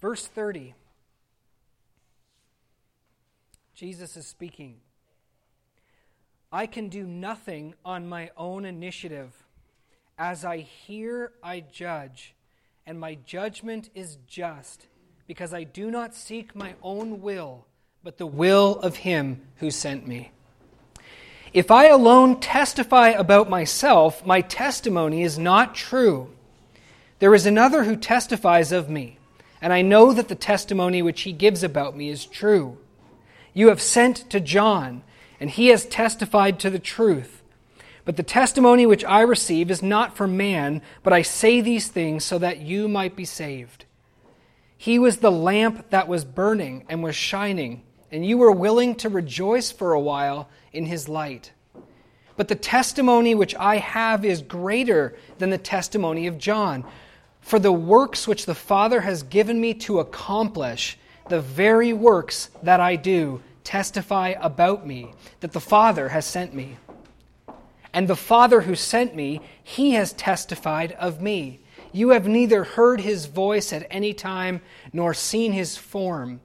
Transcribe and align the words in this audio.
Verse 0.00 0.26
30. 0.26 0.74
Jesus 3.74 4.16
is 4.16 4.26
speaking. 4.26 4.76
I 6.50 6.66
can 6.66 6.88
do 6.88 7.04
nothing 7.04 7.74
on 7.84 8.08
my 8.08 8.30
own 8.36 8.64
initiative. 8.64 9.32
As 10.18 10.44
I 10.44 10.58
hear, 10.58 11.32
I 11.42 11.60
judge, 11.60 12.34
and 12.86 12.98
my 12.98 13.18
judgment 13.26 13.90
is 13.94 14.18
just, 14.26 14.86
because 15.26 15.52
I 15.52 15.62
do 15.62 15.90
not 15.90 16.14
seek 16.14 16.56
my 16.56 16.74
own 16.82 17.20
will, 17.20 17.66
but 18.02 18.18
the 18.18 18.26
will 18.26 18.80
of 18.80 18.96
him 18.96 19.42
who 19.56 19.70
sent 19.70 20.08
me. 20.08 20.32
If 21.52 21.70
I 21.70 21.86
alone 21.86 22.40
testify 22.40 23.08
about 23.10 23.48
myself, 23.48 24.24
my 24.24 24.40
testimony 24.40 25.22
is 25.22 25.38
not 25.38 25.74
true. 25.74 26.30
There 27.18 27.34
is 27.34 27.46
another 27.46 27.84
who 27.84 27.96
testifies 27.96 28.72
of 28.72 28.88
me, 28.88 29.17
and 29.60 29.72
I 29.72 29.82
know 29.82 30.12
that 30.12 30.28
the 30.28 30.34
testimony 30.34 31.02
which 31.02 31.22
he 31.22 31.32
gives 31.32 31.62
about 31.62 31.96
me 31.96 32.08
is 32.08 32.24
true. 32.24 32.78
You 33.54 33.68
have 33.68 33.82
sent 33.82 34.30
to 34.30 34.40
John, 34.40 35.02
and 35.40 35.50
he 35.50 35.68
has 35.68 35.86
testified 35.86 36.58
to 36.60 36.70
the 36.70 36.78
truth. 36.78 37.42
But 38.04 38.16
the 38.16 38.22
testimony 38.22 38.86
which 38.86 39.04
I 39.04 39.20
receive 39.20 39.70
is 39.70 39.82
not 39.82 40.16
from 40.16 40.36
man, 40.36 40.80
but 41.02 41.12
I 41.12 41.22
say 41.22 41.60
these 41.60 41.88
things 41.88 42.24
so 42.24 42.38
that 42.38 42.60
you 42.60 42.88
might 42.88 43.16
be 43.16 43.24
saved. 43.24 43.84
He 44.76 44.98
was 44.98 45.18
the 45.18 45.32
lamp 45.32 45.90
that 45.90 46.08
was 46.08 46.24
burning 46.24 46.84
and 46.88 47.02
was 47.02 47.16
shining, 47.16 47.82
and 48.12 48.24
you 48.24 48.38
were 48.38 48.52
willing 48.52 48.94
to 48.96 49.08
rejoice 49.08 49.72
for 49.72 49.92
a 49.92 50.00
while 50.00 50.48
in 50.72 50.86
his 50.86 51.08
light. 51.08 51.52
But 52.36 52.46
the 52.46 52.54
testimony 52.54 53.34
which 53.34 53.56
I 53.56 53.78
have 53.78 54.24
is 54.24 54.40
greater 54.40 55.16
than 55.38 55.50
the 55.50 55.58
testimony 55.58 56.28
of 56.28 56.38
John. 56.38 56.84
For 57.48 57.58
the 57.58 57.72
works 57.72 58.28
which 58.28 58.44
the 58.44 58.54
Father 58.54 59.00
has 59.00 59.22
given 59.22 59.58
me 59.58 59.72
to 59.72 60.00
accomplish, 60.00 60.98
the 61.30 61.40
very 61.40 61.94
works 61.94 62.50
that 62.62 62.78
I 62.78 62.94
do, 62.94 63.40
testify 63.64 64.34
about 64.38 64.86
me, 64.86 65.14
that 65.40 65.52
the 65.52 65.58
Father 65.58 66.10
has 66.10 66.26
sent 66.26 66.52
me. 66.52 66.76
And 67.94 68.06
the 68.06 68.16
Father 68.16 68.60
who 68.60 68.74
sent 68.74 69.16
me, 69.16 69.40
he 69.62 69.92
has 69.92 70.12
testified 70.12 70.92
of 70.92 71.22
me. 71.22 71.60
You 71.90 72.10
have 72.10 72.28
neither 72.28 72.64
heard 72.64 73.00
his 73.00 73.24
voice 73.24 73.72
at 73.72 73.86
any 73.90 74.12
time 74.12 74.60
nor 74.92 75.14
seen 75.14 75.52
his 75.52 75.74
form. 75.74 76.42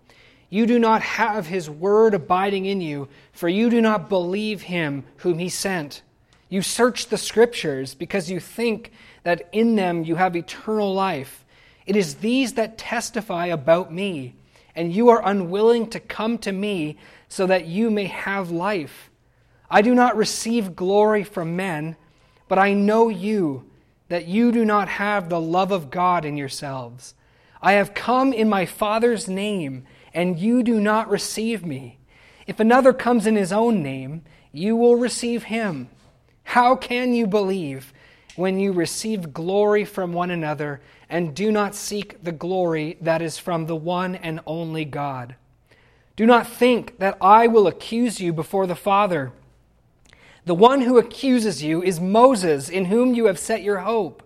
You 0.50 0.66
do 0.66 0.80
not 0.80 1.02
have 1.02 1.48
his 1.48 1.70
word 1.70 2.14
abiding 2.14 2.66
in 2.66 2.80
you, 2.80 3.10
for 3.34 3.50
you 3.50 3.70
do 3.70 3.82
not 3.82 4.08
believe 4.08 4.62
him 4.62 5.04
whom 5.18 5.40
he 5.40 5.50
sent. 5.50 6.02
You 6.48 6.62
search 6.62 7.08
the 7.08 7.18
scriptures 7.18 7.94
because 7.94 8.32
you 8.32 8.40
think 8.40 8.94
that 9.24 9.48
in 9.52 9.76
them 9.76 10.04
you 10.04 10.16
have 10.16 10.36
eternal 10.36 10.94
life. 10.94 11.46
It 11.86 11.96
is 11.96 12.16
these 12.16 12.54
that 12.54 12.78
testify 12.78 13.48
about 13.48 13.92
me, 13.92 14.36
and 14.76 14.94
you 14.94 15.10
are 15.10 15.28
unwilling 15.28 15.88
to 15.90 16.00
come 16.00 16.38
to 16.40 16.52
me 16.52 16.98
so 17.28 17.48
that 17.48 17.66
you 17.66 17.90
may 17.90 18.06
have 18.06 18.52
life. 18.52 19.10
I 19.70 19.82
do 19.82 19.96
not 19.96 20.16
receive 20.16 20.76
glory 20.76 21.24
from 21.24 21.56
men, 21.56 21.96
but 22.48 22.60
I 22.60 22.74
know 22.74 23.10
you, 23.10 23.70
that 24.10 24.28
you 24.28 24.52
do 24.52 24.64
not 24.64 24.88
have 24.88 25.30
the 25.30 25.42
love 25.42 25.72
of 25.72 25.90
God 25.90 26.26
in 26.26 26.38
yourselves. 26.38 27.16
I 27.62 27.74
have 27.74 27.94
come 27.94 28.34
in 28.34 28.50
my 28.50 28.66
Father's 28.66 29.28
name, 29.28 29.86
and 30.14 30.38
you 30.38 30.64
do 30.64 30.80
not 30.80 31.10
receive 31.10 31.66
me. 31.66 31.98
If 32.46 32.60
another 32.60 32.94
comes 32.94 33.26
in 33.26 33.36
his 33.36 33.54
own 33.54 33.82
name, 33.82 34.24
you 34.52 34.76
will 34.76 34.96
receive 34.96 35.44
him. 35.44 35.90
How 36.44 36.76
can 36.76 37.14
you 37.14 37.26
believe? 37.26 37.94
When 38.36 38.60
you 38.60 38.72
receive 38.72 39.34
glory 39.34 39.86
from 39.86 40.14
one 40.14 40.32
another 40.32 40.82
and 41.10 41.36
do 41.36 41.52
not 41.52 41.76
seek 41.76 42.24
the 42.24 42.32
glory 42.32 42.98
that 43.02 43.22
is 43.22 43.38
from 43.38 43.66
the 43.66 43.76
one 43.76 44.16
and 44.16 44.40
only 44.48 44.86
God. 44.86 45.36
Do 46.16 46.26
not 46.26 46.48
think 46.48 47.00
that 47.00 47.18
I 47.22 47.48
will 47.48 47.68
accuse 47.68 48.20
you 48.20 48.34
before 48.34 48.68
the 48.68 48.76
Father. 48.76 49.32
The 50.46 50.56
one 50.56 50.82
who 50.82 50.98
accuses 50.98 51.64
you 51.64 51.82
is 51.82 52.00
Moses, 52.00 52.70
in 52.70 52.86
whom 52.86 53.14
you 53.14 53.26
have 53.26 53.40
set 53.40 53.64
your 53.64 53.80
hope. 53.80 54.22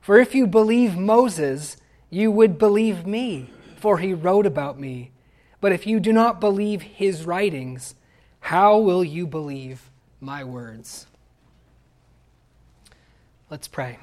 For 0.00 0.18
if 0.18 0.34
you 0.34 0.46
believe 0.46 0.96
Moses, 0.96 1.76
you 2.08 2.30
would 2.30 2.58
believe 2.58 3.06
me, 3.06 3.50
for 3.76 3.98
he 3.98 4.14
wrote 4.14 4.46
about 4.46 4.78
me. 4.78 5.10
But 5.60 5.72
if 5.72 5.86
you 5.86 6.00
do 6.00 6.12
not 6.12 6.40
believe 6.40 6.82
his 6.82 7.24
writings, 7.24 7.94
how 8.40 8.78
will 8.78 9.04
you 9.04 9.26
believe 9.26 9.90
my 10.20 10.42
words? 10.44 11.06
Let's 13.50 13.66
pray. 13.66 13.98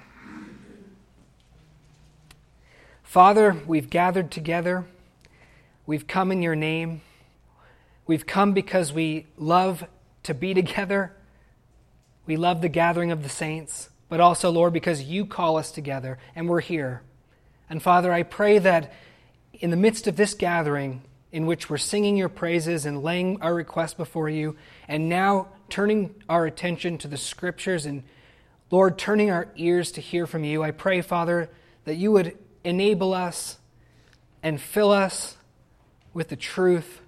Father, 3.02 3.56
we've 3.66 3.90
gathered 3.90 4.30
together. 4.30 4.84
We've 5.86 6.06
come 6.06 6.34
in 6.34 6.42
your 6.42 6.58
name. 6.58 7.00
We've 8.06 8.26
come 8.26 8.52
because 8.52 8.92
we 8.92 9.26
love 9.38 9.86
to 10.24 10.34
be 10.34 10.54
together. 10.54 11.14
We 12.26 12.36
love 12.36 12.62
the 12.62 12.68
gathering 12.68 13.10
of 13.14 13.24
the 13.24 13.30
saints, 13.30 13.90
but 14.10 14.20
also, 14.20 14.50
Lord, 14.52 14.74
because 14.74 15.04
you 15.04 15.26
call 15.26 15.56
us 15.56 15.72
together 15.72 16.20
and 16.36 16.50
we're 16.50 16.60
here. 16.60 17.04
And 17.70 17.82
Father, 17.82 18.12
I 18.12 18.24
pray 18.24 18.60
that 18.60 18.92
in 19.54 19.72
the 19.72 19.78
midst 19.78 20.08
of 20.08 20.18
this 20.18 20.34
gathering, 20.34 21.04
in 21.32 21.46
which 21.46 21.70
we're 21.70 21.78
singing 21.78 22.18
your 22.18 22.28
praises 22.28 22.86
and 22.86 23.02
laying 23.02 23.42
our 23.42 23.56
requests 23.56 23.94
before 23.94 24.28
you, 24.28 24.58
and 24.90 25.08
now 25.08 25.48
turning 25.70 26.16
our 26.28 26.46
attention 26.46 26.98
to 26.98 27.08
the 27.08 27.18
scriptures 27.18 27.86
and 27.86 28.04
Lord, 28.70 28.98
turning 28.98 29.32
our 29.32 29.48
ears 29.56 29.94
to 29.94 30.02
hear 30.02 30.28
from 30.28 30.44
you, 30.44 30.62
I 30.62 30.72
pray, 30.72 31.02
Father, 31.02 31.50
that 31.86 31.96
you 31.96 32.12
would 32.12 32.38
enable 32.64 33.14
us 33.14 33.58
and 34.44 34.60
fill 34.60 34.92
us 34.92 35.38
with 36.14 36.28
the 36.28 36.36
truth. 36.36 37.02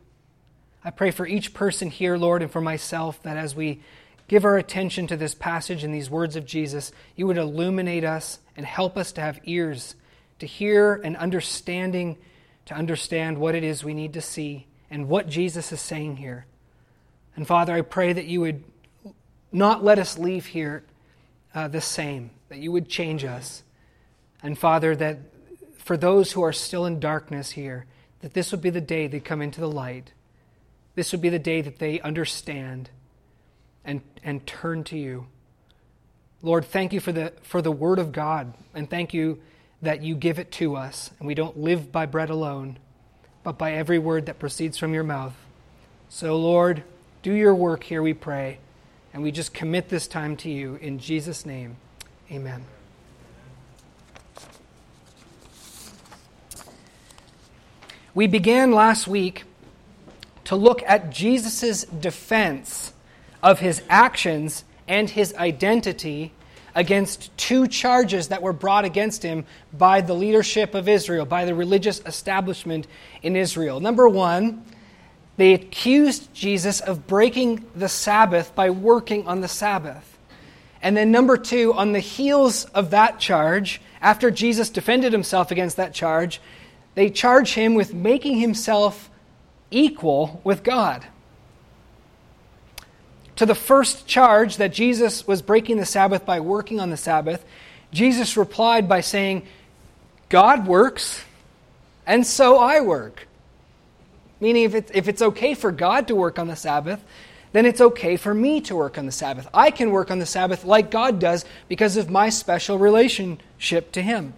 I 0.83 0.91
pray 0.91 1.11
for 1.11 1.27
each 1.27 1.53
person 1.53 1.89
here, 1.89 2.17
Lord, 2.17 2.41
and 2.41 2.49
for 2.51 2.61
myself, 2.61 3.21
that 3.23 3.35
as 3.35 3.55
we 3.55 3.81
give 4.29 4.45
our 4.45 4.57
attention 4.57 5.07
to 5.07 5.17
this 5.17 5.35
passage 5.35 5.83
and 5.83 5.93
these 5.93 6.09
words 6.09 6.37
of 6.37 6.45
Jesus, 6.45 6.93
you 7.15 7.27
would 7.27 7.37
illuminate 7.37 8.05
us 8.05 8.39
and 8.55 8.65
help 8.65 8.95
us 8.95 9.11
to 9.13 9.21
have 9.21 9.39
ears 9.43 9.95
to 10.39 10.45
hear 10.45 10.93
and 10.93 11.17
understanding 11.17 12.17
to 12.67 12.73
understand 12.73 13.37
what 13.37 13.55
it 13.55 13.63
is 13.63 13.83
we 13.83 13.93
need 13.93 14.13
to 14.13 14.21
see 14.21 14.67
and 14.89 15.09
what 15.09 15.27
Jesus 15.27 15.71
is 15.73 15.81
saying 15.81 16.17
here. 16.17 16.45
And 17.35 17.45
Father, 17.45 17.73
I 17.73 17.81
pray 17.81 18.13
that 18.13 18.25
you 18.25 18.41
would 18.41 18.63
not 19.51 19.83
let 19.83 19.99
us 19.99 20.17
leave 20.17 20.45
here 20.45 20.83
uh, 21.53 21.67
the 21.67 21.81
same, 21.81 22.31
that 22.49 22.59
you 22.59 22.71
would 22.71 22.89
change 22.89 23.23
us. 23.23 23.63
And 24.41 24.57
Father, 24.57 24.95
that 24.95 25.17
for 25.77 25.97
those 25.97 26.31
who 26.31 26.43
are 26.43 26.53
still 26.53 26.85
in 26.85 26.99
darkness 26.99 27.51
here, 27.51 27.85
that 28.21 28.33
this 28.33 28.51
would 28.51 28.61
be 28.61 28.69
the 28.69 28.81
day 28.81 29.07
they 29.07 29.19
come 29.19 29.41
into 29.41 29.59
the 29.59 29.71
light. 29.71 30.13
This 30.95 31.11
would 31.11 31.21
be 31.21 31.29
the 31.29 31.39
day 31.39 31.61
that 31.61 31.79
they 31.79 31.99
understand 32.01 32.89
and, 33.85 34.01
and 34.23 34.45
turn 34.45 34.83
to 34.85 34.97
you. 34.97 35.27
Lord, 36.41 36.65
thank 36.65 36.93
you 36.93 36.99
for 36.99 37.11
the, 37.11 37.33
for 37.41 37.61
the 37.61 37.71
Word 37.71 37.99
of 37.99 38.11
God, 38.11 38.53
and 38.73 38.89
thank 38.89 39.13
you 39.13 39.39
that 39.81 40.01
you 40.01 40.15
give 40.15 40.39
it 40.39 40.51
to 40.53 40.75
us, 40.75 41.11
and 41.19 41.27
we 41.27 41.33
don't 41.33 41.57
live 41.57 41.91
by 41.91 42.05
bread 42.05 42.29
alone, 42.29 42.77
but 43.43 43.57
by 43.57 43.73
every 43.73 43.99
word 43.99 44.25
that 44.25 44.39
proceeds 44.39 44.77
from 44.77 44.93
your 44.93 45.03
mouth. 45.03 45.35
So, 46.09 46.37
Lord, 46.37 46.83
do 47.23 47.33
your 47.33 47.55
work 47.55 47.83
here, 47.83 48.01
we 48.01 48.13
pray. 48.13 48.59
And 49.13 49.23
we 49.23 49.31
just 49.31 49.53
commit 49.53 49.89
this 49.89 50.07
time 50.07 50.37
to 50.37 50.49
you 50.49 50.75
in 50.75 50.99
Jesus' 50.99 51.45
name. 51.45 51.77
Amen. 52.31 52.63
We 58.13 58.27
began 58.27 58.71
last 58.71 59.07
week 59.07 59.45
to 60.45 60.55
look 60.55 60.81
at 60.83 61.11
Jesus' 61.11 61.83
defense 61.85 62.93
of 63.41 63.59
his 63.59 63.81
actions 63.89 64.63
and 64.87 65.09
his 65.09 65.33
identity 65.35 66.33
against 66.75 67.35
two 67.37 67.67
charges 67.67 68.27
that 68.29 68.41
were 68.41 68.53
brought 68.53 68.85
against 68.85 69.23
him 69.23 69.45
by 69.73 70.01
the 70.01 70.13
leadership 70.13 70.73
of 70.73 70.87
Israel, 70.87 71.25
by 71.25 71.45
the 71.45 71.55
religious 71.55 72.01
establishment 72.05 72.87
in 73.21 73.35
Israel. 73.35 73.79
Number 73.79 74.07
one, 74.07 74.65
they 75.39 75.53
accused 75.53 76.33
Jesus 76.33 76.81
of 76.81 77.07
breaking 77.07 77.65
the 77.73 77.87
Sabbath 77.87 78.53
by 78.55 78.71
working 78.71 79.25
on 79.25 79.39
the 79.39 79.47
Sabbath. 79.47 80.17
And 80.81 80.97
then, 80.97 81.11
number 81.11 81.37
two, 81.37 81.73
on 81.73 81.93
the 81.93 82.01
heels 82.01 82.65
of 82.65 82.89
that 82.89 83.19
charge, 83.21 83.79
after 84.01 84.31
Jesus 84.31 84.69
defended 84.69 85.13
himself 85.13 85.49
against 85.49 85.77
that 85.77 85.93
charge, 85.93 86.41
they 86.95 87.09
charge 87.09 87.53
him 87.53 87.73
with 87.73 87.93
making 87.93 88.37
himself 88.37 89.09
equal 89.71 90.41
with 90.43 90.61
God. 90.61 91.07
To 93.37 93.45
the 93.45 93.55
first 93.55 94.07
charge 94.07 94.57
that 94.57 94.73
Jesus 94.73 95.25
was 95.25 95.41
breaking 95.41 95.77
the 95.77 95.85
Sabbath 95.85 96.25
by 96.25 96.41
working 96.41 96.81
on 96.81 96.89
the 96.89 96.97
Sabbath, 96.97 97.45
Jesus 97.93 98.35
replied 98.35 98.89
by 98.89 98.99
saying, 98.99 99.43
God 100.27 100.67
works, 100.67 101.23
and 102.05 102.27
so 102.27 102.57
I 102.57 102.81
work. 102.81 103.28
Meaning, 104.39 104.63
if 104.63 104.75
it's, 104.75 104.91
if 104.93 105.07
it's 105.07 105.21
okay 105.21 105.53
for 105.53 105.71
God 105.71 106.07
to 106.07 106.15
work 106.15 106.39
on 106.39 106.47
the 106.47 106.55
Sabbath, 106.55 107.03
then 107.51 107.65
it's 107.65 107.81
okay 107.81 108.15
for 108.15 108.33
me 108.33 108.61
to 108.61 108.75
work 108.75 108.97
on 108.97 109.05
the 109.05 109.11
Sabbath. 109.11 109.47
I 109.53 109.71
can 109.71 109.91
work 109.91 110.11
on 110.11 110.19
the 110.19 110.25
Sabbath 110.25 110.63
like 110.63 110.91
God 110.91 111.19
does 111.19 111.45
because 111.67 111.97
of 111.97 112.09
my 112.09 112.29
special 112.29 112.77
relationship 112.77 113.91
to 113.93 114.01
Him. 114.01 114.33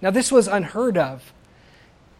Now, 0.00 0.10
this 0.10 0.32
was 0.32 0.48
unheard 0.48 0.96
of. 0.96 1.32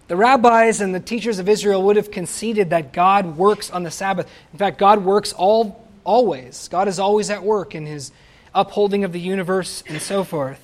The 0.09 0.17
rabbis 0.17 0.81
and 0.81 0.93
the 0.93 1.01
teachers 1.01 1.39
of 1.39 1.49
Israel 1.49 1.83
would 1.85 1.97
have 1.97 2.11
conceded 2.11 2.71
that 2.71 2.93
God 2.93 3.37
works 3.37 3.71
on 3.71 3.85
the 3.85 3.91
Sabbath. 3.93 4.29
In 4.53 4.59
fact, 4.59 4.79
God 4.79 5.05
works 5.05 5.33
all 5.33 5.89
always. 6.03 6.67
God 6.69 6.89
is 6.89 6.99
always 6.99 7.31
at 7.31 7.45
work 7.45 7.75
in 7.75 7.87
his 7.87 8.11
upholding 8.55 9.05
of 9.05 9.13
the 9.13 9.21
universe 9.21 9.85
and 9.87 10.03
so 10.03 10.25
forth. 10.25 10.61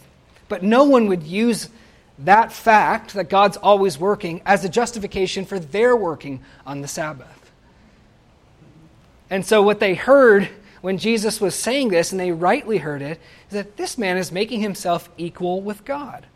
But 0.49 0.65
no 0.65 0.85
one 0.85 1.06
would 1.06 1.23
use 1.23 1.69
that 2.19 2.53
fact 2.53 3.15
that 3.15 3.29
God's 3.29 3.57
always 3.57 3.99
working 3.99 4.41
as 4.47 4.65
a 4.65 4.69
justification 4.69 5.45
for 5.45 5.59
their 5.59 5.95
working 5.95 6.41
on 6.67 6.81
the 6.81 6.89
Sabbath. 6.89 7.51
And 9.29 9.45
so, 9.45 9.63
what 9.63 9.81
they 9.81 9.95
heard 9.95 10.49
when 10.81 10.99
Jesus 10.99 11.41
was 11.41 11.55
saying 11.55 11.89
this, 11.89 12.13
and 12.13 12.21
they 12.21 12.31
rightly 12.31 12.79
heard 12.79 13.03
it, 13.03 13.19
is 13.49 13.55
that 13.55 13.77
this 13.77 13.99
man 13.99 14.17
is 14.17 14.31
making 14.31 14.61
himself 14.61 15.11
equal 15.19 15.61
with 15.61 15.85
God. 15.85 16.27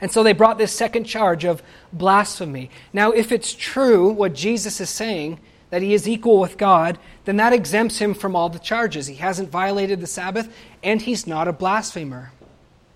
And 0.00 0.10
so 0.10 0.22
they 0.22 0.32
brought 0.32 0.58
this 0.58 0.72
second 0.72 1.04
charge 1.04 1.44
of 1.44 1.62
blasphemy. 1.92 2.70
Now, 2.92 3.12
if 3.12 3.32
it's 3.32 3.52
true 3.52 4.10
what 4.10 4.34
Jesus 4.34 4.80
is 4.80 4.90
saying, 4.90 5.40
that 5.70 5.82
he 5.82 5.92
is 5.92 6.08
equal 6.08 6.38
with 6.38 6.56
God, 6.56 6.98
then 7.24 7.36
that 7.36 7.52
exempts 7.52 7.98
him 7.98 8.14
from 8.14 8.34
all 8.34 8.48
the 8.48 8.58
charges. 8.58 9.06
He 9.06 9.16
hasn't 9.16 9.50
violated 9.50 10.00
the 10.00 10.06
Sabbath, 10.06 10.52
and 10.82 11.02
he's 11.02 11.26
not 11.26 11.46
a 11.46 11.52
blasphemer, 11.52 12.32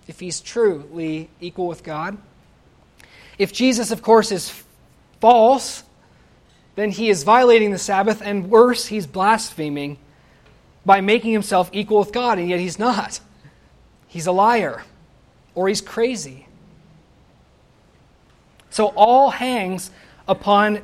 if 0.07 0.19
he's 0.19 0.41
truly 0.41 1.29
equal 1.39 1.67
with 1.67 1.83
God. 1.83 2.17
If 3.37 3.53
Jesus, 3.53 3.91
of 3.91 4.01
course, 4.01 4.31
is 4.31 4.63
false, 5.19 5.83
then 6.75 6.91
he 6.91 7.09
is 7.09 7.23
violating 7.23 7.71
the 7.71 7.77
Sabbath, 7.77 8.21
and 8.21 8.49
worse, 8.49 8.87
he's 8.87 9.07
blaspheming 9.07 9.97
by 10.85 11.01
making 11.01 11.31
himself 11.31 11.69
equal 11.71 11.99
with 11.99 12.11
God, 12.11 12.37
and 12.39 12.49
yet 12.49 12.59
he's 12.59 12.77
not. 12.79 13.19
He's 14.07 14.27
a 14.27 14.31
liar, 14.31 14.83
or 15.55 15.67
he's 15.67 15.81
crazy. 15.81 16.47
So 18.69 18.87
all 18.87 19.29
hangs 19.29 19.91
upon 20.27 20.81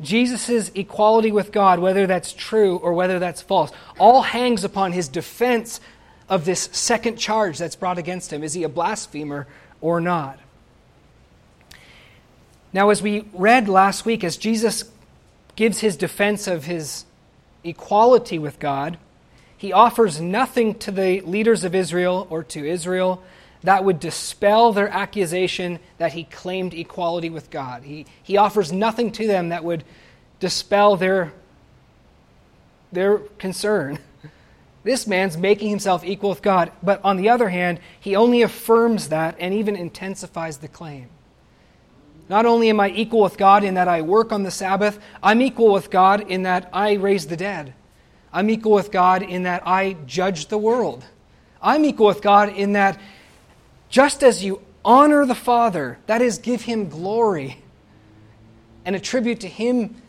Jesus' 0.00 0.70
equality 0.74 1.32
with 1.32 1.52
God, 1.52 1.78
whether 1.78 2.06
that's 2.06 2.32
true 2.32 2.76
or 2.76 2.92
whether 2.92 3.18
that's 3.18 3.40
false, 3.40 3.70
all 3.98 4.22
hangs 4.22 4.64
upon 4.64 4.92
his 4.92 5.08
defense 5.08 5.80
of 6.32 6.46
this 6.46 6.70
second 6.72 7.18
charge 7.18 7.58
that's 7.58 7.76
brought 7.76 7.98
against 7.98 8.32
him. 8.32 8.42
Is 8.42 8.54
he 8.54 8.62
a 8.62 8.68
blasphemer 8.68 9.46
or 9.82 10.00
not? 10.00 10.38
Now, 12.72 12.88
as 12.88 13.02
we 13.02 13.26
read 13.34 13.68
last 13.68 14.06
week, 14.06 14.24
as 14.24 14.38
Jesus 14.38 14.84
gives 15.56 15.80
his 15.80 15.94
defense 15.94 16.46
of 16.46 16.64
his 16.64 17.04
equality 17.64 18.38
with 18.38 18.58
God, 18.58 18.96
he 19.58 19.74
offers 19.74 20.22
nothing 20.22 20.74
to 20.76 20.90
the 20.90 21.20
leaders 21.20 21.64
of 21.64 21.74
Israel 21.74 22.26
or 22.30 22.42
to 22.44 22.64
Israel 22.64 23.22
that 23.62 23.84
would 23.84 24.00
dispel 24.00 24.72
their 24.72 24.88
accusation 24.88 25.80
that 25.98 26.14
he 26.14 26.24
claimed 26.24 26.72
equality 26.72 27.28
with 27.28 27.50
God. 27.50 27.82
He, 27.82 28.06
he 28.22 28.38
offers 28.38 28.72
nothing 28.72 29.12
to 29.12 29.26
them 29.26 29.50
that 29.50 29.64
would 29.64 29.84
dispel 30.40 30.96
their, 30.96 31.34
their 32.90 33.18
concern. 33.18 33.98
This 34.84 35.06
man's 35.06 35.36
making 35.36 35.70
himself 35.70 36.04
equal 36.04 36.30
with 36.30 36.42
God, 36.42 36.72
but 36.82 37.00
on 37.04 37.16
the 37.16 37.28
other 37.28 37.48
hand, 37.48 37.78
he 38.00 38.16
only 38.16 38.42
affirms 38.42 39.08
that 39.10 39.36
and 39.38 39.54
even 39.54 39.76
intensifies 39.76 40.58
the 40.58 40.68
claim. 40.68 41.08
Not 42.28 42.46
only 42.46 42.68
am 42.70 42.80
I 42.80 42.90
equal 42.90 43.20
with 43.20 43.36
God 43.36 43.62
in 43.62 43.74
that 43.74 43.88
I 43.88 44.02
work 44.02 44.32
on 44.32 44.42
the 44.42 44.50
Sabbath, 44.50 44.98
I'm 45.22 45.40
equal 45.40 45.72
with 45.72 45.90
God 45.90 46.28
in 46.30 46.42
that 46.42 46.68
I 46.72 46.94
raise 46.94 47.26
the 47.26 47.36
dead. 47.36 47.74
I'm 48.32 48.50
equal 48.50 48.72
with 48.72 48.90
God 48.90 49.22
in 49.22 49.44
that 49.44 49.62
I 49.66 49.96
judge 50.06 50.46
the 50.46 50.58
world. 50.58 51.04
I'm 51.60 51.84
equal 51.84 52.06
with 52.06 52.22
God 52.22 52.48
in 52.48 52.72
that 52.72 52.98
just 53.88 54.24
as 54.24 54.42
you 54.42 54.62
honor 54.84 55.26
the 55.26 55.34
Father, 55.34 55.98
that 56.06 56.22
is, 56.22 56.38
give 56.38 56.62
him 56.62 56.88
glory 56.88 57.58
and 58.84 58.96
attribute 58.96 59.40
to 59.40 59.48
him 59.48 60.01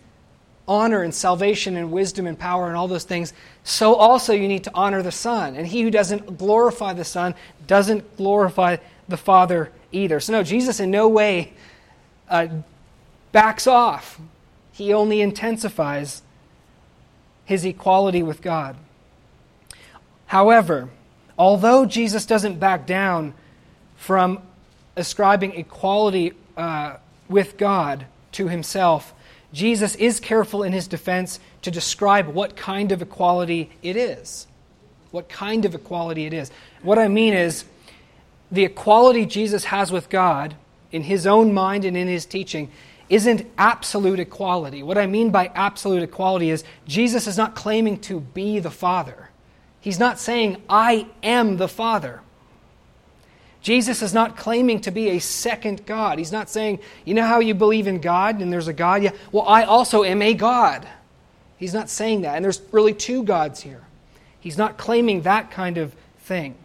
honor 0.67 1.03
and 1.03 1.13
salvation 1.13 1.75
and 1.75 1.91
wisdom 1.91 2.25
and 2.25 2.37
power 2.37 2.67
and 2.67 2.77
all 2.77 2.87
those 2.87 3.03
things, 3.03 3.33
so 3.63 3.95
also 3.95 4.33
you 4.33 4.47
need 4.47 4.63
to 4.63 4.71
honor 4.73 5.01
the 5.01 5.11
Son. 5.11 5.55
And 5.55 5.67
he 5.67 5.81
who 5.81 5.91
doesn't 5.91 6.37
glorify 6.37 6.93
the 6.93 7.03
Son 7.05 7.35
doesn't 7.67 8.17
glorify 8.17 8.77
the 9.07 9.17
Father 9.17 9.71
either. 9.91 10.19
So, 10.19 10.33
no, 10.33 10.43
Jesus 10.43 10.79
in 10.79 10.91
no 10.91 11.07
way 11.07 11.53
uh, 12.29 12.47
backs 13.31 13.67
off, 13.67 14.19
he 14.71 14.93
only 14.93 15.21
intensifies 15.21 16.21
his 17.45 17.65
equality 17.65 18.23
with 18.23 18.41
God. 18.41 18.77
However, 20.27 20.89
although 21.37 21.85
Jesus 21.85 22.25
doesn't 22.25 22.59
back 22.59 22.87
down 22.87 23.33
from 23.95 24.39
ascribing 24.95 25.53
equality 25.53 26.33
uh, 26.55 26.97
with 27.27 27.57
God 27.57 28.05
to 28.33 28.47
himself, 28.47 29.13
Jesus 29.53 29.95
is 29.95 30.19
careful 30.19 30.63
in 30.63 30.73
his 30.73 30.87
defense 30.87 31.39
to 31.61 31.71
describe 31.71 32.27
what 32.27 32.55
kind 32.55 32.91
of 32.91 33.01
equality 33.01 33.69
it 33.81 33.95
is. 33.95 34.47
What 35.11 35.29
kind 35.29 35.63
of 35.63 35.75
equality 35.75 36.25
it 36.25 36.33
is. 36.33 36.51
What 36.81 36.97
I 36.97 37.07
mean 37.07 37.33
is, 37.33 37.65
the 38.51 38.65
equality 38.65 39.25
Jesus 39.25 39.65
has 39.65 39.91
with 39.91 40.09
God 40.09 40.55
in 40.91 41.03
his 41.03 41.25
own 41.25 41.53
mind 41.53 41.85
and 41.85 41.95
in 41.95 42.07
his 42.07 42.25
teaching 42.25 42.71
isn't 43.09 43.45
absolute 43.57 44.19
equality. 44.19 44.81
What 44.81 44.97
I 44.97 45.07
mean 45.07 45.29
by 45.29 45.51
absolute 45.53 46.03
equality 46.03 46.49
is 46.49 46.63
Jesus 46.87 47.27
is 47.27 47.37
not 47.37 47.55
claiming 47.55 47.99
to 48.01 48.19
be 48.19 48.59
the 48.59 48.71
Father. 48.71 49.29
He's 49.79 49.99
not 49.99 50.19
saying, 50.19 50.61
I 50.69 51.07
am 51.21 51.57
the 51.57 51.67
Father. 51.67 52.21
Jesus 53.63 54.01
is 54.01 54.13
not 54.13 54.35
claiming 54.35 54.81
to 54.81 54.91
be 54.91 55.11
a 55.11 55.19
second 55.19 55.85
God. 55.85 56.19
He's 56.19 56.33
not 56.33 56.49
saying, 56.49 56.79
you 57.05 57.13
know 57.13 57.25
how 57.25 57.39
you 57.39 57.53
believe 57.53 57.87
in 57.87 58.01
God 58.01 58.41
and 58.41 58.51
there's 58.51 58.67
a 58.67 58.73
God? 58.73 59.01
Yeah, 59.01 59.11
well, 59.31 59.47
I 59.47 59.63
also 59.63 60.03
am 60.03 60.21
a 60.21 60.33
God. 60.33 60.85
He's 61.57 61.73
not 61.73 61.89
saying 61.89 62.21
that. 62.21 62.35
And 62.35 62.43
there's 62.43 62.61
really 62.73 62.93
two 62.93 63.23
gods 63.23 63.61
here. 63.61 63.81
He's 64.41 64.57
not 64.57 64.77
claiming 64.77 65.21
that 65.21 65.49
kind 65.49 65.77
of 65.77 65.95
thing. 66.19 66.55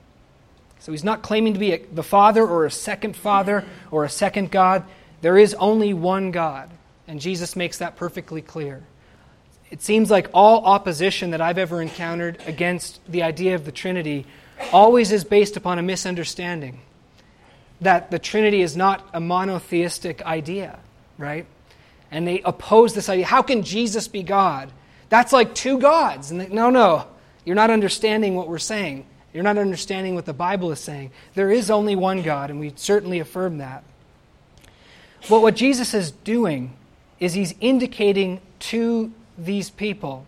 So 0.81 0.91
he's 0.91 1.05
not 1.05 1.23
claiming 1.23 1.53
to 1.53 1.61
be 1.61 1.73
a, 1.73 1.87
the 1.87 2.03
Father 2.03 2.45
or 2.45 2.67
a 2.67 2.71
second 2.71 3.15
Father 3.15 3.65
or 3.93 4.03
a 4.03 4.11
second 4.11 4.51
God. 4.51 4.83
There 5.21 5.39
is 5.39 5.55
only 5.55 5.95
one 5.95 6.33
God. 6.33 6.69
And 7.07 7.21
Jesus 7.21 7.55
makes 7.55 7.79
that 7.79 7.95
perfectly 7.95 8.43
clear. 8.43 8.83
It 9.71 9.83
seems 9.83 10.11
like 10.11 10.31
all 10.35 10.65
opposition 10.65 11.31
that 11.31 11.41
I've 11.41 11.59
ever 11.59 11.81
encountered 11.81 12.39
against 12.45 13.01
the 13.09 13.23
idea 13.23 13.55
of 13.55 13.65
the 13.65 13.73
Trinity 13.73 14.27
always 14.73 15.13
is 15.13 15.23
based 15.23 15.57
upon 15.57 15.79
a 15.79 15.83
misunderstanding 15.83 16.81
that 17.81 18.11
the 18.11 18.19
Trinity 18.19 18.63
is 18.63 18.77
not 18.77 19.09
a 19.13 19.21
monotheistic 19.21 20.23
idea, 20.23 20.79
right? 21.17 21.47
And 22.11 22.27
they 22.27 22.41
oppose 22.43 22.95
this 22.95 23.09
idea. 23.09 23.27
How 23.27 23.43
can 23.43 23.63
Jesus 23.63 24.09
be 24.09 24.23
God? 24.23 24.73
That's 25.09 25.33
like 25.33 25.55
two 25.55 25.79
gods. 25.79 26.31
And 26.31 26.41
they, 26.41 26.49
no, 26.49 26.71
no, 26.71 27.07
you're 27.45 27.57
not 27.57 27.71
understanding 27.71 28.35
what 28.35 28.49
we're 28.49 28.59
saying. 28.59 29.07
You're 29.33 29.45
not 29.45 29.59
understanding 29.59 30.15
what 30.15 30.25
the 30.27 30.33
Bible 30.33 30.73
is 30.73 30.81
saying. 30.81 31.13
There 31.35 31.51
is 31.51 31.71
only 31.71 31.95
one 31.95 32.23
God, 32.23 32.51
and 32.51 32.59
we 32.59 32.73
certainly 32.77 33.21
affirm 33.21 33.59
that. 33.59 33.85
But 35.29 35.43
what 35.43 35.55
Jesus 35.55 35.95
is 35.95 36.11
doing 36.11 36.75
is 37.21 37.35
he's 37.35 37.55
indicating 37.61 38.41
to 38.61 39.13
these 39.37 39.71
people 39.71 40.27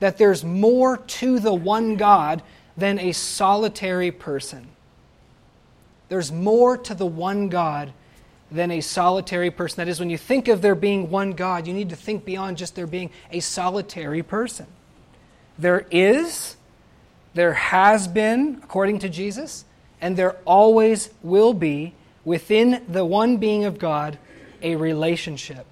that 0.00 0.18
there's 0.18 0.44
more 0.44 0.98
to 0.98 1.38
the 1.38 1.54
one 1.54 1.96
God 1.96 2.42
than 2.76 2.98
a 2.98 3.12
solitary 3.12 4.10
person. 4.10 4.68
There's 6.08 6.30
more 6.30 6.76
to 6.76 6.94
the 6.94 7.06
one 7.06 7.48
God 7.48 7.92
than 8.50 8.70
a 8.70 8.80
solitary 8.80 9.50
person. 9.50 9.76
That 9.78 9.88
is, 9.88 9.98
when 9.98 10.10
you 10.10 10.18
think 10.18 10.48
of 10.48 10.62
there 10.62 10.74
being 10.74 11.10
one 11.10 11.32
God, 11.32 11.66
you 11.66 11.74
need 11.74 11.90
to 11.90 11.96
think 11.96 12.24
beyond 12.24 12.56
just 12.56 12.74
there 12.74 12.86
being 12.86 13.10
a 13.30 13.40
solitary 13.40 14.22
person. 14.22 14.66
There 15.58 15.86
is, 15.90 16.56
there 17.34 17.54
has 17.54 18.06
been, 18.06 18.60
according 18.62 19.00
to 19.00 19.08
Jesus, 19.08 19.64
and 20.00 20.16
there 20.16 20.36
always 20.44 21.10
will 21.22 21.54
be 21.54 21.94
within 22.24 22.84
the 22.88 23.04
one 23.04 23.38
being 23.38 23.64
of 23.64 23.78
God 23.78 24.18
a 24.62 24.76
relationship 24.76 25.66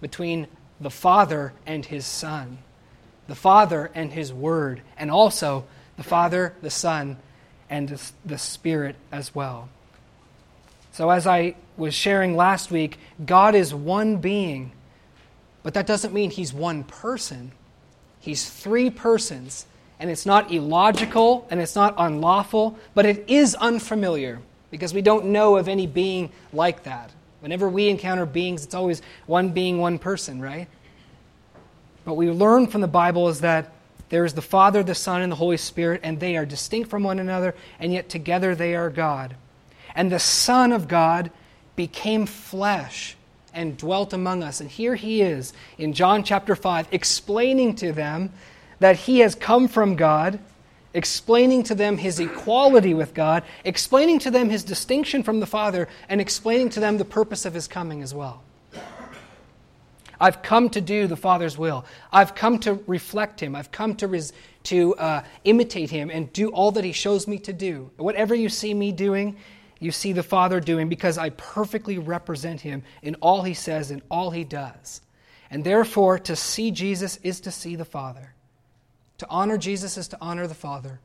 between 0.00 0.46
the 0.80 0.90
Father 0.90 1.52
and 1.66 1.86
His 1.86 2.04
Son, 2.04 2.58
the 3.28 3.34
Father 3.34 3.90
and 3.94 4.12
His 4.12 4.32
Word, 4.32 4.82
and 4.96 5.10
also 5.10 5.64
the 5.96 6.02
Father, 6.02 6.54
the 6.62 6.70
Son, 6.70 7.16
and 7.70 7.98
the 8.24 8.38
Spirit 8.38 8.96
as 9.10 9.34
well. 9.34 9.68
So, 10.96 11.10
as 11.10 11.26
I 11.26 11.56
was 11.76 11.92
sharing 11.92 12.36
last 12.36 12.70
week, 12.70 12.98
God 13.26 13.54
is 13.54 13.74
one 13.74 14.16
being, 14.16 14.72
but 15.62 15.74
that 15.74 15.86
doesn't 15.86 16.14
mean 16.14 16.30
He's 16.30 16.54
one 16.54 16.84
person. 16.84 17.52
He's 18.18 18.48
three 18.48 18.88
persons, 18.88 19.66
and 20.00 20.08
it's 20.08 20.24
not 20.24 20.50
illogical 20.50 21.46
and 21.50 21.60
it's 21.60 21.74
not 21.74 21.94
unlawful, 21.98 22.78
but 22.94 23.04
it 23.04 23.26
is 23.28 23.54
unfamiliar 23.56 24.40
because 24.70 24.94
we 24.94 25.02
don't 25.02 25.26
know 25.26 25.58
of 25.58 25.68
any 25.68 25.86
being 25.86 26.32
like 26.50 26.84
that. 26.84 27.10
Whenever 27.40 27.68
we 27.68 27.90
encounter 27.90 28.24
beings, 28.24 28.64
it's 28.64 28.74
always 28.74 29.02
one 29.26 29.50
being, 29.50 29.76
one 29.76 29.98
person, 29.98 30.40
right? 30.40 30.66
What 32.04 32.16
we 32.16 32.30
learn 32.30 32.68
from 32.68 32.80
the 32.80 32.88
Bible 32.88 33.28
is 33.28 33.42
that 33.42 33.70
there 34.08 34.24
is 34.24 34.32
the 34.32 34.40
Father, 34.40 34.82
the 34.82 34.94
Son, 34.94 35.20
and 35.20 35.30
the 35.30 35.36
Holy 35.36 35.58
Spirit, 35.58 36.00
and 36.02 36.20
they 36.20 36.38
are 36.38 36.46
distinct 36.46 36.88
from 36.88 37.02
one 37.02 37.18
another, 37.18 37.54
and 37.78 37.92
yet 37.92 38.08
together 38.08 38.54
they 38.54 38.74
are 38.74 38.88
God. 38.88 39.36
And 39.96 40.12
the 40.12 40.20
Son 40.20 40.72
of 40.72 40.86
God 40.86 41.32
became 41.74 42.26
flesh 42.26 43.16
and 43.52 43.76
dwelt 43.76 44.12
among 44.12 44.44
us. 44.44 44.60
And 44.60 44.70
here 44.70 44.94
he 44.94 45.22
is 45.22 45.52
in 45.78 45.94
John 45.94 46.22
chapter 46.22 46.54
5, 46.54 46.88
explaining 46.92 47.74
to 47.76 47.92
them 47.92 48.30
that 48.78 48.96
he 48.96 49.20
has 49.20 49.34
come 49.34 49.66
from 49.66 49.96
God, 49.96 50.38
explaining 50.92 51.62
to 51.64 51.74
them 51.74 51.96
his 51.96 52.20
equality 52.20 52.94
with 52.94 53.14
God, 53.14 53.42
explaining 53.64 54.18
to 54.20 54.30
them 54.30 54.50
his 54.50 54.62
distinction 54.62 55.22
from 55.22 55.40
the 55.40 55.46
Father, 55.46 55.88
and 56.08 56.20
explaining 56.20 56.68
to 56.70 56.80
them 56.80 56.98
the 56.98 57.04
purpose 57.04 57.46
of 57.46 57.54
his 57.54 57.66
coming 57.66 58.02
as 58.02 58.14
well. 58.14 58.42
I've 60.20 60.42
come 60.42 60.70
to 60.70 60.80
do 60.80 61.06
the 61.06 61.16
Father's 61.16 61.58
will. 61.58 61.84
I've 62.12 62.34
come 62.34 62.58
to 62.60 62.82
reflect 62.86 63.40
Him. 63.40 63.54
I've 63.54 63.70
come 63.70 63.94
to, 63.96 64.08
res- 64.08 64.32
to 64.64 64.94
uh, 64.96 65.24
imitate 65.44 65.90
Him 65.90 66.10
and 66.10 66.32
do 66.32 66.48
all 66.48 66.72
that 66.72 66.84
He 66.84 66.92
shows 66.92 67.28
me 67.28 67.38
to 67.40 67.52
do. 67.52 67.90
Whatever 67.96 68.34
you 68.34 68.48
see 68.48 68.72
me 68.72 68.92
doing, 68.92 69.36
you 69.78 69.90
see 69.90 70.12
the 70.12 70.22
Father 70.22 70.60
doing 70.60 70.88
because 70.88 71.18
I 71.18 71.30
perfectly 71.30 71.98
represent 71.98 72.60
Him 72.60 72.82
in 73.02 73.14
all 73.16 73.42
He 73.42 73.54
says 73.54 73.90
and 73.90 74.02
all 74.10 74.30
He 74.30 74.44
does. 74.44 75.00
And 75.50 75.64
therefore, 75.64 76.18
to 76.20 76.34
see 76.34 76.70
Jesus 76.70 77.18
is 77.22 77.40
to 77.40 77.50
see 77.50 77.76
the 77.76 77.84
Father. 77.84 78.34
To 79.18 79.26
honor 79.28 79.58
Jesus 79.58 79.96
is 79.96 80.08
to 80.08 80.18
honor 80.20 80.46
the 80.46 80.54
Father. 80.54 81.00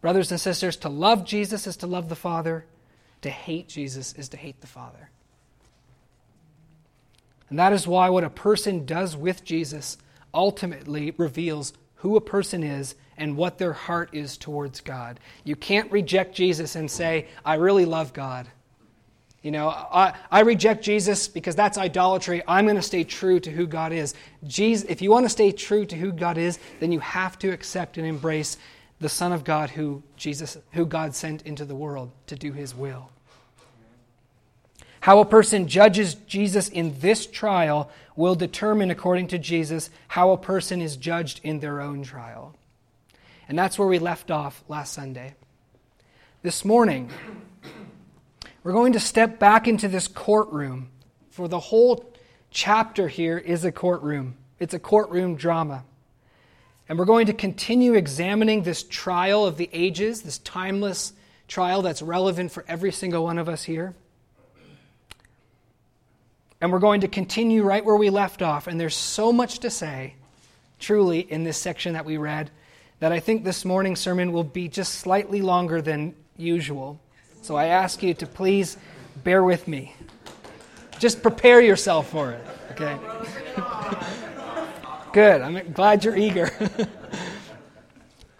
Brothers 0.00 0.30
and 0.30 0.40
sisters, 0.40 0.76
to 0.78 0.88
love 0.88 1.24
Jesus 1.24 1.66
is 1.66 1.76
to 1.78 1.86
love 1.86 2.08
the 2.08 2.16
Father. 2.16 2.66
To 3.22 3.30
hate 3.30 3.68
Jesus 3.68 4.12
is 4.14 4.28
to 4.30 4.36
hate 4.36 4.60
the 4.60 4.66
Father. 4.66 5.10
And 7.50 7.58
that 7.58 7.72
is 7.72 7.86
why 7.86 8.10
what 8.10 8.24
a 8.24 8.30
person 8.30 8.84
does 8.84 9.16
with 9.16 9.44
Jesus 9.44 9.98
ultimately 10.32 11.14
reveals 11.16 11.72
who 11.96 12.16
a 12.16 12.20
person 12.20 12.62
is 12.62 12.94
and 13.18 13.36
what 13.36 13.58
their 13.58 13.72
heart 13.72 14.10
is 14.12 14.36
towards 14.36 14.80
God. 14.80 15.20
You 15.44 15.56
can't 15.56 15.90
reject 15.92 16.34
Jesus 16.34 16.76
and 16.76 16.90
say, 16.90 17.26
I 17.44 17.54
really 17.54 17.84
love 17.84 18.12
God. 18.12 18.48
You 19.42 19.52
know, 19.52 19.68
I, 19.68 20.14
I 20.30 20.40
reject 20.40 20.82
Jesus 20.82 21.28
because 21.28 21.54
that's 21.54 21.78
idolatry. 21.78 22.42
I'm 22.48 22.64
going 22.64 22.76
to 22.76 22.82
stay 22.82 23.04
true 23.04 23.38
to 23.40 23.50
who 23.50 23.66
God 23.66 23.92
is. 23.92 24.14
Jesus, 24.46 24.88
if 24.88 25.00
you 25.00 25.10
want 25.10 25.26
to 25.26 25.30
stay 25.30 25.52
true 25.52 25.86
to 25.86 25.96
who 25.96 26.12
God 26.12 26.38
is, 26.38 26.58
then 26.80 26.90
you 26.90 27.00
have 27.00 27.38
to 27.40 27.50
accept 27.50 27.98
and 27.98 28.06
embrace 28.06 28.56
the 29.00 29.08
Son 29.08 29.32
of 29.32 29.44
God 29.44 29.70
who 29.70 30.02
Jesus 30.16 30.58
who 30.72 30.84
God 30.84 31.14
sent 31.14 31.42
into 31.42 31.64
the 31.64 31.76
world 31.76 32.10
to 32.26 32.34
do 32.34 32.52
his 32.52 32.74
will. 32.74 33.10
How 35.00 35.20
a 35.20 35.24
person 35.24 35.68
judges 35.68 36.14
Jesus 36.14 36.68
in 36.68 36.98
this 36.98 37.24
trial 37.24 37.90
will 38.16 38.34
determine, 38.34 38.90
according 38.90 39.28
to 39.28 39.38
Jesus, 39.38 39.90
how 40.08 40.32
a 40.32 40.36
person 40.36 40.82
is 40.82 40.96
judged 40.96 41.40
in 41.44 41.60
their 41.60 41.80
own 41.80 42.02
trial. 42.02 42.56
And 43.48 43.58
that's 43.58 43.78
where 43.78 43.88
we 43.88 43.98
left 43.98 44.30
off 44.30 44.62
last 44.68 44.92
Sunday. 44.92 45.34
This 46.42 46.66
morning, 46.66 47.10
we're 48.62 48.72
going 48.72 48.92
to 48.92 49.00
step 49.00 49.38
back 49.38 49.66
into 49.66 49.88
this 49.88 50.06
courtroom. 50.06 50.90
For 51.30 51.48
the 51.48 51.58
whole 51.58 52.12
chapter 52.50 53.08
here 53.08 53.38
is 53.38 53.64
a 53.64 53.72
courtroom, 53.72 54.36
it's 54.58 54.74
a 54.74 54.78
courtroom 54.78 55.36
drama. 55.36 55.84
And 56.90 56.98
we're 56.98 57.06
going 57.06 57.26
to 57.26 57.32
continue 57.32 57.94
examining 57.94 58.62
this 58.62 58.82
trial 58.82 59.46
of 59.46 59.56
the 59.56 59.68
ages, 59.72 60.22
this 60.22 60.38
timeless 60.38 61.12
trial 61.46 61.82
that's 61.82 62.02
relevant 62.02 62.52
for 62.52 62.64
every 62.68 62.92
single 62.92 63.24
one 63.24 63.38
of 63.38 63.48
us 63.48 63.62
here. 63.62 63.94
And 66.60 66.72
we're 66.72 66.78
going 66.78 67.02
to 67.02 67.08
continue 67.08 67.62
right 67.62 67.84
where 67.84 67.96
we 67.96 68.10
left 68.10 68.42
off. 68.42 68.66
And 68.66 68.80
there's 68.80 68.96
so 68.96 69.32
much 69.32 69.60
to 69.60 69.70
say, 69.70 70.14
truly, 70.78 71.20
in 71.20 71.44
this 71.44 71.56
section 71.56 71.92
that 71.92 72.04
we 72.04 72.16
read, 72.16 72.50
that 73.00 73.12
I 73.12 73.20
think 73.20 73.44
this 73.44 73.64
morning's 73.64 74.00
sermon 74.00 74.32
will 74.32 74.44
be 74.44 74.68
just 74.68 74.94
slightly 74.96 75.42
longer 75.42 75.80
than 75.80 76.14
usual. 76.36 77.00
So 77.42 77.56
I 77.56 77.66
ask 77.66 78.02
you 78.02 78.14
to 78.14 78.26
please 78.26 78.76
bear 79.22 79.42
with 79.42 79.68
me. 79.68 79.94
Just 80.98 81.22
prepare 81.22 81.60
yourself 81.60 82.10
for 82.10 82.32
it, 82.32 82.44
okay? 82.72 82.98
Good. 85.12 85.40
I'm 85.40 85.72
glad 85.72 86.04
you're 86.04 86.16
eager. 86.16 86.50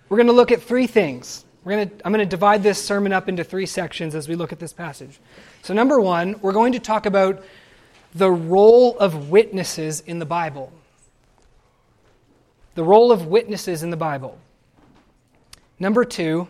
We're 0.09 0.17
going 0.17 0.27
to 0.27 0.33
look 0.33 0.53
at 0.53 0.63
three 0.63 0.87
things. 0.87 1.45
To, 1.65 1.91
I'm 2.05 2.13
going 2.13 2.19
to 2.19 2.27
divide 2.27 2.63
this 2.63 2.83
sermon 2.83 3.13
up 3.13 3.29
into 3.29 3.45
three 3.45 3.67
sections 3.67 4.15
as 4.15 4.29
we 4.29 4.35
look 4.35 4.53
at 4.53 4.59
this 4.59 4.73
passage. 4.73 5.21
So, 5.63 5.75
number 5.75 6.01
one, 6.01 6.37
we're 6.41 6.53
going 6.53 6.73
to 6.73 6.79
talk 6.79 7.05
about 7.05 7.45
the 8.15 8.31
role 8.31 8.99
of 8.99 9.29
witnesses 9.29 10.01
in 10.01 10.19
the 10.19 10.25
Bible. 10.25 10.73
The 12.75 12.85
role 12.85 13.13
of 13.13 13.27
witnesses 13.27 13.83
in 13.83 13.91
the 13.91 13.97
Bible. 13.97 14.39
Number 15.79 16.05
two, 16.05 16.49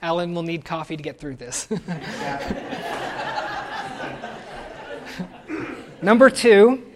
Alan 0.00 0.34
will 0.34 0.42
need 0.42 0.64
coffee 0.64 0.96
to 0.96 1.02
get 1.02 1.18
through 1.18 1.36
this. 1.36 1.68
Number 6.02 6.30
two, 6.30 6.86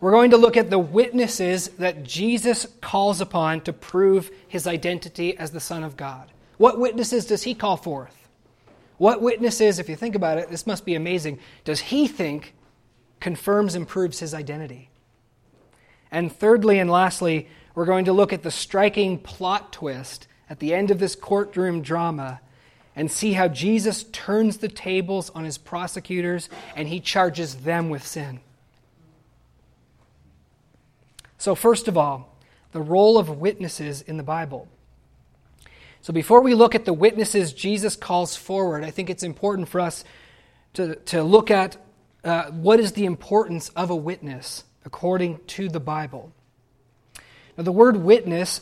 we're 0.00 0.10
going 0.10 0.30
to 0.30 0.36
look 0.36 0.56
at 0.56 0.68
the 0.68 0.78
witnesses 0.78 1.68
that 1.78 2.04
Jesus 2.04 2.66
calls 2.80 3.20
upon 3.22 3.62
to 3.62 3.72
prove 3.72 4.30
his 4.48 4.66
identity 4.66 5.36
as 5.38 5.50
the 5.50 5.60
Son 5.60 5.82
of 5.82 5.96
God. 5.96 6.30
What 6.58 6.78
witnesses 6.78 7.24
does 7.24 7.44
he 7.44 7.54
call 7.54 7.78
forth? 7.78 8.28
What 8.98 9.22
witnesses, 9.22 9.78
if 9.78 9.88
you 9.88 9.96
think 9.96 10.14
about 10.14 10.38
it, 10.38 10.50
this 10.50 10.66
must 10.66 10.84
be 10.84 10.94
amazing, 10.94 11.38
does 11.64 11.80
he 11.80 12.06
think 12.06 12.54
confirms 13.24 13.74
and 13.74 13.88
proves 13.88 14.18
his 14.18 14.34
identity. 14.34 14.90
And 16.10 16.30
thirdly 16.30 16.78
and 16.78 16.90
lastly, 16.90 17.48
we're 17.74 17.86
going 17.86 18.04
to 18.04 18.12
look 18.12 18.34
at 18.34 18.42
the 18.42 18.50
striking 18.50 19.18
plot 19.18 19.72
twist 19.72 20.28
at 20.48 20.58
the 20.58 20.74
end 20.74 20.90
of 20.90 20.98
this 20.98 21.14
courtroom 21.14 21.82
drama 21.82 22.40
and 22.96 23.10
see 23.10 23.32
how 23.32 23.48
Jesus 23.48 24.04
turns 24.04 24.58
the 24.58 24.68
tables 24.68 25.30
on 25.30 25.44
his 25.44 25.58
prosecutors 25.58 26.48
and 26.76 26.88
he 26.88 27.00
charges 27.00 27.56
them 27.56 27.90
with 27.90 28.06
sin. 28.06 28.40
So, 31.38 31.54
first 31.54 31.88
of 31.88 31.98
all, 31.98 32.38
the 32.72 32.80
role 32.80 33.18
of 33.18 33.28
witnesses 33.28 34.00
in 34.02 34.16
the 34.16 34.22
Bible. 34.22 34.68
So, 36.00 36.12
before 36.12 36.40
we 36.40 36.54
look 36.54 36.74
at 36.74 36.84
the 36.84 36.92
witnesses 36.92 37.52
Jesus 37.52 37.96
calls 37.96 38.36
forward, 38.36 38.84
I 38.84 38.90
think 38.90 39.10
it's 39.10 39.22
important 39.22 39.68
for 39.68 39.80
us 39.80 40.04
to, 40.74 40.94
to 40.96 41.22
look 41.22 41.50
at 41.50 41.76
uh, 42.24 42.50
what 42.50 42.80
is 42.80 42.92
the 42.92 43.04
importance 43.04 43.68
of 43.70 43.90
a 43.90 43.96
witness 43.96 44.64
according 44.84 45.40
to 45.46 45.68
the 45.68 45.80
Bible. 45.80 46.32
Now, 47.56 47.64
the 47.64 47.72
word 47.72 47.96
witness 47.96 48.60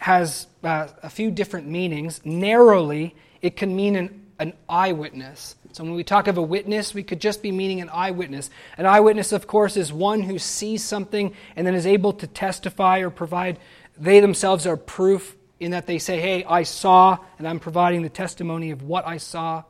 has 0.00 0.46
uh, 0.64 0.88
a 1.02 1.10
few 1.10 1.30
different 1.30 1.68
meanings. 1.68 2.22
Narrowly, 2.24 3.14
it 3.42 3.54
can 3.54 3.76
mean 3.76 3.96
an, 3.96 4.26
an 4.38 4.54
eyewitness. 4.66 5.54
So, 5.72 5.84
when 5.84 5.94
we 5.94 6.02
talk 6.02 6.26
of 6.26 6.38
a 6.38 6.42
witness, 6.42 6.94
we 6.94 7.02
could 7.02 7.20
just 7.20 7.42
be 7.42 7.52
meaning 7.52 7.82
an 7.82 7.90
eyewitness. 7.90 8.48
An 8.78 8.86
eyewitness, 8.86 9.30
of 9.32 9.46
course, 9.46 9.76
is 9.76 9.92
one 9.92 10.22
who 10.22 10.38
sees 10.38 10.82
something 10.82 11.34
and 11.54 11.66
then 11.66 11.74
is 11.74 11.86
able 11.86 12.14
to 12.14 12.26
testify 12.26 13.00
or 13.00 13.10
provide, 13.10 13.58
they 13.96 14.20
themselves 14.20 14.66
are 14.66 14.76
proof 14.76 15.36
in 15.60 15.72
that 15.72 15.86
they 15.86 15.98
say, 15.98 16.18
Hey, 16.18 16.44
I 16.44 16.62
saw, 16.62 17.18
and 17.38 17.46
I'm 17.46 17.60
providing 17.60 18.00
the 18.00 18.08
testimony 18.08 18.70
of 18.70 18.82
what 18.82 19.06
I 19.06 19.18
saw 19.18 19.64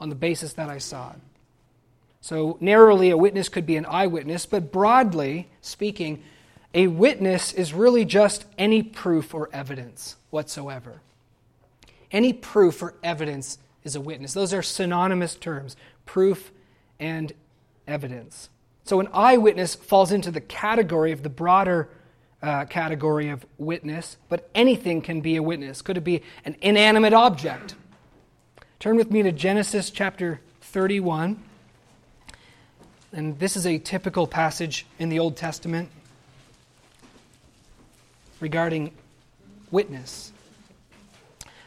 on 0.00 0.08
the 0.08 0.16
basis 0.16 0.54
that 0.54 0.68
I 0.68 0.78
saw 0.78 1.12
it. 1.12 1.20
So, 2.20 2.58
narrowly, 2.60 3.10
a 3.10 3.16
witness 3.16 3.48
could 3.48 3.64
be 3.64 3.76
an 3.76 3.86
eyewitness, 3.86 4.44
but 4.44 4.72
broadly 4.72 5.48
speaking, 5.60 6.24
a 6.74 6.86
witness 6.86 7.52
is 7.52 7.72
really 7.72 8.04
just 8.04 8.44
any 8.58 8.82
proof 8.82 9.34
or 9.34 9.48
evidence 9.52 10.16
whatsoever. 10.30 11.00
Any 12.10 12.32
proof 12.32 12.82
or 12.82 12.94
evidence 13.02 13.58
is 13.84 13.96
a 13.96 14.00
witness. 14.00 14.34
Those 14.34 14.52
are 14.52 14.62
synonymous 14.62 15.34
terms 15.34 15.76
proof 16.04 16.50
and 16.98 17.32
evidence. 17.86 18.48
So, 18.84 19.00
an 19.00 19.08
eyewitness 19.12 19.74
falls 19.74 20.12
into 20.12 20.30
the 20.30 20.40
category 20.40 21.12
of 21.12 21.22
the 21.22 21.28
broader 21.28 21.90
uh, 22.42 22.64
category 22.64 23.28
of 23.28 23.44
witness, 23.58 24.16
but 24.28 24.48
anything 24.54 25.02
can 25.02 25.20
be 25.20 25.36
a 25.36 25.42
witness. 25.42 25.82
Could 25.82 25.96
it 25.98 26.04
be 26.04 26.22
an 26.44 26.56
inanimate 26.62 27.12
object? 27.12 27.74
Turn 28.78 28.96
with 28.96 29.10
me 29.10 29.22
to 29.22 29.32
Genesis 29.32 29.90
chapter 29.90 30.40
31. 30.62 31.42
And 33.12 33.38
this 33.38 33.56
is 33.56 33.66
a 33.66 33.78
typical 33.78 34.26
passage 34.26 34.86
in 34.98 35.08
the 35.08 35.18
Old 35.18 35.36
Testament 35.36 35.90
regarding 38.40 38.92
witness. 39.70 40.32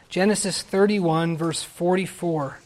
Genesis 0.08 0.62
31, 0.62 1.36
verse 1.36 1.62
44. 1.62 2.58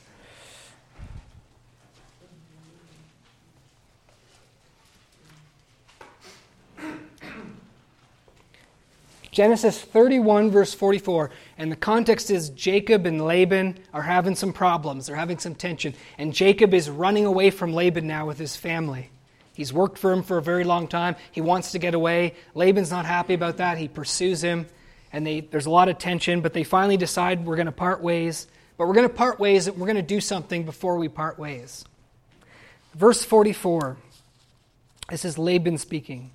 Genesis 9.36 9.78
31, 9.78 10.50
verse 10.50 10.72
44. 10.72 11.30
And 11.58 11.70
the 11.70 11.76
context 11.76 12.30
is 12.30 12.48
Jacob 12.48 13.04
and 13.04 13.22
Laban 13.22 13.78
are 13.92 14.00
having 14.00 14.34
some 14.34 14.50
problems. 14.50 15.06
They're 15.06 15.14
having 15.14 15.38
some 15.38 15.54
tension. 15.54 15.92
And 16.16 16.32
Jacob 16.32 16.72
is 16.72 16.88
running 16.88 17.26
away 17.26 17.50
from 17.50 17.74
Laban 17.74 18.06
now 18.06 18.24
with 18.24 18.38
his 18.38 18.56
family. 18.56 19.10
He's 19.56 19.72
worked 19.72 19.96
for 19.96 20.12
him 20.12 20.22
for 20.22 20.36
a 20.36 20.42
very 20.42 20.64
long 20.64 20.86
time. 20.86 21.16
He 21.32 21.40
wants 21.40 21.72
to 21.72 21.78
get 21.78 21.94
away. 21.94 22.34
Laban's 22.54 22.90
not 22.90 23.06
happy 23.06 23.32
about 23.32 23.56
that. 23.56 23.78
He 23.78 23.88
pursues 23.88 24.44
him. 24.44 24.66
And 25.14 25.26
they, 25.26 25.40
there's 25.40 25.64
a 25.64 25.70
lot 25.70 25.88
of 25.88 25.96
tension, 25.96 26.42
but 26.42 26.52
they 26.52 26.62
finally 26.62 26.98
decide 26.98 27.46
we're 27.46 27.56
going 27.56 27.64
to 27.64 27.72
part 27.72 28.02
ways. 28.02 28.48
But 28.76 28.86
we're 28.86 28.92
going 28.92 29.08
to 29.08 29.14
part 29.14 29.40
ways 29.40 29.66
and 29.66 29.78
we're 29.78 29.86
going 29.86 29.96
to 29.96 30.02
do 30.02 30.20
something 30.20 30.64
before 30.64 30.98
we 30.98 31.08
part 31.08 31.38
ways. 31.38 31.86
Verse 32.94 33.24
44. 33.24 33.96
This 35.08 35.24
is 35.24 35.38
Laban 35.38 35.78
speaking. 35.78 36.32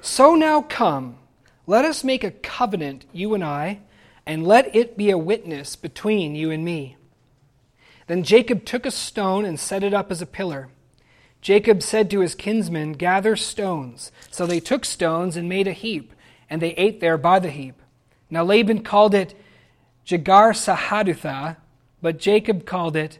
So 0.00 0.36
now 0.36 0.62
come, 0.62 1.18
let 1.66 1.84
us 1.84 2.04
make 2.04 2.22
a 2.22 2.30
covenant, 2.30 3.06
you 3.12 3.34
and 3.34 3.42
I, 3.42 3.80
and 4.24 4.46
let 4.46 4.76
it 4.76 4.96
be 4.96 5.10
a 5.10 5.18
witness 5.18 5.74
between 5.74 6.36
you 6.36 6.52
and 6.52 6.64
me. 6.64 6.96
Then 8.06 8.22
Jacob 8.22 8.64
took 8.64 8.86
a 8.86 8.92
stone 8.92 9.44
and 9.44 9.58
set 9.58 9.82
it 9.82 9.92
up 9.92 10.12
as 10.12 10.22
a 10.22 10.26
pillar. 10.26 10.68
Jacob 11.40 11.82
said 11.82 12.10
to 12.10 12.20
his 12.20 12.34
kinsmen, 12.34 12.92
Gather 12.92 13.36
stones. 13.36 14.12
So 14.30 14.46
they 14.46 14.60
took 14.60 14.84
stones 14.84 15.36
and 15.36 15.48
made 15.48 15.66
a 15.66 15.72
heap, 15.72 16.12
and 16.48 16.60
they 16.60 16.72
ate 16.72 17.00
there 17.00 17.18
by 17.18 17.38
the 17.38 17.50
heap. 17.50 17.80
Now 18.28 18.44
Laban 18.44 18.82
called 18.82 19.14
it 19.14 19.34
Jegar 20.04 20.52
Sahadutha, 20.52 21.56
but 22.02 22.18
Jacob 22.18 22.66
called 22.66 22.96
it 22.96 23.18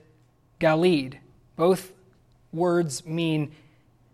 Galeed. 0.61 1.19
Both 1.57 1.93
words 2.53 3.05
mean 3.07 3.53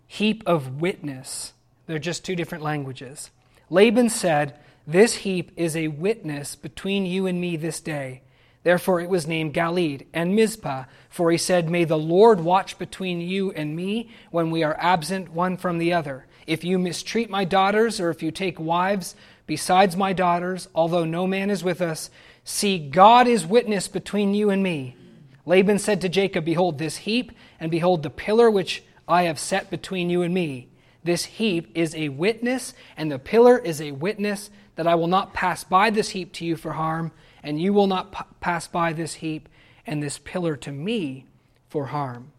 heap 0.07 0.43
of 0.45 0.81
witness. 0.81 1.53
They're 1.85 1.99
just 1.99 2.25
two 2.25 2.35
different 2.35 2.63
languages. 2.63 3.29
Laban 3.69 4.09
said, 4.09 4.57
This 4.85 5.15
heap 5.15 5.51
is 5.55 5.75
a 5.75 5.89
witness 5.89 6.55
between 6.55 7.05
you 7.05 7.27
and 7.27 7.39
me 7.39 7.57
this 7.57 7.79
day. 7.79 8.21
Therefore 8.67 8.99
it 8.99 9.07
was 9.07 9.25
named 9.25 9.53
Galeed 9.53 10.07
and 10.13 10.35
Mizpah, 10.35 10.87
for 11.09 11.31
he 11.31 11.37
said, 11.37 11.69
May 11.69 11.85
the 11.85 11.97
Lord 11.97 12.41
watch 12.41 12.77
between 12.77 13.21
you 13.21 13.49
and 13.53 13.73
me 13.73 14.09
when 14.29 14.51
we 14.51 14.61
are 14.61 14.75
absent 14.77 15.31
one 15.31 15.55
from 15.55 15.77
the 15.77 15.93
other. 15.93 16.25
If 16.45 16.65
you 16.65 16.77
mistreat 16.77 17.29
my 17.29 17.45
daughters, 17.45 18.01
or 18.01 18.09
if 18.09 18.21
you 18.21 18.29
take 18.29 18.59
wives 18.59 19.15
besides 19.45 19.95
my 19.95 20.11
daughters, 20.11 20.67
although 20.75 21.05
no 21.05 21.25
man 21.25 21.49
is 21.49 21.63
with 21.63 21.79
us, 21.79 22.09
see, 22.43 22.77
God 22.77 23.25
is 23.25 23.45
witness 23.45 23.87
between 23.87 24.33
you 24.33 24.49
and 24.49 24.61
me. 24.61 24.97
Laban 25.45 25.79
said 25.79 26.01
to 26.01 26.09
Jacob, 26.09 26.43
Behold 26.43 26.77
this 26.77 26.97
heap, 26.97 27.31
and 27.61 27.71
behold 27.71 28.03
the 28.03 28.09
pillar 28.09 28.51
which 28.51 28.83
I 29.07 29.23
have 29.23 29.39
set 29.39 29.69
between 29.69 30.09
you 30.09 30.23
and 30.23 30.33
me. 30.33 30.67
This 31.05 31.23
heap 31.23 31.71
is 31.73 31.95
a 31.95 32.09
witness, 32.09 32.73
and 32.97 33.09
the 33.09 33.17
pillar 33.17 33.57
is 33.57 33.79
a 33.79 33.93
witness 33.93 34.49
that 34.75 34.87
I 34.87 34.95
will 34.95 35.07
not 35.07 35.33
pass 35.33 35.63
by 35.63 35.89
this 35.89 36.09
heap 36.09 36.33
to 36.33 36.45
you 36.45 36.57
for 36.57 36.73
harm, 36.73 37.13
and 37.43 37.61
you 37.61 37.73
will 37.73 37.87
not 37.87 38.11
p- 38.11 38.23
pass 38.39 38.67
by 38.67 38.93
this 38.93 39.15
heap 39.15 39.49
and 39.85 40.01
this 40.01 40.19
pillar 40.19 40.55
to 40.57 40.71
me 40.71 41.25
for 41.69 41.87
harm. 41.87 42.31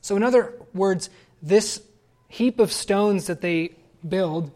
So, 0.00 0.16
in 0.16 0.22
other 0.22 0.54
words, 0.72 1.10
this 1.42 1.82
heap 2.28 2.58
of 2.58 2.72
stones 2.72 3.26
that 3.26 3.40
they 3.40 3.74
build 4.06 4.50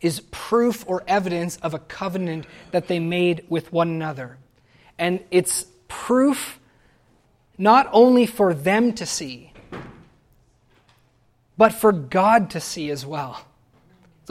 is 0.00 0.20
proof 0.30 0.84
or 0.88 1.04
evidence 1.06 1.56
of 1.58 1.74
a 1.74 1.78
covenant 1.78 2.46
that 2.72 2.88
they 2.88 2.98
made 2.98 3.44
with 3.48 3.72
one 3.72 3.88
another. 3.88 4.36
And 4.98 5.20
it's 5.30 5.66
proof 5.88 6.58
not 7.56 7.88
only 7.92 8.26
for 8.26 8.52
them 8.52 8.92
to 8.94 9.06
see, 9.06 9.52
but 11.56 11.72
for 11.72 11.92
God 11.92 12.50
to 12.50 12.60
see 12.60 12.90
as 12.90 13.06
well. 13.06 13.46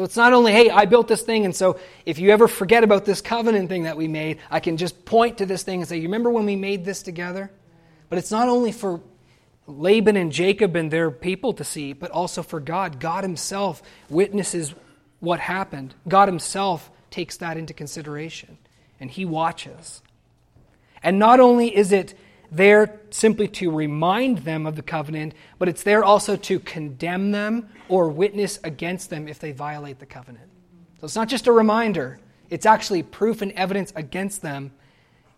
So 0.01 0.05
it's 0.05 0.17
not 0.17 0.34
only, 0.34 0.51
hey, 0.51 0.72
I 0.72 0.86
built 0.86 1.08
this 1.08 1.22
thing, 1.22 1.46
and 1.46 1.55
so 1.55 1.79
if 2.08 2.17
you 2.17 2.31
ever 2.31 2.48
forget 2.48 2.84
about 2.84 3.05
this 3.05 3.22
covenant 3.22 3.70
thing 3.70 3.84
that 3.84 3.96
we 3.96 4.08
made, 4.08 4.39
I 4.50 4.60
can 4.60 4.75
just 4.75 5.05
point 5.05 5.38
to 5.38 5.46
this 5.46 5.62
thing 5.62 5.81
and 5.81 5.88
say, 5.88 5.98
you 5.98 6.08
remember 6.08 6.31
when 6.31 6.48
we 6.48 6.55
made 6.55 6.84
this 6.86 7.03
together? 7.03 7.51
But 8.10 8.17
it's 8.17 8.31
not 8.31 8.50
only 8.50 8.72
for 8.72 9.00
Laban 9.67 10.17
and 10.17 10.31
Jacob 10.31 10.75
and 10.75 10.89
their 10.89 11.12
people 11.12 11.53
to 11.53 11.63
see, 11.63 11.93
but 11.93 12.10
also 12.10 12.41
for 12.41 12.60
God. 12.60 13.00
God 13.00 13.24
Himself 13.24 13.84
witnesses 14.10 14.74
what 15.20 15.39
happened. 15.39 15.93
God 16.08 16.27
Himself 16.27 16.89
takes 17.12 17.38
that 17.38 17.55
into 17.55 17.72
consideration, 17.72 18.58
and 19.00 19.12
He 19.12 19.24
watches. 19.24 20.01
And 21.03 21.20
not 21.20 21.39
only 21.39 21.77
is 21.77 21.91
it 21.91 22.15
there 22.51 23.00
simply 23.10 23.48
to 23.48 23.72
remind 23.72 24.39
them 24.39 24.65
of 24.65 24.75
the 24.75 24.81
covenant, 24.81 25.34
but 25.58 25.70
it's 25.70 25.84
there 25.84 26.03
also 26.03 26.36
to 26.36 26.60
condemn 26.60 27.31
them 27.31 27.70
or 27.88 28.10
witness 28.10 28.60
against 28.63 29.10
them 29.10 29.27
if 29.27 29.39
they 29.39 29.53
violate 29.53 30.00
the 30.00 30.05
covenant. 30.05 30.49
So 30.99 31.06
it's 31.06 31.15
not 31.15 31.30
just 31.30 31.47
a 31.47 31.52
reminder, 31.52 32.19
it's 32.49 32.65
actually 32.65 33.04
proof 33.04 33.41
and 33.41 33.52
evidence 33.54 33.93
against 33.95 34.41
them 34.41 34.71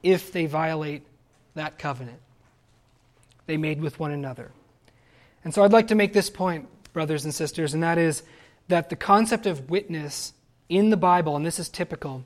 if 0.01 0.31
they 0.31 0.47
violate 0.47 1.03
that 1.55 1.77
covenant 1.77 2.19
they 3.45 3.57
made 3.57 3.81
with 3.81 3.99
one 3.99 4.11
another. 4.11 4.51
And 5.43 5.53
so 5.53 5.63
I'd 5.63 5.73
like 5.73 5.89
to 5.89 5.95
make 5.95 6.13
this 6.13 6.29
point, 6.29 6.67
brothers 6.93 7.25
and 7.25 7.33
sisters, 7.33 7.73
and 7.73 7.83
that 7.83 7.97
is 7.97 8.23
that 8.69 8.89
the 8.89 8.95
concept 8.95 9.45
of 9.45 9.69
witness 9.69 10.33
in 10.69 10.89
the 10.89 10.97
Bible, 10.97 11.35
and 11.35 11.45
this 11.45 11.59
is 11.59 11.69
typical, 11.69 12.23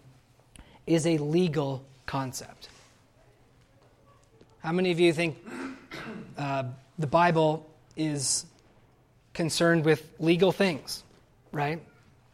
is 0.85 1.07
a 1.07 1.17
legal 1.17 1.83
concept. 2.05 2.69
How 4.59 4.71
many 4.71 4.91
of 4.91 4.99
you 4.99 5.13
think 5.13 5.37
uh, 6.37 6.63
the 6.97 7.07
Bible 7.07 7.69
is 7.95 8.45
concerned 9.33 9.85
with 9.85 10.09
legal 10.19 10.51
things, 10.51 11.03
right? 11.51 11.81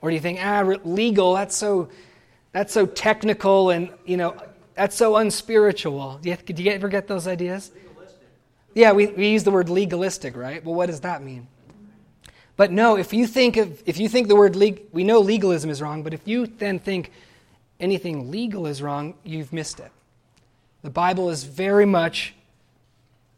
Or 0.02 0.10
do 0.10 0.16
you 0.16 0.22
think, 0.22 0.40
ah, 0.42 0.62
legal, 0.84 1.34
that's 1.34 1.56
so, 1.56 1.90
that's 2.52 2.74
so 2.74 2.86
technical 2.86 3.70
and, 3.70 3.90
you 4.06 4.18
know, 4.18 4.36
that's 4.74 4.96
so 4.96 5.18
unspiritual? 5.18 6.20
Do 6.22 6.30
you, 6.30 6.36
do 6.38 6.64
you 6.64 6.72
ever 6.72 6.88
get 6.88 7.08
those 7.08 7.28
ideas? 7.28 7.72
Legalistic. 7.76 8.28
Yeah, 8.74 8.94
we, 8.94 9.08
we 9.08 9.28
use 9.30 9.44
the 9.44 9.52
word 9.52 9.70
legalistic, 9.70 10.36
right? 10.36 10.64
Well, 10.64 10.76
what 10.76 10.88
does 10.88 11.02
that 11.02 11.22
mean? 11.22 11.48
But 12.56 12.72
no, 12.72 12.98
if 12.98 13.14
you 13.14 13.28
think 13.28 13.58
of, 13.58 13.82
if 13.86 13.98
you 13.98 14.08
think 14.08 14.28
the 14.28 14.36
word 14.36 14.56
leg, 14.56 14.84
we 14.92 15.04
know 15.04 15.20
legalism 15.20 15.70
is 15.70 15.82
wrong, 15.82 16.04
but 16.04 16.14
if 16.14 16.28
you 16.28 16.48
then 16.48 16.80
think 16.80 17.12
anything 17.80 18.32
legal 18.32 18.66
is 18.66 18.82
wrong, 18.82 19.16
you've 19.24 19.52
missed 19.52 19.80
it. 19.80 19.92
The 20.84 20.90
Bible 20.90 21.30
is 21.30 21.46
very 21.46 21.86
much 21.86 22.36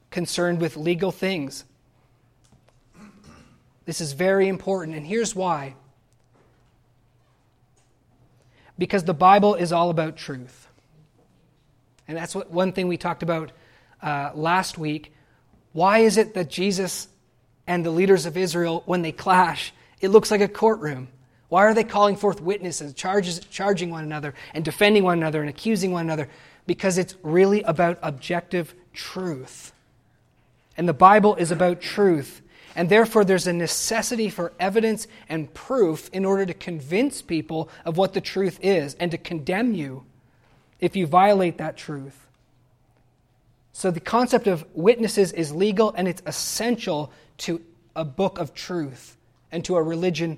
concerned 0.09 0.59
with 0.59 0.75
legal 0.75 1.11
things. 1.11 1.63
This 3.85 4.01
is 4.01 4.13
very 4.13 4.47
important, 4.47 4.97
and 4.97 5.05
here's 5.05 5.35
why. 5.35 5.75
Because 8.79 9.03
the 9.03 9.13
Bible 9.13 9.53
is 9.55 9.71
all 9.71 9.91
about 9.91 10.17
truth. 10.17 10.67
And 12.07 12.17
that's 12.17 12.35
what, 12.35 12.51
one 12.51 12.71
thing 12.71 12.87
we 12.87 12.97
talked 12.97 13.23
about 13.23 13.51
uh, 14.01 14.31
last 14.33 14.77
week. 14.77 15.13
Why 15.71 15.99
is 15.99 16.17
it 16.17 16.33
that 16.33 16.49
Jesus 16.49 17.07
and 17.67 17.85
the 17.85 17.91
leaders 17.91 18.25
of 18.25 18.37
Israel, 18.37 18.81
when 18.85 19.03
they 19.03 19.11
clash, 19.11 19.71
it 20.01 20.09
looks 20.09 20.31
like 20.31 20.41
a 20.41 20.47
courtroom? 20.47 21.09
Why 21.49 21.65
are 21.65 21.75
they 21.75 21.83
calling 21.83 22.15
forth 22.15 22.41
witnesses, 22.41 22.93
charges, 22.93 23.39
charging 23.39 23.91
one 23.91 24.03
another, 24.03 24.33
and 24.53 24.65
defending 24.65 25.03
one 25.03 25.19
another, 25.19 25.41
and 25.41 25.49
accusing 25.49 25.91
one 25.91 26.05
another? 26.05 26.27
Because 26.67 26.97
it's 26.97 27.15
really 27.21 27.61
about 27.63 27.99
objective 28.01 28.73
truth. 28.93 29.73
And 30.77 30.87
the 30.87 30.93
Bible 30.93 31.35
is 31.35 31.51
about 31.51 31.81
truth. 31.81 32.41
And 32.75 32.89
therefore, 32.89 33.23
there's 33.23 33.47
a 33.47 33.53
necessity 33.53 34.29
for 34.29 34.51
evidence 34.59 35.07
and 35.29 35.53
proof 35.53 36.09
in 36.11 36.25
order 36.25 36.45
to 36.45 36.53
convince 36.53 37.21
people 37.21 37.69
of 37.85 37.97
what 37.97 38.13
the 38.13 38.21
truth 38.21 38.59
is 38.61 38.95
and 38.99 39.11
to 39.11 39.17
condemn 39.17 39.73
you 39.73 40.03
if 40.81 40.95
you 40.95 41.07
violate 41.07 41.57
that 41.57 41.77
truth. 41.77 42.27
So, 43.71 43.91
the 43.91 44.01
concept 44.01 44.47
of 44.47 44.65
witnesses 44.73 45.31
is 45.31 45.53
legal 45.53 45.93
and 45.95 46.07
it's 46.07 46.21
essential 46.25 47.11
to 47.39 47.61
a 47.95 48.03
book 48.03 48.39
of 48.39 48.53
truth 48.53 49.15
and 49.51 49.63
to 49.65 49.77
a 49.77 49.83
religion 49.83 50.37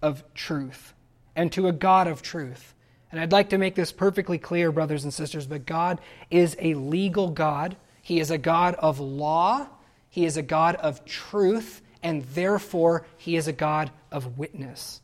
of 0.00 0.22
truth 0.34 0.94
and 1.36 1.52
to 1.52 1.68
a 1.68 1.72
God 1.72 2.06
of 2.06 2.22
truth. 2.22 2.73
And 3.14 3.20
I'd 3.20 3.30
like 3.30 3.50
to 3.50 3.58
make 3.58 3.76
this 3.76 3.92
perfectly 3.92 4.38
clear, 4.38 4.72
brothers 4.72 5.04
and 5.04 5.14
sisters, 5.14 5.46
but 5.46 5.66
God 5.66 6.00
is 6.32 6.56
a 6.58 6.74
legal 6.74 7.30
God. 7.30 7.76
He 8.02 8.18
is 8.18 8.32
a 8.32 8.38
God 8.38 8.74
of 8.74 8.98
law. 8.98 9.68
He 10.10 10.24
is 10.24 10.36
a 10.36 10.42
God 10.42 10.74
of 10.74 11.04
truth. 11.04 11.80
And 12.02 12.24
therefore, 12.24 13.06
He 13.16 13.36
is 13.36 13.46
a 13.46 13.52
God 13.52 13.92
of 14.10 14.36
witness. 14.36 15.00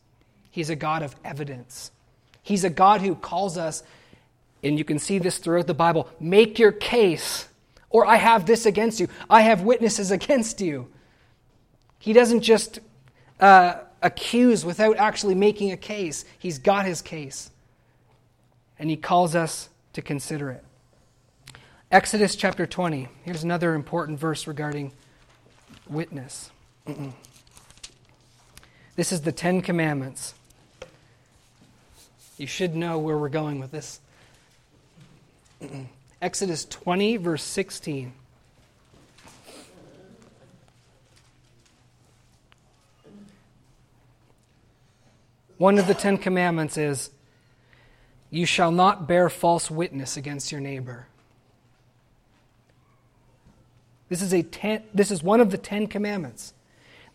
He's 0.51 0.70
a 0.70 0.75
God 0.75 1.05
of 1.05 1.14
evidence. 1.25 1.92
He's 2.42 2.64
a 2.64 2.68
God 2.68 3.01
who 3.01 3.14
calls 3.14 3.57
us, 3.57 3.85
and 4.64 4.77
you 4.77 4.85
can 4.85 4.99
see 4.99 5.18
this 5.18 5.38
throughout 5.38 5.68
the 5.68 5.75
Bible 5.75 6.09
make 6.18 6.59
your 6.59 6.73
case, 6.73 7.46
or 7.90 8.05
I 8.05 8.16
have 8.16 8.44
this 8.44 8.66
against 8.66 8.99
you. 8.99 9.07
I 9.31 9.42
have 9.42 9.62
witnesses 9.62 10.11
against 10.11 10.61
you. 10.61 10.88
He 12.01 12.12
doesn't 12.12 12.40
just 12.40 12.81
uh, 13.38 13.75
accuse 14.03 14.64
without 14.64 14.96
actually 14.96 15.37
making 15.37 15.70
a 15.70 15.77
case, 15.77 16.25
He's 16.40 16.59
got 16.59 16.87
His 16.87 17.03
case 17.03 17.53
and 18.81 18.88
he 18.88 18.97
calls 18.97 19.37
us 19.37 19.69
to 19.93 20.01
consider 20.01 20.51
it. 20.51 20.64
Exodus 21.93 22.35
chapter 22.35 22.66
20. 22.66 23.09
Here's 23.25 23.45
another 23.45 23.75
important 23.75 24.19
verse 24.19 24.47
regarding 24.47 24.93
witness. 25.87 26.51
This 28.97 29.12
is 29.12 29.21
the 29.21 29.33
Ten 29.33 29.61
Commandments. 29.61 30.33
You 32.38 32.47
should 32.47 32.75
know 32.75 32.99
where 32.99 33.19
we're 33.19 33.29
going 33.29 33.61
with 33.61 33.71
this. 33.71 34.01
Exodus 36.23 36.64
20, 36.64 37.19
verse 37.19 37.43
16. 37.43 38.14
One 45.59 45.79
of 45.79 45.87
the 45.87 45.93
Ten 45.93 46.16
Commandments 46.16 46.79
is 46.79 47.11
you 48.31 48.47
shall 48.47 48.71
not 48.71 49.09
bear 49.09 49.29
false 49.29 49.71
witness 49.71 50.16
against 50.16 50.53
your 50.53 50.61
neighbor. 50.61 51.07
This 54.09 54.23
is, 54.23 54.33
a 54.33 54.43
ten, 54.43 54.83
this 54.95 55.11
is 55.11 55.23
one 55.23 55.40
of 55.40 55.51
the 55.51 55.59
Ten 55.59 55.87
Commandments. 55.87 56.55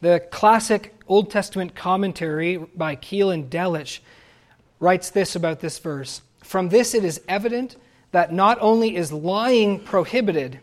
The 0.01 0.25
classic 0.31 0.93
Old 1.07 1.31
Testament 1.31 1.75
commentary 1.75 2.57
by 2.57 2.95
Keil 2.95 3.33
and 3.33 3.49
Delitzsch 3.49 3.99
writes 4.79 5.09
this 5.09 5.35
about 5.35 5.59
this 5.61 5.79
verse 5.79 6.21
From 6.43 6.69
this 6.69 6.93
it 6.93 7.03
is 7.03 7.21
evident 7.27 7.75
that 8.11 8.31
not 8.31 8.57
only 8.61 8.95
is 8.95 9.11
lying 9.11 9.79
prohibited, 9.79 10.59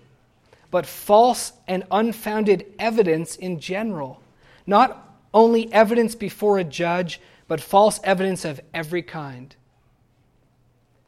but 0.70 0.86
false 0.86 1.52
and 1.68 1.84
unfounded 1.90 2.64
evidence 2.78 3.36
in 3.36 3.60
general. 3.60 4.22
Not 4.66 5.16
only 5.34 5.70
evidence 5.72 6.14
before 6.14 6.58
a 6.58 6.64
judge, 6.64 7.20
but 7.46 7.60
false 7.60 8.00
evidence 8.04 8.46
of 8.46 8.60
every 8.72 9.02
kind. 9.02 9.54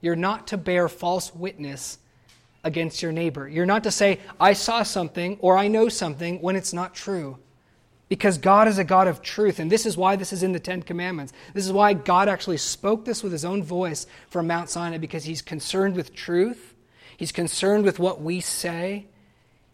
You're 0.04 0.16
not 0.16 0.48
to 0.48 0.58
bear 0.58 0.90
false 0.90 1.34
witness 1.34 1.96
against 2.62 3.00
your 3.00 3.10
neighbor. 3.10 3.48
You're 3.48 3.64
not 3.64 3.84
to 3.84 3.90
say, 3.90 4.20
I 4.38 4.52
saw 4.52 4.82
something 4.82 5.38
or 5.40 5.56
I 5.56 5.68
know 5.68 5.88
something 5.88 6.42
when 6.42 6.56
it's 6.56 6.74
not 6.74 6.94
true. 6.94 7.38
Because 8.10 8.36
God 8.36 8.68
is 8.68 8.76
a 8.76 8.84
God 8.84 9.08
of 9.08 9.22
truth, 9.22 9.58
and 9.58 9.72
this 9.72 9.86
is 9.86 9.96
why 9.96 10.16
this 10.16 10.30
is 10.30 10.42
in 10.42 10.52
the 10.52 10.60
Ten 10.60 10.82
Commandments. 10.82 11.32
This 11.54 11.64
is 11.64 11.72
why 11.72 11.94
God 11.94 12.28
actually 12.28 12.58
spoke 12.58 13.06
this 13.06 13.22
with 13.22 13.32
his 13.32 13.46
own 13.46 13.62
voice 13.62 14.06
from 14.28 14.46
Mount 14.46 14.68
Sinai, 14.68 14.98
because 14.98 15.24
he's 15.24 15.40
concerned 15.40 15.96
with 15.96 16.14
truth. 16.14 16.74
He's 17.16 17.32
concerned 17.32 17.84
with 17.84 17.98
what 17.98 18.20
we 18.20 18.40
say. 18.40 19.06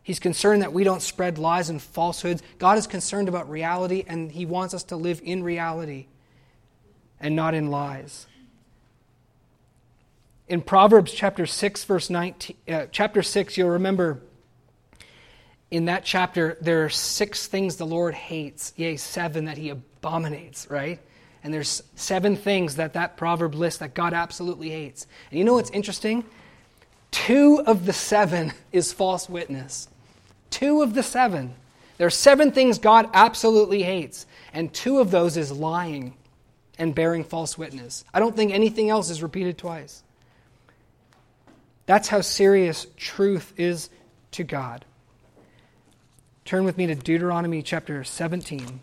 He's 0.04 0.20
concerned 0.20 0.62
that 0.62 0.72
we 0.72 0.84
don't 0.84 1.02
spread 1.02 1.38
lies 1.38 1.70
and 1.70 1.82
falsehoods. 1.82 2.40
God 2.60 2.78
is 2.78 2.86
concerned 2.86 3.28
about 3.28 3.50
reality, 3.50 4.04
and 4.06 4.30
he 4.30 4.46
wants 4.46 4.74
us 4.74 4.84
to 4.84 4.96
live 4.96 5.20
in 5.24 5.42
reality 5.42 6.06
and 7.18 7.34
not 7.34 7.54
in 7.54 7.68
lies. 7.72 8.28
In 10.50 10.60
Proverbs 10.62 11.12
chapter 11.12 11.46
6, 11.46 11.84
verse 11.84 12.10
19, 12.10 12.56
uh, 12.68 12.86
chapter 12.90 13.22
6, 13.22 13.56
you'll 13.56 13.70
remember 13.70 14.20
in 15.70 15.84
that 15.84 16.04
chapter, 16.04 16.58
there 16.60 16.84
are 16.84 16.88
six 16.88 17.46
things 17.46 17.76
the 17.76 17.86
Lord 17.86 18.14
hates, 18.14 18.72
yea, 18.74 18.96
seven 18.96 19.44
that 19.44 19.56
he 19.56 19.68
abominates, 19.68 20.68
right? 20.68 20.98
And 21.44 21.54
there's 21.54 21.84
seven 21.94 22.34
things 22.34 22.74
that 22.76 22.94
that 22.94 23.16
proverb 23.16 23.54
lists 23.54 23.78
that 23.78 23.94
God 23.94 24.12
absolutely 24.12 24.70
hates. 24.70 25.06
And 25.30 25.38
you 25.38 25.44
know 25.44 25.54
what's 25.54 25.70
interesting? 25.70 26.24
Two 27.12 27.62
of 27.64 27.86
the 27.86 27.92
seven 27.92 28.52
is 28.72 28.92
false 28.92 29.28
witness. 29.28 29.88
Two 30.50 30.82
of 30.82 30.94
the 30.94 31.04
seven. 31.04 31.54
There 31.96 32.08
are 32.08 32.10
seven 32.10 32.50
things 32.50 32.80
God 32.80 33.08
absolutely 33.14 33.84
hates, 33.84 34.26
and 34.52 34.74
two 34.74 34.98
of 34.98 35.12
those 35.12 35.36
is 35.36 35.52
lying 35.52 36.14
and 36.76 36.92
bearing 36.92 37.22
false 37.22 37.56
witness. 37.56 38.04
I 38.12 38.18
don't 38.18 38.34
think 38.34 38.50
anything 38.50 38.90
else 38.90 39.10
is 39.10 39.22
repeated 39.22 39.56
twice. 39.56 40.02
That's 41.90 42.06
how 42.06 42.20
serious 42.20 42.86
truth 42.96 43.52
is 43.56 43.90
to 44.30 44.44
God. 44.44 44.84
Turn 46.44 46.62
with 46.62 46.78
me 46.78 46.86
to 46.86 46.94
Deuteronomy 46.94 47.62
chapter 47.62 48.04
17. 48.04 48.78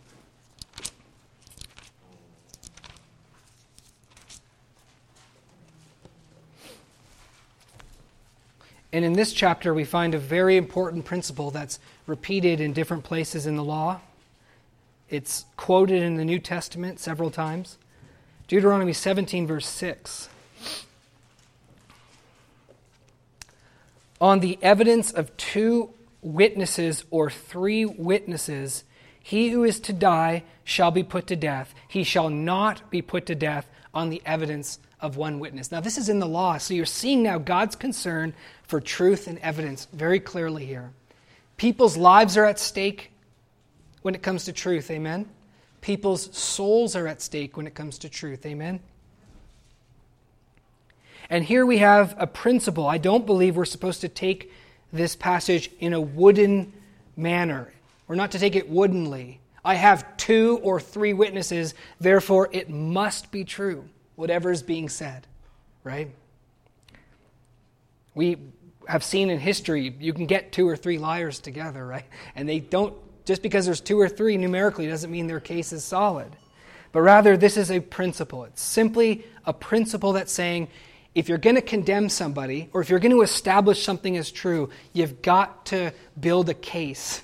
And 8.91 9.05
in 9.05 9.13
this 9.13 9.31
chapter, 9.31 9.73
we 9.73 9.85
find 9.85 10.13
a 10.13 10.19
very 10.19 10.57
important 10.57 11.05
principle 11.05 11.49
that's 11.49 11.79
repeated 12.07 12.59
in 12.59 12.73
different 12.73 13.05
places 13.05 13.47
in 13.47 13.55
the 13.55 13.63
law. 13.63 14.01
It's 15.09 15.45
quoted 15.55 16.03
in 16.03 16.17
the 16.17 16.25
New 16.25 16.39
Testament 16.39 16.99
several 16.99 17.31
times. 17.31 17.77
Deuteronomy 18.49 18.91
17, 18.91 19.47
verse 19.47 19.65
6. 19.65 20.27
On 24.19 24.39
the 24.39 24.57
evidence 24.61 25.11
of 25.11 25.35
two 25.37 25.93
witnesses 26.21 27.05
or 27.11 27.29
three 27.29 27.85
witnesses, 27.85 28.83
he 29.21 29.49
who 29.49 29.63
is 29.63 29.79
to 29.81 29.93
die 29.93 30.43
shall 30.63 30.91
be 30.91 31.03
put 31.03 31.27
to 31.27 31.35
death. 31.35 31.73
He 31.87 32.03
shall 32.03 32.29
not 32.29 32.89
be 32.89 33.01
put 33.01 33.25
to 33.27 33.35
death 33.35 33.69
on 33.93 34.09
the 34.09 34.21
evidence 34.25 34.79
of 34.99 35.17
one 35.17 35.39
witness. 35.39 35.71
Now, 35.71 35.79
this 35.79 35.97
is 35.97 36.09
in 36.09 36.19
the 36.19 36.27
law, 36.27 36.57
so 36.57 36.73
you're 36.73 36.85
seeing 36.85 37.23
now 37.23 37.37
God's 37.37 37.75
concern 37.75 38.33
for 38.63 38.81
truth 38.81 39.27
and 39.27 39.37
evidence 39.39 39.87
very 39.93 40.19
clearly 40.19 40.65
here. 40.65 40.91
People's 41.57 41.97
lives 41.97 42.37
are 42.37 42.45
at 42.45 42.59
stake 42.59 43.11
when 44.01 44.15
it 44.15 44.23
comes 44.23 44.45
to 44.45 44.53
truth, 44.53 44.89
amen? 44.89 45.27
People's 45.81 46.35
souls 46.35 46.95
are 46.95 47.07
at 47.07 47.21
stake 47.21 47.55
when 47.55 47.67
it 47.67 47.75
comes 47.75 47.99
to 47.99 48.09
truth, 48.09 48.45
amen? 48.45 48.79
And 51.29 51.43
here 51.43 51.65
we 51.65 51.79
have 51.79 52.15
a 52.17 52.27
principle. 52.27 52.87
I 52.87 52.97
don't 52.97 53.25
believe 53.25 53.57
we're 53.57 53.65
supposed 53.65 54.01
to 54.01 54.09
take 54.09 54.51
this 54.93 55.15
passage 55.15 55.69
in 55.79 55.93
a 55.93 56.01
wooden 56.01 56.73
manner. 57.15 57.73
We're 58.07 58.15
not 58.15 58.31
to 58.31 58.39
take 58.39 58.55
it 58.55 58.69
woodenly. 58.69 59.39
I 59.65 59.75
have 59.75 60.15
two 60.15 60.59
or 60.63 60.79
three 60.79 61.11
witnesses, 61.11 61.73
therefore 61.99 62.47
it 62.53 62.69
must 62.69 63.31
be 63.31 63.43
true, 63.43 63.83
whatever 64.15 64.49
is 64.49 64.63
being 64.63 64.87
said, 64.87 65.27
right? 65.83 66.09
We 68.15 68.37
have 68.87 69.03
seen 69.03 69.29
in 69.29 69.39
history, 69.39 69.93
you 69.99 70.13
can 70.13 70.25
get 70.25 70.53
two 70.53 70.67
or 70.69 70.77
three 70.77 70.97
liars 70.97 71.39
together, 71.39 71.85
right? 71.85 72.05
And 72.33 72.47
they 72.47 72.61
don't, 72.61 72.95
just 73.25 73.41
because 73.41 73.65
there's 73.65 73.81
two 73.81 73.99
or 73.99 74.07
three 74.07 74.37
numerically 74.37 74.87
doesn't 74.87 75.11
mean 75.11 75.27
their 75.27 75.41
case 75.41 75.73
is 75.73 75.83
solid. 75.83 76.33
But 76.93 77.01
rather, 77.01 77.35
this 77.35 77.57
is 77.57 77.69
a 77.69 77.81
principle. 77.81 78.45
It's 78.45 78.61
simply 78.61 79.25
a 79.45 79.51
principle 79.51 80.13
that's 80.13 80.31
saying 80.31 80.69
if 81.17 81.27
you're 81.27 81.39
going 81.39 81.55
to 81.55 81.63
condemn 81.63 82.09
somebody 82.09 82.69
or 82.73 82.81
if 82.81 82.91
you're 82.91 82.99
going 82.99 83.11
to 83.11 83.23
establish 83.23 83.81
something 83.81 84.15
as 84.17 84.29
true, 84.29 84.69
you've 84.93 85.23
got 85.23 85.65
to 85.65 85.91
build 86.19 86.47
a 86.47 86.53
case. 86.53 87.23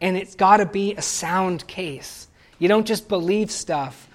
And 0.00 0.16
it's 0.16 0.34
got 0.34 0.56
to 0.56 0.66
be 0.66 0.94
a 0.94 1.02
sound 1.02 1.66
case. 1.66 2.26
You 2.58 2.68
don't 2.68 2.86
just 2.86 3.08
believe 3.08 3.50
stuff 3.50 4.08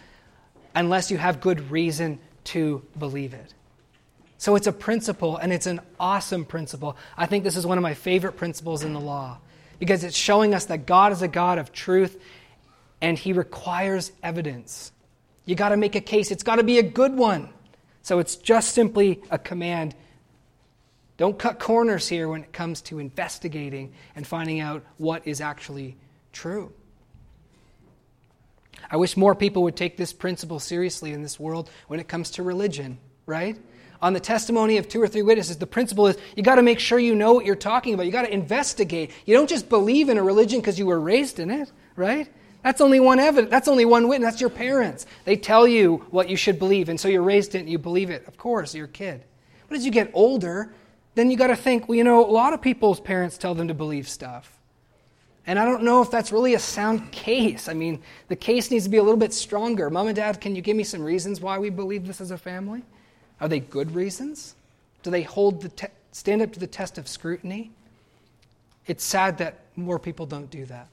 unless 0.73 1.11
you 1.11 1.19
have 1.19 1.41
good 1.41 1.69
reason 1.69 2.17
to 2.45 2.83
believe 2.97 3.35
it. 3.35 3.53
So 4.39 4.55
it's 4.55 4.65
a 4.65 4.71
principle, 4.71 5.37
and 5.37 5.53
it's 5.53 5.67
an 5.67 5.79
awesome 5.99 6.43
principle. 6.43 6.97
I 7.15 7.27
think 7.27 7.43
this 7.43 7.55
is 7.55 7.67
one 7.67 7.77
of 7.77 7.83
my 7.83 7.93
favorite 7.93 8.35
principles 8.35 8.83
in 8.83 8.93
the 8.93 8.99
law 8.99 9.37
because 9.77 10.03
it's 10.03 10.17
showing 10.17 10.55
us 10.55 10.65
that 10.65 10.87
God 10.87 11.11
is 11.11 11.21
a 11.21 11.27
God 11.27 11.59
of 11.59 11.71
truth 11.71 12.19
and 12.99 13.15
He 13.15 13.31
requires 13.31 14.11
evidence. 14.23 14.91
You 15.45 15.53
got 15.53 15.69
to 15.69 15.77
make 15.77 15.93
a 15.93 16.01
case, 16.01 16.31
it's 16.31 16.41
got 16.41 16.55
to 16.55 16.63
be 16.63 16.79
a 16.79 16.83
good 16.83 17.13
one. 17.13 17.49
So 18.07 18.19
it's 18.19 18.37
just 18.37 18.71
simply 18.71 19.21
a 19.29 19.37
command. 19.37 19.93
Don't 21.17 21.37
cut 21.37 21.59
corners 21.59 22.07
here 22.07 22.29
when 22.29 22.41
it 22.41 22.53
comes 22.53 22.79
to 22.83 22.99
investigating 22.99 23.91
and 24.15 24.25
finding 24.25 24.61
out 24.61 24.85
what 24.97 25.27
is 25.27 25.41
actually 25.41 25.97
true. 26.31 26.71
I 28.89 28.95
wish 28.95 29.17
more 29.17 29.35
people 29.35 29.63
would 29.63 29.75
take 29.75 29.97
this 29.97 30.13
principle 30.13 30.61
seriously 30.61 31.11
in 31.11 31.21
this 31.21 31.37
world 31.37 31.69
when 31.89 31.99
it 31.99 32.07
comes 32.07 32.31
to 32.31 32.43
religion, 32.43 32.97
right? 33.25 33.57
On 34.01 34.13
the 34.13 34.21
testimony 34.21 34.77
of 34.77 34.87
two 34.87 35.01
or 35.01 35.09
three 35.09 35.21
witnesses, 35.21 35.57
the 35.57 35.67
principle 35.67 36.07
is 36.07 36.15
you 36.33 36.43
got 36.43 36.55
to 36.55 36.61
make 36.61 36.79
sure 36.79 36.97
you 36.99 37.13
know 37.13 37.33
what 37.33 37.43
you're 37.43 37.57
talking 37.57 37.93
about. 37.93 38.05
You 38.05 38.13
got 38.13 38.21
to 38.21 38.33
investigate. 38.33 39.11
You 39.25 39.35
don't 39.35 39.49
just 39.49 39.67
believe 39.67 40.07
in 40.07 40.17
a 40.17 40.23
religion 40.23 40.61
because 40.61 40.79
you 40.79 40.85
were 40.85 41.01
raised 41.01 41.39
in 41.39 41.51
it, 41.51 41.69
right? 41.97 42.29
That's 42.63 42.81
only 42.81 42.99
one 42.99 43.19
evidence. 43.19 43.51
That's 43.51 43.67
only 43.67 43.85
one 43.85 44.07
witness. 44.07 44.31
That's 44.31 44.41
your 44.41 44.49
parents. 44.49 45.05
They 45.25 45.35
tell 45.35 45.67
you 45.67 46.05
what 46.09 46.29
you 46.29 46.35
should 46.35 46.59
believe, 46.59 46.89
and 46.89 46.99
so 46.99 47.07
you're 47.07 47.21
raised 47.21 47.55
in 47.55 47.59
it 47.59 47.63
and 47.63 47.71
you 47.71 47.77
believe 47.77 48.09
it. 48.09 48.27
Of 48.27 48.37
course, 48.37 48.75
you're 48.75 48.85
a 48.85 48.89
kid. 48.89 49.23
But 49.69 49.77
as 49.77 49.85
you 49.85 49.91
get 49.91 50.11
older, 50.13 50.73
then 51.15 51.31
you 51.31 51.37
got 51.37 51.47
to 51.47 51.55
think, 51.55 51.87
well, 51.87 51.95
you 51.95 52.03
know, 52.03 52.25
a 52.25 52.29
lot 52.29 52.53
of 52.53 52.61
people's 52.61 52.99
parents 52.99 53.37
tell 53.37 53.55
them 53.55 53.67
to 53.69 53.73
believe 53.73 54.07
stuff. 54.07 54.57
And 55.47 55.57
I 55.57 55.63
don't 55.63 55.83
know 55.83 56.01
if 56.01 56.11
that's 56.11 56.33
really 56.33 56.55
a 56.55 56.59
sound 56.59 57.09
case. 57.11 57.69
I 57.69 57.73
mean, 57.73 58.01
the 58.27 58.35
case 58.35 58.69
needs 58.69 58.83
to 58.83 58.89
be 58.89 58.97
a 58.97 59.03
little 59.03 59.17
bit 59.17 59.33
stronger. 59.33 59.89
Mom 59.89 60.07
and 60.07 60.15
dad, 60.15 60.41
can 60.41 60.55
you 60.55 60.61
give 60.61 60.75
me 60.75 60.83
some 60.83 61.01
reasons 61.01 61.39
why 61.39 61.57
we 61.57 61.69
believe 61.69 62.05
this 62.05 62.19
as 62.19 62.31
a 62.31 62.37
family? 62.37 62.83
Are 63.39 63.47
they 63.47 63.61
good 63.61 63.95
reasons? 63.95 64.55
Do 65.03 65.09
they 65.09 65.21
hold 65.21 65.61
the 65.61 65.69
te- 65.69 65.87
stand 66.11 66.41
up 66.41 66.51
to 66.51 66.59
the 66.59 66.67
test 66.67 66.97
of 66.97 67.07
scrutiny? 67.07 67.71
It's 68.87 69.05
sad 69.05 69.37
that 69.37 69.59
more 69.77 69.99
people 69.99 70.25
don't 70.25 70.49
do 70.49 70.65
that. 70.65 70.87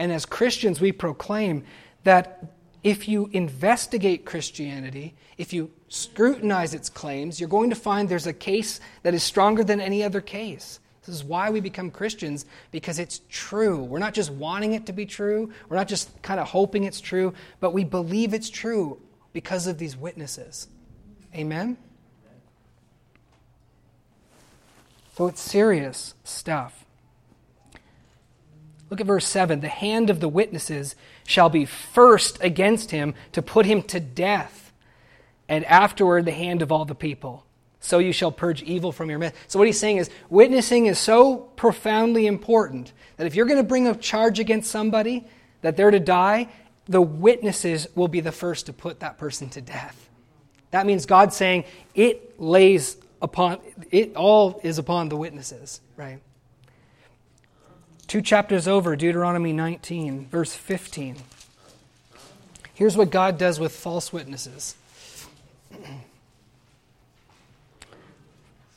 And 0.00 0.10
as 0.10 0.24
Christians, 0.24 0.80
we 0.80 0.92
proclaim 0.92 1.62
that 2.04 2.42
if 2.82 3.06
you 3.06 3.28
investigate 3.34 4.24
Christianity, 4.24 5.14
if 5.36 5.52
you 5.52 5.70
scrutinize 5.88 6.72
its 6.72 6.88
claims, 6.88 7.38
you're 7.38 7.50
going 7.50 7.68
to 7.68 7.76
find 7.76 8.08
there's 8.08 8.26
a 8.26 8.32
case 8.32 8.80
that 9.02 9.12
is 9.12 9.22
stronger 9.22 9.62
than 9.62 9.78
any 9.78 10.02
other 10.02 10.22
case. 10.22 10.80
This 11.04 11.14
is 11.14 11.22
why 11.22 11.50
we 11.50 11.60
become 11.60 11.90
Christians, 11.90 12.46
because 12.70 12.98
it's 12.98 13.20
true. 13.28 13.84
We're 13.84 13.98
not 13.98 14.14
just 14.14 14.30
wanting 14.30 14.72
it 14.72 14.86
to 14.86 14.94
be 14.94 15.04
true, 15.04 15.52
we're 15.68 15.76
not 15.76 15.86
just 15.86 16.22
kind 16.22 16.40
of 16.40 16.48
hoping 16.48 16.84
it's 16.84 17.02
true, 17.02 17.34
but 17.60 17.74
we 17.74 17.84
believe 17.84 18.32
it's 18.32 18.48
true 18.48 19.02
because 19.34 19.66
of 19.66 19.76
these 19.76 19.98
witnesses. 19.98 20.68
Amen? 21.34 21.76
So 25.18 25.26
it's 25.26 25.42
serious 25.42 26.14
stuff. 26.24 26.86
Look 28.90 29.00
at 29.00 29.06
verse 29.06 29.26
7. 29.26 29.60
The 29.60 29.68
hand 29.68 30.10
of 30.10 30.20
the 30.20 30.28
witnesses 30.28 30.96
shall 31.24 31.48
be 31.48 31.64
first 31.64 32.38
against 32.42 32.90
him 32.90 33.14
to 33.32 33.40
put 33.40 33.64
him 33.64 33.82
to 33.84 34.00
death, 34.00 34.72
and 35.48 35.64
afterward 35.64 36.24
the 36.24 36.32
hand 36.32 36.60
of 36.60 36.72
all 36.72 36.84
the 36.84 36.94
people. 36.94 37.46
so 37.82 37.98
you 37.98 38.12
shall 38.12 38.30
purge 38.30 38.62
evil 38.62 38.92
from 38.92 39.08
your 39.08 39.18
midst. 39.18 39.38
So, 39.50 39.58
what 39.58 39.66
he's 39.66 39.78
saying 39.78 39.96
is, 39.96 40.10
witnessing 40.28 40.84
is 40.84 40.98
so 40.98 41.36
profoundly 41.56 42.26
important 42.26 42.92
that 43.16 43.26
if 43.26 43.34
you're 43.34 43.46
going 43.46 43.56
to 43.56 43.62
bring 43.62 43.88
a 43.88 43.94
charge 43.94 44.38
against 44.38 44.70
somebody 44.70 45.26
that 45.62 45.78
they're 45.78 45.90
to 45.90 46.00
die, 46.00 46.48
the 46.86 47.00
witnesses 47.00 47.86
will 47.94 48.08
be 48.08 48.20
the 48.20 48.32
first 48.32 48.66
to 48.66 48.74
put 48.74 49.00
that 49.00 49.16
person 49.16 49.48
to 49.50 49.62
death. 49.62 50.10
That 50.72 50.84
means 50.84 51.06
God 51.06 51.32
saying 51.32 51.64
it 51.94 52.38
lays 52.38 52.96
upon, 53.22 53.60
it 53.90 54.14
all 54.14 54.60
is 54.62 54.78
upon 54.78 55.08
the 55.08 55.16
witnesses, 55.16 55.80
right? 55.96 56.20
Two 58.10 58.20
chapters 58.20 58.66
over, 58.66 58.96
Deuteronomy 58.96 59.52
19, 59.52 60.26
verse 60.26 60.52
15. 60.52 61.14
Here's 62.74 62.96
what 62.96 63.10
God 63.10 63.38
does 63.38 63.60
with 63.60 63.70
false 63.70 64.12
witnesses. 64.12 64.74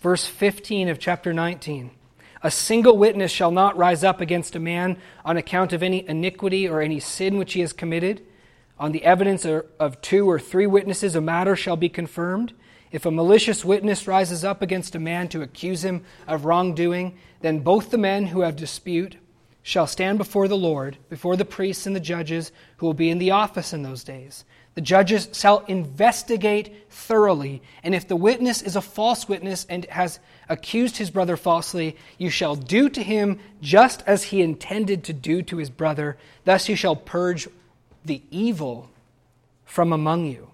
Verse 0.01 0.27
15 0.27 0.87
of 0.87 0.99
chapter 0.99 1.33
19. 1.33 1.89
A 2.43 2.51
single 2.51 2.95
witness 2.95 3.31
shall 3.31 3.49
not 3.49 3.75
rise 3.75 4.03
up 4.03 4.21
against 4.21 4.55
a 4.55 4.59
man 4.59 4.97
on 5.25 5.35
account 5.35 5.73
of 5.73 5.81
any 5.81 6.07
iniquity 6.07 6.67
or 6.67 6.79
any 6.79 6.99
sin 6.99 7.39
which 7.39 7.53
he 7.53 7.61
has 7.61 7.73
committed. 7.73 8.21
On 8.77 8.91
the 8.91 9.03
evidence 9.03 9.45
of 9.45 9.99
two 10.01 10.29
or 10.29 10.39
three 10.39 10.67
witnesses, 10.67 11.15
a 11.15 11.21
matter 11.21 11.55
shall 11.55 11.75
be 11.75 11.89
confirmed. 11.89 12.53
If 12.91 13.07
a 13.07 13.11
malicious 13.11 13.65
witness 13.65 14.07
rises 14.07 14.43
up 14.43 14.61
against 14.61 14.93
a 14.93 14.99
man 14.99 15.27
to 15.29 15.41
accuse 15.41 15.83
him 15.83 16.03
of 16.27 16.45
wrongdoing, 16.45 17.17
then 17.41 17.61
both 17.61 17.89
the 17.89 17.97
men 17.97 18.27
who 18.27 18.41
have 18.41 18.55
dispute 18.55 19.15
shall 19.63 19.87
stand 19.87 20.17
before 20.17 20.47
the 20.47 20.57
Lord, 20.57 20.97
before 21.09 21.37
the 21.37 21.45
priests 21.45 21.85
and 21.85 21.95
the 21.95 22.01
judges 22.01 22.51
who 22.77 22.85
will 22.85 22.93
be 22.93 23.09
in 23.09 23.17
the 23.17 23.31
office 23.31 23.73
in 23.73 23.81
those 23.81 24.03
days. 24.03 24.43
The 24.75 24.81
judges 24.81 25.29
shall 25.33 25.63
investigate 25.65 26.89
thoroughly, 26.89 27.61
and 27.83 27.95
if 27.95 28.07
the 28.07 28.15
witness 28.15 28.61
is 28.61 28.75
a 28.75 28.81
false 28.81 29.29
witness 29.29 29.65
and 29.69 29.85
has 29.85 30.19
accused 30.49 30.97
his 30.97 31.11
brother 31.11 31.37
falsely, 31.37 31.95
you 32.17 32.29
shall 32.29 32.55
do 32.55 32.89
to 32.89 33.01
him 33.01 33.39
just 33.61 34.03
as 34.05 34.23
he 34.23 34.41
intended 34.41 35.03
to 35.05 35.13
do 35.13 35.41
to 35.43 35.57
his 35.57 35.69
brother. 35.69 36.17
Thus 36.43 36.67
you 36.67 36.75
shall 36.75 36.95
purge 36.95 37.47
the 38.03 38.21
evil 38.31 38.89
from 39.63 39.93
among 39.93 40.25
you. 40.25 40.49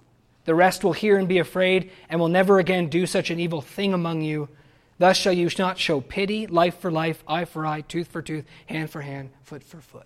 The 0.45 0.55
rest 0.55 0.83
will 0.83 0.93
hear 0.93 1.17
and 1.17 1.27
be 1.27 1.39
afraid, 1.39 1.91
and 2.09 2.19
will 2.19 2.27
never 2.27 2.59
again 2.59 2.89
do 2.89 3.05
such 3.05 3.29
an 3.29 3.39
evil 3.39 3.61
thing 3.61 3.93
among 3.93 4.21
you. 4.21 4.49
Thus 4.99 5.17
shall 5.17 5.33
you 5.33 5.49
not 5.57 5.79
show 5.79 6.01
pity, 6.01 6.45
life 6.45 6.77
for 6.77 6.91
life, 6.91 7.23
eye 7.27 7.45
for 7.45 7.65
eye, 7.65 7.81
tooth 7.81 8.09
for 8.09 8.21
tooth, 8.21 8.45
hand 8.67 8.91
for 8.91 9.01
hand, 9.01 9.31
foot 9.41 9.63
for 9.63 9.81
foot. 9.81 10.05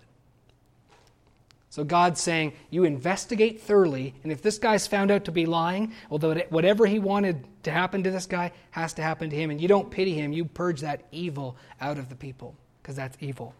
So 1.68 1.82
God's 1.82 2.20
saying, 2.20 2.52
you 2.70 2.84
investigate 2.84 3.60
thoroughly, 3.60 4.14
and 4.22 4.30
if 4.30 4.40
this 4.40 4.58
guy's 4.58 4.86
found 4.86 5.10
out 5.10 5.24
to 5.24 5.32
be 5.32 5.44
lying, 5.44 5.92
well, 6.08 6.36
whatever 6.50 6.86
he 6.86 7.00
wanted 7.00 7.44
to 7.64 7.72
happen 7.72 8.04
to 8.04 8.12
this 8.12 8.26
guy 8.26 8.52
has 8.70 8.92
to 8.94 9.02
happen 9.02 9.28
to 9.30 9.36
him, 9.36 9.50
and 9.50 9.60
you 9.60 9.66
don't 9.66 9.90
pity 9.90 10.14
him, 10.14 10.32
you 10.32 10.44
purge 10.44 10.82
that 10.82 11.02
evil 11.10 11.56
out 11.80 11.98
of 11.98 12.08
the 12.08 12.14
people, 12.14 12.54
because 12.80 12.94
that's 12.94 13.18
evil. 13.20 13.56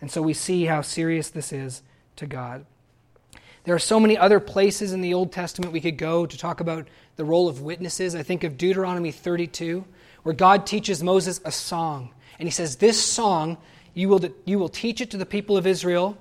And 0.00 0.10
so 0.10 0.20
we 0.20 0.34
see 0.34 0.64
how 0.64 0.82
serious 0.82 1.30
this 1.30 1.52
is 1.52 1.82
to 2.16 2.26
God. 2.26 2.66
There 3.62 3.76
are 3.76 3.78
so 3.78 4.00
many 4.00 4.18
other 4.18 4.40
places 4.40 4.92
in 4.92 5.00
the 5.00 5.14
Old 5.14 5.30
Testament 5.30 5.72
we 5.72 5.80
could 5.80 5.98
go 5.98 6.26
to 6.26 6.36
talk 6.36 6.58
about 6.58 6.88
the 7.14 7.24
role 7.24 7.48
of 7.48 7.60
witnesses. 7.60 8.16
I 8.16 8.24
think 8.24 8.42
of 8.42 8.58
Deuteronomy 8.58 9.12
32, 9.12 9.84
where 10.22 10.34
God 10.34 10.66
teaches 10.66 11.02
Moses 11.02 11.40
a 11.44 11.52
song. 11.52 12.14
And 12.38 12.46
he 12.46 12.50
says, 12.50 12.76
This 12.76 13.02
song, 13.02 13.58
you 13.94 14.08
will, 14.08 14.24
you 14.44 14.58
will 14.58 14.68
teach 14.68 15.00
it 15.00 15.10
to 15.10 15.16
the 15.16 15.26
people 15.26 15.56
of 15.56 15.66
Israel 15.66 16.16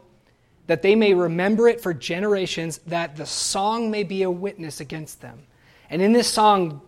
that 0.69 0.83
they 0.83 0.93
may 0.93 1.15
remember 1.15 1.67
it 1.67 1.81
for 1.81 1.95
generations, 1.95 2.77
that 2.85 3.15
the 3.15 3.25
song 3.25 3.89
may 3.89 4.03
be 4.03 4.21
a 4.21 4.29
witness 4.29 4.79
against 4.79 5.19
them. 5.19 5.41
And 5.89 5.99
in 5.99 6.13
this 6.13 6.27
song, 6.27 6.81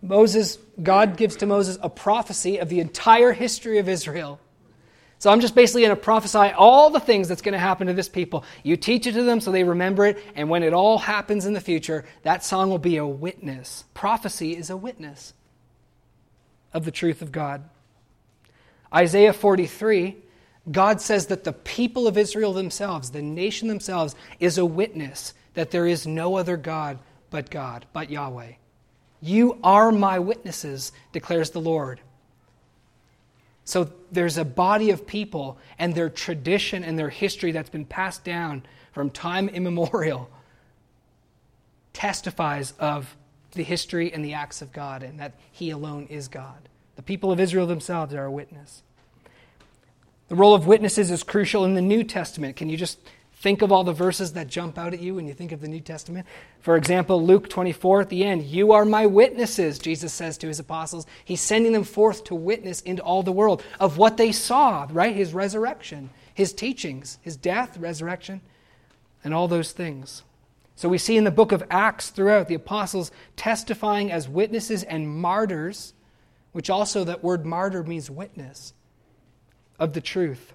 Moses, 0.00 0.56
God 0.82 1.18
gives 1.18 1.36
to 1.36 1.46
Moses 1.46 1.76
a 1.82 1.90
prophecy 1.90 2.56
of 2.56 2.70
the 2.70 2.80
entire 2.80 3.32
history 3.32 3.78
of 3.78 3.88
Israel. 3.88 4.40
So 5.18 5.30
I'm 5.30 5.40
just 5.40 5.54
basically 5.54 5.82
going 5.82 5.94
to 5.94 6.02
prophesy 6.02 6.52
all 6.56 6.88
the 6.88 7.00
things 7.00 7.28
that's 7.28 7.42
going 7.42 7.52
to 7.52 7.58
happen 7.58 7.88
to 7.88 7.92
this 7.92 8.08
people. 8.08 8.44
You 8.62 8.78
teach 8.78 9.06
it 9.06 9.12
to 9.12 9.22
them 9.24 9.40
so 9.40 9.52
they 9.52 9.64
remember 9.64 10.06
it, 10.06 10.24
and 10.34 10.48
when 10.48 10.62
it 10.62 10.72
all 10.72 10.96
happens 10.96 11.44
in 11.44 11.52
the 11.52 11.60
future, 11.60 12.06
that 12.22 12.44
song 12.44 12.70
will 12.70 12.78
be 12.78 12.96
a 12.96 13.06
witness. 13.06 13.84
Prophecy 13.92 14.56
is 14.56 14.70
a 14.70 14.76
witness 14.76 15.34
of 16.78 16.86
the 16.86 16.90
truth 16.90 17.20
of 17.20 17.30
God. 17.30 17.68
Isaiah 18.94 19.34
43 19.34 20.16
God 20.70 21.00
says 21.00 21.26
that 21.26 21.44
the 21.44 21.52
people 21.52 22.06
of 22.06 22.18
Israel 22.18 22.52
themselves, 22.52 23.10
the 23.10 23.22
nation 23.22 23.68
themselves, 23.68 24.14
is 24.38 24.58
a 24.58 24.66
witness 24.66 25.32
that 25.54 25.70
there 25.70 25.86
is 25.86 26.06
no 26.06 26.36
other 26.36 26.56
God 26.56 26.98
but 27.30 27.50
God, 27.50 27.86
but 27.92 28.10
Yahweh. 28.10 28.52
You 29.20 29.58
are 29.64 29.90
my 29.90 30.18
witnesses, 30.18 30.92
declares 31.12 31.50
the 31.50 31.60
Lord. 31.60 32.00
So 33.64 33.90
there's 34.12 34.38
a 34.38 34.44
body 34.44 34.90
of 34.90 35.06
people 35.06 35.58
and 35.78 35.94
their 35.94 36.10
tradition 36.10 36.84
and 36.84 36.98
their 36.98 37.10
history 37.10 37.52
that's 37.52 37.70
been 37.70 37.84
passed 37.84 38.24
down 38.24 38.62
from 38.92 39.10
time 39.10 39.48
immemorial 39.48 40.30
testifies 41.92 42.72
of 42.78 43.16
the 43.52 43.62
history 43.62 44.12
and 44.12 44.24
the 44.24 44.34
acts 44.34 44.62
of 44.62 44.72
God 44.72 45.02
and 45.02 45.18
that 45.20 45.34
He 45.50 45.70
alone 45.70 46.06
is 46.10 46.28
God. 46.28 46.68
The 46.96 47.02
people 47.02 47.30
of 47.30 47.40
Israel 47.40 47.66
themselves 47.66 48.14
are 48.14 48.24
a 48.24 48.30
witness. 48.30 48.82
The 50.28 50.34
role 50.34 50.54
of 50.54 50.66
witnesses 50.66 51.10
is 51.10 51.22
crucial 51.22 51.64
in 51.64 51.74
the 51.74 51.82
New 51.82 52.04
Testament. 52.04 52.56
Can 52.56 52.68
you 52.68 52.76
just 52.76 52.98
think 53.40 53.62
of 53.62 53.72
all 53.72 53.84
the 53.84 53.92
verses 53.92 54.32
that 54.34 54.48
jump 54.48 54.76
out 54.76 54.92
at 54.92 55.00
you 55.00 55.14
when 55.14 55.26
you 55.26 55.32
think 55.32 55.52
of 55.52 55.60
the 55.60 55.68
New 55.68 55.80
Testament? 55.80 56.26
For 56.60 56.76
example, 56.76 57.24
Luke 57.24 57.48
24 57.48 58.02
at 58.02 58.08
the 58.08 58.24
end, 58.24 58.42
You 58.42 58.72
are 58.72 58.84
my 58.84 59.06
witnesses, 59.06 59.78
Jesus 59.78 60.12
says 60.12 60.36
to 60.38 60.48
his 60.48 60.58
apostles. 60.58 61.06
He's 61.24 61.40
sending 61.40 61.72
them 61.72 61.84
forth 61.84 62.24
to 62.24 62.34
witness 62.34 62.80
into 62.82 63.02
all 63.02 63.22
the 63.22 63.32
world 63.32 63.62
of 63.80 63.96
what 63.96 64.16
they 64.16 64.32
saw, 64.32 64.86
right? 64.90 65.16
His 65.16 65.32
resurrection, 65.32 66.10
his 66.34 66.52
teachings, 66.52 67.18
his 67.22 67.36
death, 67.36 67.78
resurrection, 67.78 68.42
and 69.24 69.32
all 69.32 69.48
those 69.48 69.72
things. 69.72 70.24
So 70.78 70.88
we 70.88 70.98
see 70.98 71.16
in 71.16 71.24
the 71.24 71.32
book 71.32 71.50
of 71.50 71.64
Acts 71.72 72.10
throughout 72.10 72.46
the 72.46 72.54
apostles 72.54 73.10
testifying 73.34 74.12
as 74.12 74.28
witnesses 74.28 74.84
and 74.84 75.08
martyrs, 75.08 75.92
which 76.52 76.70
also 76.70 77.02
that 77.02 77.24
word 77.24 77.44
martyr 77.44 77.82
means 77.82 78.08
witness 78.08 78.72
of 79.80 79.92
the 79.92 80.00
truth. 80.00 80.52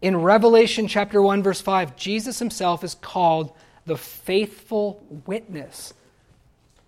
In 0.00 0.16
Revelation 0.16 0.88
chapter 0.88 1.20
1 1.20 1.42
verse 1.42 1.60
5, 1.60 1.94
Jesus 1.94 2.38
himself 2.38 2.82
is 2.82 2.94
called 2.94 3.52
the 3.84 3.98
faithful 3.98 5.04
witness. 5.26 5.92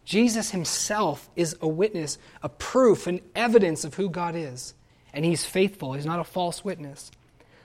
Jesus 0.06 0.50
himself 0.50 1.28
is 1.36 1.58
a 1.60 1.68
witness, 1.68 2.16
a 2.42 2.48
proof, 2.48 3.06
an 3.06 3.20
evidence 3.34 3.84
of 3.84 3.96
who 3.96 4.08
God 4.08 4.34
is. 4.34 4.72
And 5.12 5.26
he's 5.26 5.44
faithful, 5.44 5.92
he's 5.92 6.06
not 6.06 6.20
a 6.20 6.24
false 6.24 6.64
witness. 6.64 7.10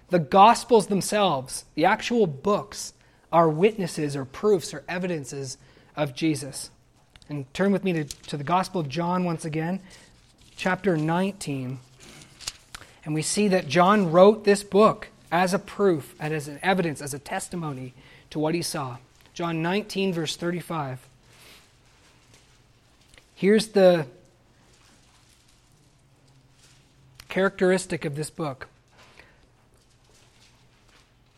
The 0.10 0.20
Gospels 0.20 0.88
themselves, 0.88 1.64
the 1.76 1.86
actual 1.86 2.28
books, 2.28 2.94
are 3.34 3.50
witnesses 3.50 4.16
or 4.16 4.24
proofs 4.24 4.74
or 4.74 4.84
evidences 4.88 5.58
of 5.96 6.16
Jesus. 6.16 6.70
And 7.28 7.52
turn 7.54 7.72
with 7.72 7.84
me 7.84 7.92
to, 7.94 8.04
to 8.04 8.38
the 8.38 8.44
Gospel 8.44 8.80
of 8.80 8.88
John 8.88 9.26
once 9.26 9.44
again, 9.44 9.82
chapter 10.56 10.96
19. 10.96 11.80
And 13.04 13.14
we 13.14 13.24
see 13.24 13.48
that 13.50 13.68
John 13.68 14.12
wrote 14.12 14.44
this 14.44 14.64
book 14.64 15.10
as 15.32 15.54
a 15.54 15.60
proof 15.60 16.14
and 16.20 16.34
as 16.34 16.48
an 16.48 16.60
evidence, 16.62 17.02
as 17.02 17.14
a 17.14 17.20
testimony 17.20 17.94
to 18.30 18.40
what 18.40 18.54
he 18.54 18.62
saw. 18.62 18.98
John 19.34 19.64
19, 19.64 20.14
verse 20.14 20.36
35. 20.36 21.00
Here's 23.34 23.70
the 23.70 24.06
characteristic 27.30 28.06
of 28.06 28.16
this 28.16 28.30
book. 28.30 28.68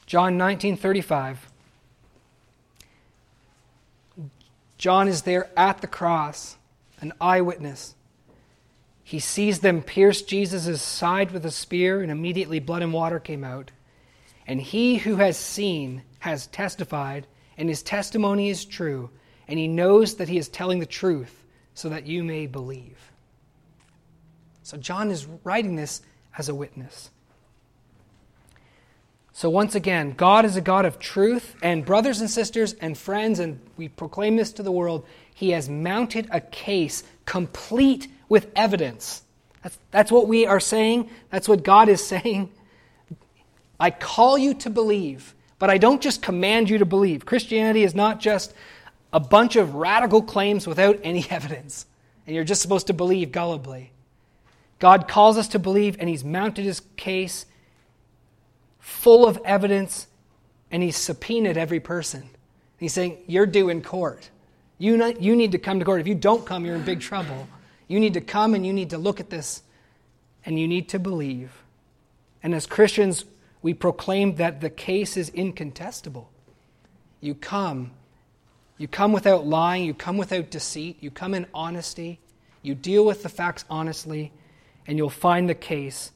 John 0.06 0.38
19:35 0.38 1.38
John 4.86 5.08
is 5.08 5.24
there 5.24 5.50
at 5.58 5.82
the 5.82 5.88
cross, 5.88 6.58
an 7.02 7.12
eyewitness. 7.20 7.96
He 9.04 9.18
sees 9.18 9.62
them 9.62 9.82
pierce 9.82 10.22
Jesus' 10.22 10.80
side 10.80 11.32
with 11.32 11.44
a 11.44 11.50
spear, 11.50 12.04
and 12.04 12.12
immediately 12.12 12.60
blood 12.60 12.84
and 12.84 12.94
water 12.94 13.20
came 13.20 13.44
out. 13.44 13.72
And 14.46 14.62
he 14.62 14.98
who 14.98 15.16
has 15.16 15.38
seen 15.38 16.04
has 16.20 16.46
testified, 16.46 17.26
and 17.58 17.68
his 17.68 17.82
testimony 17.82 18.50
is 18.50 18.64
true, 18.64 19.10
and 19.48 19.58
he 19.58 19.68
knows 19.68 20.18
that 20.18 20.30
he 20.30 20.38
is 20.38 20.50
telling 20.50 20.78
the 20.78 20.86
truth, 20.86 21.48
so 21.74 21.90
that 21.90 22.06
you 22.06 22.24
may 22.24 22.46
believe. 22.46 23.12
So 24.62 24.78
John 24.78 25.10
is 25.10 25.26
writing 25.44 25.76
this 25.76 26.04
as 26.38 26.48
a 26.48 26.54
witness. 26.54 27.10
So, 29.38 29.50
once 29.50 29.76
again, 29.76 30.14
God 30.14 30.46
is 30.46 30.56
a 30.56 30.62
God 30.62 30.86
of 30.86 30.98
truth, 30.98 31.58
and 31.62 31.86
brothers 31.86 32.22
and 32.22 32.30
sisters 32.30 32.72
and 32.80 32.98
friends, 32.98 33.40
and 33.40 33.60
we 33.76 33.90
proclaim 33.90 34.38
this 34.38 34.54
to 34.54 34.64
the 34.64 34.72
world, 34.72 35.06
He 35.34 35.50
has 35.50 35.68
mounted 35.68 36.30
a 36.32 36.40
case 36.40 37.04
complete 37.26 38.08
with 38.30 38.50
evidence. 38.56 39.24
That's, 39.62 39.78
that's 39.92 40.10
what 40.10 40.30
we 40.30 40.46
are 40.46 40.62
saying. 40.62 41.10
That's 41.32 41.50
what 41.50 41.64
God 41.64 41.90
is 41.90 42.02
saying. 42.08 42.50
I 43.78 43.92
call 43.92 44.38
you 44.38 44.54
to 44.54 44.70
believe, 44.70 45.36
but 45.60 45.70
I 45.70 45.80
don't 45.80 46.02
just 46.02 46.22
command 46.22 46.70
you 46.70 46.78
to 46.78 46.86
believe. 46.86 47.26
Christianity 47.26 47.84
is 47.84 47.94
not 47.94 48.22
just 48.22 48.54
a 49.12 49.20
bunch 49.20 49.58
of 49.58 49.76
radical 49.76 50.22
claims 50.22 50.66
without 50.66 50.98
any 51.04 51.28
evidence. 51.30 51.86
and 52.26 52.38
you're 52.38 52.46
just 52.46 52.62
supposed 52.62 52.88
to 52.88 52.94
believe 52.94 53.34
gullibly. 53.34 53.90
God 54.80 55.10
calls 55.10 55.38
us 55.38 55.50
to 55.50 55.60
believe, 55.60 55.98
and 56.00 56.08
He's 56.08 56.24
mounted 56.24 56.64
His 56.64 56.80
case 56.96 57.46
full 58.86 59.28
of 59.28 59.40
evidence, 59.44 60.06
and 60.70 60.84
He's 60.84 60.96
subpoenaed 60.96 61.58
every 61.58 61.80
person. 61.80 62.30
He's 62.78 62.94
saying, 62.94 63.18
You're 63.26 63.48
due 63.48 63.70
in 63.70 63.82
court. 63.82 64.30
You, 64.78 64.96
not, 64.96 65.22
you 65.22 65.36
need 65.36 65.54
to 65.54 65.58
come 65.58 65.80
to 65.80 65.86
court. 65.86 66.02
If 66.02 66.08
you 66.08 66.14
don't 66.14 66.46
come, 66.46 66.66
you're 66.66 66.76
in 66.76 66.84
big 66.84 67.00
trouble. 67.02 67.48
You 67.88 68.00
need 68.00 68.14
to 68.14 68.22
come 68.22 68.54
and 68.54 68.66
you 68.66 68.74
need 68.74 68.92
to 68.92 68.98
look 68.98 69.20
at 69.20 69.30
this 69.30 69.64
and 70.46 70.60
you 70.60 70.68
need 70.68 70.90
to 70.90 71.00
believe. 71.00 71.52
And 72.44 72.54
as 72.54 72.68
Christians, 72.68 73.26
we 73.64 73.74
proclaim 73.74 74.36
that 74.36 74.62
the 74.62 74.70
case 74.70 75.18
is 75.18 75.30
incontestable. 75.30 76.30
You 77.22 77.34
come. 77.34 77.92
You 78.78 78.88
come 78.88 79.14
without 79.14 79.48
lying. 79.48 79.86
You 79.86 79.94
come 79.94 80.18
without 80.18 80.52
deceit. 80.52 80.98
You 81.00 81.10
come 81.10 81.34
in 81.34 81.48
honesty. 81.54 82.20
You 82.62 82.76
deal 82.76 83.06
with 83.06 83.24
the 83.24 83.30
facts 83.30 83.66
honestly, 83.70 84.32
and 84.86 84.98
you'll 84.98 85.10
find 85.10 85.50
the 85.50 85.56
case 85.56 86.12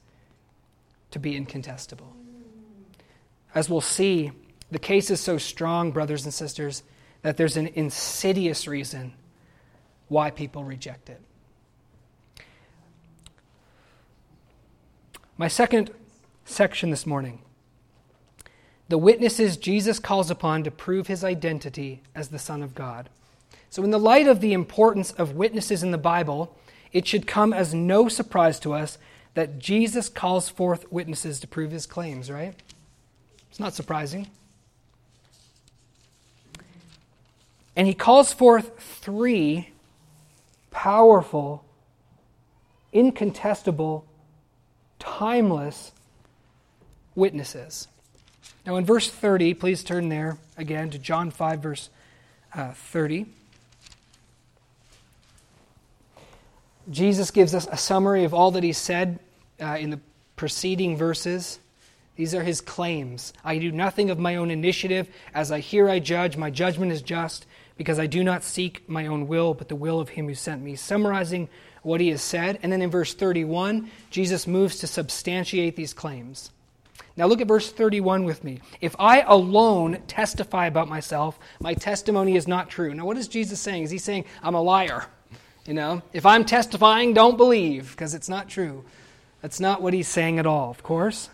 to 1.11 1.19
be 1.19 1.35
incontestable. 1.35 2.13
As 3.53 3.69
we'll 3.69 3.81
see, 3.81 4.31
the 4.71 4.79
case 4.79 5.09
is 5.09 5.19
so 5.19 5.37
strong, 5.37 5.91
brothers 5.91 6.23
and 6.25 6.33
sisters, 6.33 6.83
that 7.21 7.37
there's 7.37 7.57
an 7.57 7.67
insidious 7.67 8.67
reason 8.67 9.13
why 10.07 10.31
people 10.31 10.63
reject 10.63 11.09
it. 11.09 11.21
My 15.37 15.47
second 15.47 15.91
section 16.45 16.89
this 16.89 17.05
morning 17.05 17.39
the 18.89 18.97
witnesses 18.97 19.55
Jesus 19.55 19.99
calls 19.99 20.31
upon 20.31 20.63
to 20.63 20.71
prove 20.71 21.07
his 21.07 21.23
identity 21.23 22.01
as 22.15 22.29
the 22.29 22.39
Son 22.39 22.63
of 22.63 22.73
God. 22.73 23.09
So, 23.69 23.83
in 23.83 23.91
the 23.91 23.99
light 23.99 24.27
of 24.27 24.41
the 24.41 24.51
importance 24.51 25.11
of 25.11 25.35
witnesses 25.35 25.83
in 25.83 25.91
the 25.91 25.97
Bible, 25.99 26.57
it 26.91 27.05
should 27.05 27.27
come 27.27 27.53
as 27.53 27.71
no 27.71 28.09
surprise 28.09 28.59
to 28.61 28.73
us 28.73 28.97
that 29.35 29.59
Jesus 29.59 30.09
calls 30.09 30.49
forth 30.49 30.91
witnesses 30.91 31.39
to 31.39 31.47
prove 31.47 31.69
his 31.69 31.85
claims, 31.85 32.31
right? 32.31 32.55
It's 33.49 33.59
not 33.59 33.73
surprising. 33.73 34.27
And 37.75 37.87
he 37.87 37.93
calls 37.93 38.33
forth 38.33 38.71
three 38.79 39.69
powerful, 40.71 41.63
incontestable, 42.91 44.05
timeless 44.99 45.91
witnesses. 47.15 47.87
Now, 48.65 48.75
in 48.75 48.85
verse 48.85 49.09
30, 49.09 49.53
please 49.55 49.83
turn 49.83 50.09
there 50.09 50.37
again 50.57 50.89
to 50.91 50.99
John 50.99 51.31
5, 51.31 51.59
verse 51.59 51.89
uh, 52.53 52.71
30. 52.73 53.25
Jesus 56.91 57.31
gives 57.31 57.53
us 57.53 57.67
a 57.71 57.77
summary 57.77 58.23
of 58.23 58.33
all 58.33 58.51
that 58.51 58.63
he 58.63 58.73
said 58.73 59.19
uh, 59.61 59.77
in 59.79 59.89
the 59.89 59.99
preceding 60.35 60.97
verses. 60.97 61.59
These 62.19 62.35
are 62.35 62.43
his 62.43 62.59
claims. 62.59 63.31
I 63.45 63.59
do 63.59 63.71
nothing 63.71 64.09
of 64.09 64.19
my 64.19 64.35
own 64.35 64.51
initiative. 64.51 65.07
As 65.33 65.53
I 65.53 65.59
hear, 65.59 65.87
I 65.87 65.99
judge. 65.99 66.35
My 66.35 66.49
judgment 66.49 66.91
is 66.91 67.01
just 67.01 67.45
because 67.77 67.97
I 67.97 68.07
do 68.07 68.25
not 68.25 68.43
seek 68.43 68.83
my 68.89 69.07
own 69.07 69.25
will, 69.25 69.53
but 69.53 69.69
the 69.69 69.77
will 69.77 70.01
of 70.01 70.09
him 70.09 70.27
who 70.27 70.35
sent 70.35 70.61
me. 70.61 70.75
Summarizing 70.75 71.47
what 71.81 72.01
he 72.01 72.09
has 72.09 72.21
said. 72.21 72.59
And 72.61 72.73
then 72.73 72.81
in 72.81 72.91
verse 72.91 73.13
31, 73.13 73.89
Jesus 74.09 74.47
moves 74.47 74.79
to 74.79 74.85
substantiate 74.87 75.77
these 75.77 75.93
claims. 75.93 76.51
Now 77.15 77.25
look 77.25 77.39
at 77.39 77.47
verse 77.47 77.71
31 77.71 78.25
with 78.25 78.43
me. 78.43 78.59
If 78.81 78.97
I 78.99 79.21
alone 79.21 79.99
testify 80.07 80.65
about 80.65 80.89
myself, 80.89 81.39
my 81.61 81.73
testimony 81.73 82.35
is 82.35 82.49
not 82.49 82.69
true. 82.69 82.93
Now, 82.93 83.05
what 83.05 83.15
is 83.15 83.29
Jesus 83.29 83.61
saying? 83.61 83.83
Is 83.83 83.91
he 83.91 83.97
saying, 83.97 84.25
I'm 84.43 84.55
a 84.55 84.61
liar? 84.61 85.05
You 85.65 85.73
know, 85.73 86.01
if 86.11 86.25
I'm 86.25 86.43
testifying, 86.43 87.13
don't 87.13 87.37
believe, 87.37 87.91
because 87.91 88.13
it's 88.13 88.27
not 88.27 88.49
true. 88.49 88.83
That's 89.41 89.61
not 89.61 89.81
what 89.81 89.93
he's 89.93 90.09
saying 90.09 90.37
at 90.37 90.45
all, 90.45 90.69
of 90.69 90.83
course. 90.83 91.29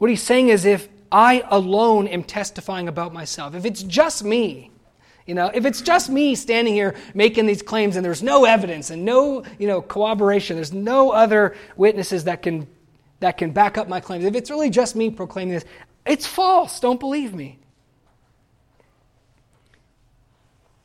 What 0.00 0.08
he's 0.08 0.22
saying 0.22 0.48
is 0.48 0.64
if 0.64 0.88
I 1.12 1.44
alone 1.50 2.08
am 2.08 2.24
testifying 2.24 2.88
about 2.88 3.12
myself, 3.12 3.54
if 3.54 3.66
it's 3.66 3.82
just 3.82 4.24
me, 4.24 4.70
you 5.26 5.34
know, 5.34 5.50
if 5.52 5.66
it's 5.66 5.82
just 5.82 6.08
me 6.08 6.34
standing 6.34 6.72
here 6.72 6.94
making 7.12 7.44
these 7.44 7.60
claims 7.60 7.96
and 7.96 8.04
there's 8.04 8.22
no 8.22 8.46
evidence 8.46 8.88
and 8.88 9.04
no, 9.04 9.44
you 9.58 9.66
know, 9.66 9.82
corroboration, 9.82 10.56
there's 10.56 10.72
no 10.72 11.10
other 11.10 11.54
witnesses 11.76 12.24
that 12.24 12.40
can 12.40 12.66
that 13.18 13.36
can 13.36 13.50
back 13.50 13.76
up 13.76 13.90
my 13.90 14.00
claims. 14.00 14.24
If 14.24 14.34
it's 14.34 14.48
really 14.48 14.70
just 14.70 14.96
me 14.96 15.10
proclaiming 15.10 15.52
this, 15.52 15.66
it's 16.06 16.26
false. 16.26 16.80
Don't 16.80 16.98
believe 16.98 17.34
me. 17.34 17.58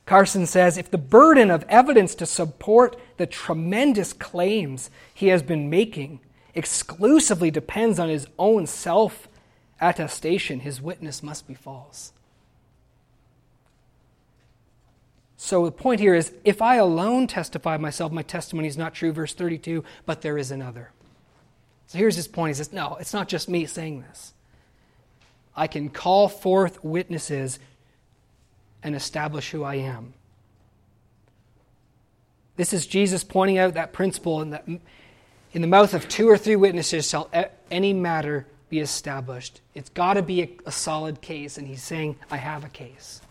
Carson 0.06 0.46
says 0.46 0.78
if 0.78 0.92
the 0.92 0.98
burden 0.98 1.50
of 1.50 1.64
evidence 1.70 2.16
to 2.16 2.26
support 2.26 3.00
the 3.16 3.26
tremendous 3.26 4.12
claims 4.12 4.92
he 5.14 5.28
has 5.28 5.42
been 5.42 5.70
making 5.70 6.20
exclusively 6.56 7.52
depends 7.52 8.00
on 8.00 8.10
his 8.10 8.28
own 8.40 8.66
self 8.66 9.28
attestation, 9.82 10.62
his 10.62 10.82
witness 10.82 11.22
must 11.22 11.48
be 11.48 11.54
false. 11.54 12.14
So 15.38 15.66
the 15.66 15.72
point 15.72 16.00
here 16.00 16.16
is 16.16 16.34
if 16.44 16.62
I 16.62 16.78
alone 16.78 17.28
testify 17.28 17.78
myself, 17.78 18.12
my 18.12 18.24
testimony 18.24 18.68
is 18.68 18.78
not 18.78 18.96
true, 18.96 19.12
verse 19.12 19.34
32, 19.34 19.84
but 20.06 20.22
there 20.22 20.38
is 20.38 20.50
another. 20.50 20.92
So 21.88 21.98
here's 21.98 22.16
his 22.16 22.28
point. 22.28 22.52
He 22.52 22.54
says, 22.56 22.74
No, 22.74 22.98
it's 23.00 23.14
not 23.14 23.28
just 23.28 23.50
me 23.50 23.66
saying 23.66 24.02
this. 24.02 24.34
I 25.56 25.68
can 25.68 25.90
call 25.90 26.28
forth 26.28 26.84
witnesses 26.84 27.60
and 28.82 28.96
establish 28.96 29.52
who 29.52 29.64
I 29.64 29.76
am. 29.76 30.14
This 32.56 32.74
is 32.74 32.88
Jesus 32.88 33.24
pointing 33.24 33.58
out 33.58 33.74
that 33.74 33.94
principle 33.94 34.42
in, 34.42 34.52
that 34.52 34.68
in 35.56 35.62
the 35.62 35.68
mouth 35.68 35.94
of 35.94 36.10
two 36.10 36.30
or 36.30 36.38
three 36.38 36.58
witnesses 36.58 37.10
shall 37.10 37.32
any 37.72 37.94
matter 37.94 38.46
be 38.68 38.82
established. 38.82 39.62
It's 39.74 39.88
got 39.88 40.16
to 40.16 40.22
be 40.22 40.42
a, 40.42 40.50
a 40.66 40.72
solid 40.72 41.22
case, 41.22 41.58
and 41.58 41.66
he's 41.66 41.82
saying, 41.82 42.18
I 42.30 42.36
have 42.36 42.66
a 42.66 42.70
case. 42.70 43.22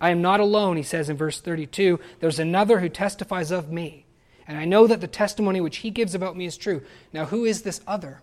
I 0.00 0.10
am 0.10 0.20
not 0.20 0.40
alone, 0.40 0.76
he 0.76 0.82
says 0.82 1.08
in 1.08 1.16
verse 1.16 1.40
32. 1.40 2.00
There's 2.18 2.40
another 2.40 2.80
who 2.80 2.88
testifies 2.88 3.52
of 3.52 3.70
me. 3.70 4.06
And 4.48 4.58
I 4.58 4.64
know 4.64 4.88
that 4.88 5.00
the 5.00 5.06
testimony 5.06 5.60
which 5.60 5.78
he 5.78 5.90
gives 5.90 6.16
about 6.16 6.36
me 6.36 6.46
is 6.46 6.56
true. 6.56 6.82
Now, 7.12 7.26
who 7.26 7.44
is 7.44 7.62
this 7.62 7.80
other? 7.86 8.20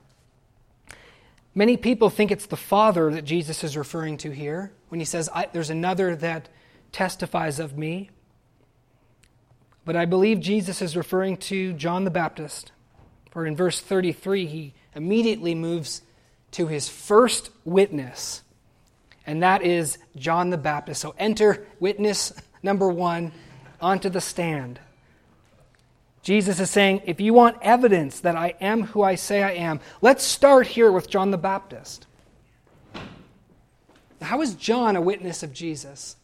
Many 1.55 1.77
people 1.77 2.09
think 2.09 2.29
it's 2.29 2.45
the 2.45 2.57
Father 2.57 3.09
that 3.11 3.23
Jesus 3.23 3.63
is 3.63 3.77
referring 3.77 4.17
to 4.17 4.31
here 4.31 4.73
when 4.89 4.99
he 4.99 5.05
says, 5.05 5.29
There's 5.53 5.69
another 5.69 6.13
that 6.17 6.49
testifies 6.91 7.57
of 7.57 7.77
me. 7.77 8.09
But 9.89 9.95
I 9.95 10.05
believe 10.05 10.39
Jesus 10.39 10.83
is 10.83 10.95
referring 10.95 11.37
to 11.37 11.73
John 11.73 12.03
the 12.03 12.11
Baptist. 12.11 12.71
For 13.31 13.47
in 13.47 13.55
verse 13.55 13.79
33, 13.79 14.45
he 14.45 14.75
immediately 14.93 15.55
moves 15.55 16.03
to 16.51 16.67
his 16.67 16.87
first 16.87 17.49
witness 17.65 18.43
and 19.25 19.41
that 19.41 19.63
is 19.63 19.97
John 20.15 20.51
the 20.51 20.59
Baptist. 20.59 21.01
So 21.01 21.15
enter 21.17 21.65
witness 21.79 22.31
number 22.61 22.87
one 22.87 23.31
onto 23.81 24.09
the 24.09 24.21
stand. 24.21 24.79
Jesus 26.21 26.59
is 26.59 26.69
saying, 26.69 27.01
if 27.07 27.19
you 27.19 27.33
want 27.33 27.57
evidence 27.63 28.19
that 28.19 28.35
I 28.35 28.53
am 28.61 28.83
who 28.83 29.01
I 29.01 29.15
say 29.15 29.41
I 29.41 29.53
am, 29.53 29.79
let's 30.01 30.23
start 30.23 30.67
here 30.67 30.91
with 30.91 31.09
John 31.09 31.31
the 31.31 31.37
Baptist. 31.39 32.05
How 34.21 34.39
is 34.43 34.53
John 34.53 34.95
a 34.95 35.01
witness 35.01 35.41
of 35.41 35.51
Jesus? 35.51 36.15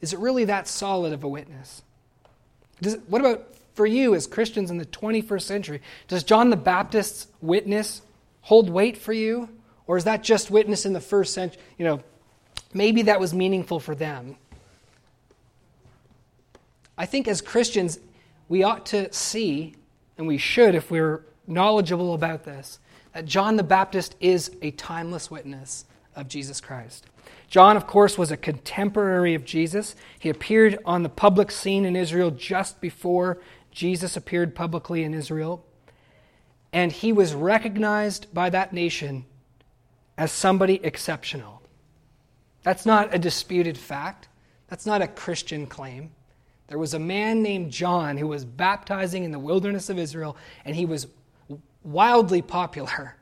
Is 0.00 0.12
it 0.12 0.20
really 0.20 0.44
that 0.44 0.68
solid 0.68 1.12
of 1.12 1.24
a 1.24 1.28
witness? 1.28 1.82
Does, 2.80 2.98
what 3.08 3.20
about 3.20 3.54
for 3.74 3.86
you 3.86 4.14
as 4.14 4.26
Christians 4.26 4.70
in 4.70 4.78
the 4.78 4.86
21st 4.86 5.42
century? 5.42 5.82
Does 6.08 6.24
John 6.24 6.50
the 6.50 6.56
Baptist's 6.56 7.28
witness 7.40 8.02
hold 8.42 8.70
weight 8.70 8.96
for 8.96 9.12
you? 9.12 9.48
Or 9.86 9.96
is 9.96 10.04
that 10.04 10.22
just 10.22 10.50
witness 10.50 10.84
in 10.84 10.92
the 10.92 11.00
first 11.00 11.32
century? 11.32 11.60
You 11.78 11.84
know, 11.84 12.02
maybe 12.74 13.02
that 13.02 13.20
was 13.20 13.32
meaningful 13.32 13.80
for 13.80 13.94
them. 13.94 14.36
I 16.96 17.06
think 17.06 17.28
as 17.28 17.40
Christians, 17.40 17.98
we 18.48 18.62
ought 18.64 18.86
to 18.86 19.12
see, 19.12 19.76
and 20.18 20.26
we 20.26 20.38
should 20.38 20.74
if 20.74 20.90
we're 20.90 21.24
knowledgeable 21.46 22.14
about 22.14 22.44
this, 22.44 22.80
that 23.14 23.24
John 23.24 23.56
the 23.56 23.62
Baptist 23.62 24.16
is 24.20 24.50
a 24.60 24.72
timeless 24.72 25.30
witness 25.30 25.84
of 26.18 26.28
Jesus 26.28 26.60
Christ. 26.60 27.06
John, 27.48 27.76
of 27.76 27.86
course, 27.86 28.18
was 28.18 28.30
a 28.30 28.36
contemporary 28.36 29.34
of 29.34 29.44
Jesus. 29.44 29.94
He 30.18 30.28
appeared 30.28 30.78
on 30.84 31.02
the 31.02 31.08
public 31.08 31.50
scene 31.50 31.84
in 31.84 31.96
Israel 31.96 32.30
just 32.30 32.80
before 32.80 33.38
Jesus 33.70 34.16
appeared 34.16 34.54
publicly 34.54 35.04
in 35.04 35.14
Israel. 35.14 35.64
And 36.72 36.92
he 36.92 37.12
was 37.12 37.34
recognized 37.34 38.32
by 38.34 38.50
that 38.50 38.72
nation 38.72 39.24
as 40.18 40.32
somebody 40.32 40.80
exceptional. 40.84 41.62
That's 42.64 42.84
not 42.84 43.14
a 43.14 43.18
disputed 43.18 43.78
fact. 43.78 44.28
That's 44.68 44.84
not 44.84 45.00
a 45.00 45.08
Christian 45.08 45.66
claim. 45.66 46.10
There 46.66 46.78
was 46.78 46.92
a 46.92 46.98
man 46.98 47.42
named 47.42 47.70
John 47.70 48.18
who 48.18 48.26
was 48.26 48.44
baptizing 48.44 49.24
in 49.24 49.30
the 49.30 49.38
wilderness 49.38 49.88
of 49.88 49.98
Israel, 49.98 50.36
and 50.64 50.76
he 50.76 50.84
was 50.84 51.06
wildly 51.82 52.42
popular. 52.42 53.17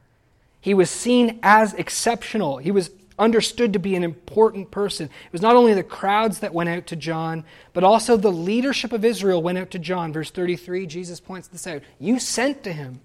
He 0.67 0.75
was 0.75 0.91
seen 0.91 1.39
as 1.45 1.75
exceptional. 1.75 2.57
He 2.57 2.73
was 2.73 2.91
understood 3.21 3.73
to 3.75 3.79
be 3.79 3.95
an 3.95 4.03
important 4.03 4.73
person. 4.73 5.07
It 5.07 5.33
was 5.33 5.41
not 5.41 5.55
only 5.55 5.75
the 5.75 5.85
crowds 5.85 6.41
that 6.41 6.53
went 6.53 6.69
out 6.69 6.89
to 6.89 6.97
John, 6.97 7.45
but 7.73 7.85
also 7.85 8.17
the 8.17 8.33
leadership 8.33 8.93
of 8.93 9.05
Israel 9.05 9.41
went 9.41 9.59
out 9.59 9.71
to 9.71 9.79
John. 9.79 10.13
Verse 10.13 10.29
33, 10.33 10.87
Jesus 10.87 11.21
points 11.21 11.47
this 11.47 11.69
out. 11.69 11.83
You 12.01 12.19
sent 12.19 12.65
to 12.65 12.73
him. 12.73 13.01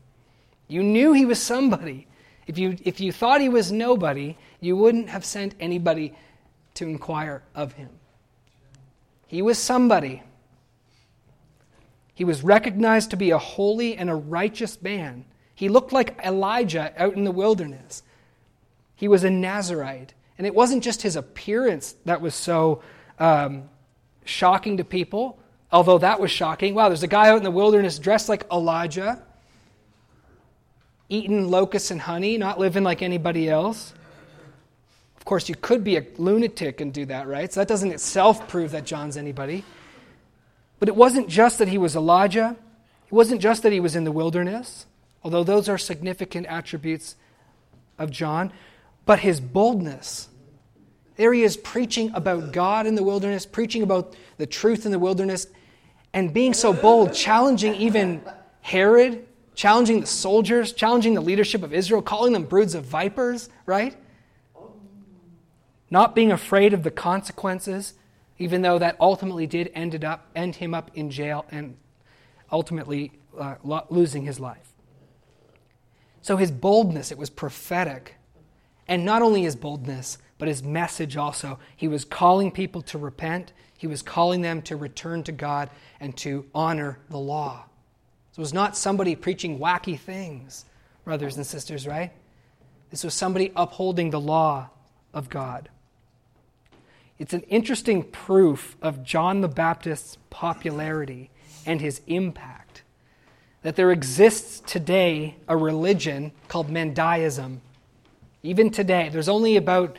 You 0.67 0.81
knew 0.81 1.13
he 1.13 1.23
was 1.23 1.39
somebody. 1.39 2.07
If 2.47 2.57
you, 2.57 2.77
if 2.83 2.99
you 2.99 3.11
thought 3.11 3.41
he 3.41 3.49
was 3.49 3.71
nobody, 3.71 4.37
you 4.59 4.75
wouldn't 4.75 5.09
have 5.09 5.23
sent 5.23 5.53
anybody 5.59 6.15
to 6.73 6.87
inquire 6.87 7.43
of 7.53 7.73
him. 7.73 7.89
He 9.27 9.43
was 9.43 9.59
somebody. 9.59 10.23
He 12.15 12.25
was 12.25 12.43
recognized 12.43 13.11
to 13.11 13.17
be 13.17 13.29
a 13.29 13.37
holy 13.37 13.97
and 13.97 14.09
a 14.09 14.15
righteous 14.15 14.81
man. 14.81 15.25
He 15.61 15.69
looked 15.69 15.93
like 15.93 16.19
Elijah 16.25 16.91
out 16.97 17.13
in 17.13 17.23
the 17.23 17.31
wilderness. 17.31 18.01
He 18.95 19.07
was 19.07 19.23
a 19.23 19.29
Nazarite. 19.29 20.15
And 20.39 20.47
it 20.47 20.55
wasn't 20.55 20.83
just 20.83 21.03
his 21.03 21.15
appearance 21.15 21.93
that 22.05 22.19
was 22.19 22.33
so 22.33 22.81
um, 23.19 23.69
shocking 24.25 24.77
to 24.77 24.83
people, 24.83 25.37
although 25.71 25.99
that 25.99 26.19
was 26.19 26.31
shocking. 26.31 26.73
Wow, 26.73 26.89
there's 26.89 27.03
a 27.03 27.07
guy 27.07 27.29
out 27.29 27.37
in 27.37 27.43
the 27.43 27.51
wilderness 27.51 27.99
dressed 27.99 28.27
like 28.27 28.43
Elijah, 28.51 29.21
eating 31.09 31.47
locusts 31.51 31.91
and 31.91 32.01
honey, 32.01 32.39
not 32.39 32.57
living 32.57 32.83
like 32.83 33.03
anybody 33.03 33.47
else. 33.47 33.93
Of 35.15 35.25
course, 35.25 35.47
you 35.47 35.53
could 35.53 35.83
be 35.83 35.95
a 35.97 36.07
lunatic 36.17 36.81
and 36.81 36.91
do 36.91 37.05
that, 37.05 37.27
right? 37.27 37.53
So 37.53 37.59
that 37.59 37.67
doesn't 37.67 37.91
itself 37.91 38.47
prove 38.47 38.71
that 38.71 38.87
John's 38.87 39.15
anybody. 39.15 39.63
But 40.79 40.89
it 40.89 40.95
wasn't 40.95 41.27
just 41.27 41.59
that 41.59 41.67
he 41.67 41.77
was 41.77 41.95
Elijah, 41.95 42.55
it 43.05 43.13
wasn't 43.13 43.41
just 43.41 43.61
that 43.61 43.71
he 43.71 43.79
was 43.79 43.95
in 43.95 44.05
the 44.05 44.11
wilderness, 44.11 44.87
although 45.23 45.43
those 45.43 45.69
are 45.69 45.77
significant 45.77 46.45
attributes 46.47 47.15
of 47.97 48.09
John 48.11 48.51
but 49.05 49.19
his 49.19 49.39
boldness. 49.39 50.29
There 51.15 51.33
he 51.33 51.43
is 51.43 51.57
preaching 51.57 52.11
about 52.13 52.51
God 52.51 52.87
in 52.87 52.95
the 52.95 53.03
wilderness, 53.03 53.45
preaching 53.45 53.83
about 53.83 54.15
the 54.37 54.45
truth 54.45 54.85
in 54.85 54.91
the 54.91 54.99
wilderness, 54.99 55.47
and 56.13 56.33
being 56.33 56.53
so 56.53 56.73
bold, 56.73 57.13
challenging 57.13 57.75
even 57.75 58.21
Herod, 58.61 59.27
challenging 59.55 60.01
the 60.01 60.07
soldiers, 60.07 60.73
challenging 60.73 61.13
the 61.13 61.21
leadership 61.21 61.63
of 61.63 61.73
Israel, 61.73 62.01
calling 62.01 62.33
them 62.33 62.43
broods 62.43 62.75
of 62.75 62.85
vipers, 62.85 63.49
right? 63.65 63.95
Not 65.89 66.15
being 66.15 66.31
afraid 66.31 66.73
of 66.73 66.83
the 66.83 66.91
consequences, 66.91 67.93
even 68.39 68.61
though 68.61 68.79
that 68.79 68.95
ultimately 68.99 69.45
did 69.45 69.71
ended 69.75 70.03
up 70.03 70.27
end 70.35 70.55
him 70.55 70.73
up 70.73 70.91
in 70.95 71.11
jail 71.11 71.45
and 71.51 71.77
ultimately 72.51 73.11
uh, 73.37 73.55
losing 73.89 74.23
his 74.23 74.39
life. 74.39 74.70
So 76.21 76.37
his 76.37 76.51
boldness, 76.51 77.11
it 77.11 77.17
was 77.17 77.29
prophetic. 77.29 78.15
And 78.87 79.05
not 79.05 79.21
only 79.21 79.43
his 79.43 79.55
boldness, 79.55 80.17
but 80.37 80.47
his 80.47 80.63
message 80.63 81.17
also. 81.17 81.59
He 81.75 81.87
was 81.87 82.05
calling 82.05 82.51
people 82.51 82.81
to 82.83 82.97
repent, 82.97 83.53
he 83.77 83.87
was 83.87 84.01
calling 84.01 84.41
them 84.41 84.61
to 84.63 84.75
return 84.75 85.23
to 85.23 85.31
God 85.31 85.69
and 85.99 86.15
to 86.17 86.45
honor 86.53 86.99
the 87.09 87.17
law. 87.17 87.65
So 88.31 88.39
it 88.39 88.43
was 88.43 88.53
not 88.53 88.77
somebody 88.77 89.15
preaching 89.15 89.59
wacky 89.59 89.99
things, 89.99 90.65
brothers 91.03 91.37
and 91.37 91.45
sisters, 91.45 91.87
right? 91.87 92.11
This 92.91 93.03
was 93.03 93.13
somebody 93.13 93.51
upholding 93.55 94.09
the 94.09 94.19
law 94.19 94.69
of 95.13 95.29
God. 95.29 95.69
It's 97.17 97.33
an 97.33 97.41
interesting 97.43 98.03
proof 98.03 98.75
of 98.81 99.03
John 99.03 99.41
the 99.41 99.47
Baptist's 99.47 100.17
popularity 100.29 101.29
and 101.65 101.81
his 101.81 102.01
impact 102.07 102.60
that 103.63 103.75
there 103.75 103.91
exists 103.91 104.61
today 104.65 105.35
a 105.47 105.55
religion 105.55 106.31
called 106.47 106.69
Mandaism 106.69 107.61
even 108.43 108.71
today, 108.71 109.09
there's 109.09 109.29
only 109.29 109.55
about 109.55 109.97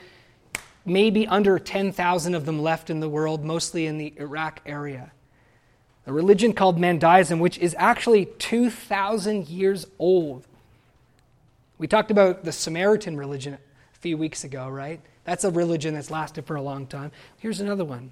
maybe 0.84 1.26
under 1.28 1.58
10,000 1.58 2.34
of 2.34 2.44
them 2.44 2.60
left 2.60 2.90
in 2.90 3.00
the 3.00 3.08
world, 3.08 3.44
mostly 3.44 3.86
in 3.86 3.98
the 3.98 4.12
Iraq 4.16 4.60
area. 4.66 5.12
A 6.06 6.12
religion 6.12 6.52
called 6.52 6.78
Mandaism, 6.78 7.38
which 7.38 7.58
is 7.58 7.76
actually 7.78 8.26
2,000 8.26 9.48
years 9.48 9.86
old. 10.00 10.46
We 11.78 11.86
talked 11.86 12.10
about 12.10 12.44
the 12.44 12.50
Samaritan 12.50 13.16
religion 13.16 13.54
a 13.54 13.98
few 14.00 14.16
weeks 14.16 14.42
ago, 14.42 14.68
right? 14.68 15.00
That's 15.24 15.44
a 15.44 15.50
religion 15.50 15.94
that's 15.94 16.10
lasted 16.10 16.44
for 16.44 16.56
a 16.56 16.62
long 16.62 16.86
time. 16.88 17.12
Here's 17.38 17.60
another 17.60 17.84
one. 17.84 18.10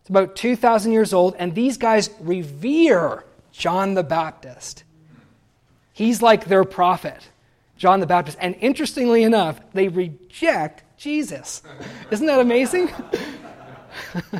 It's 0.00 0.08
about 0.08 0.36
2,000 0.36 0.92
years 0.92 1.12
old, 1.12 1.34
and 1.38 1.54
these 1.54 1.76
guys 1.76 2.08
revere 2.20 3.24
John 3.56 3.94
the 3.94 4.02
Baptist. 4.02 4.84
He's 5.94 6.20
like 6.20 6.44
their 6.44 6.64
prophet. 6.64 7.30
John 7.78 8.00
the 8.00 8.06
Baptist. 8.06 8.36
And 8.40 8.54
interestingly 8.60 9.22
enough, 9.22 9.60
they 9.72 9.88
reject 9.88 10.82
Jesus. 10.98 11.62
Isn't 12.10 12.26
that 12.26 12.40
amazing? 12.40 12.90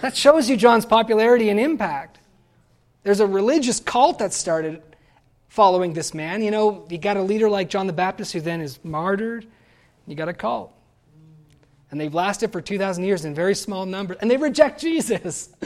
that 0.00 0.16
shows 0.16 0.50
you 0.50 0.56
John's 0.56 0.84
popularity 0.84 1.50
and 1.50 1.60
impact. 1.60 2.18
There's 3.04 3.20
a 3.20 3.26
religious 3.26 3.78
cult 3.78 4.18
that 4.18 4.32
started 4.32 4.82
following 5.48 5.92
this 5.92 6.12
man. 6.12 6.42
You 6.42 6.50
know, 6.50 6.86
you 6.90 6.98
got 6.98 7.16
a 7.16 7.22
leader 7.22 7.48
like 7.48 7.68
John 7.68 7.86
the 7.86 7.92
Baptist 7.92 8.32
who 8.32 8.40
then 8.40 8.60
is 8.60 8.78
martyred. 8.84 9.46
You 10.06 10.16
got 10.16 10.28
a 10.28 10.34
cult. 10.34 10.72
And 11.92 12.00
they've 12.00 12.14
lasted 12.14 12.50
for 12.50 12.60
2,000 12.60 13.04
years 13.04 13.24
in 13.24 13.34
very 13.34 13.54
small 13.54 13.86
numbers. 13.86 14.18
And 14.20 14.28
they 14.28 14.36
reject 14.36 14.80
Jesus. 14.80 15.50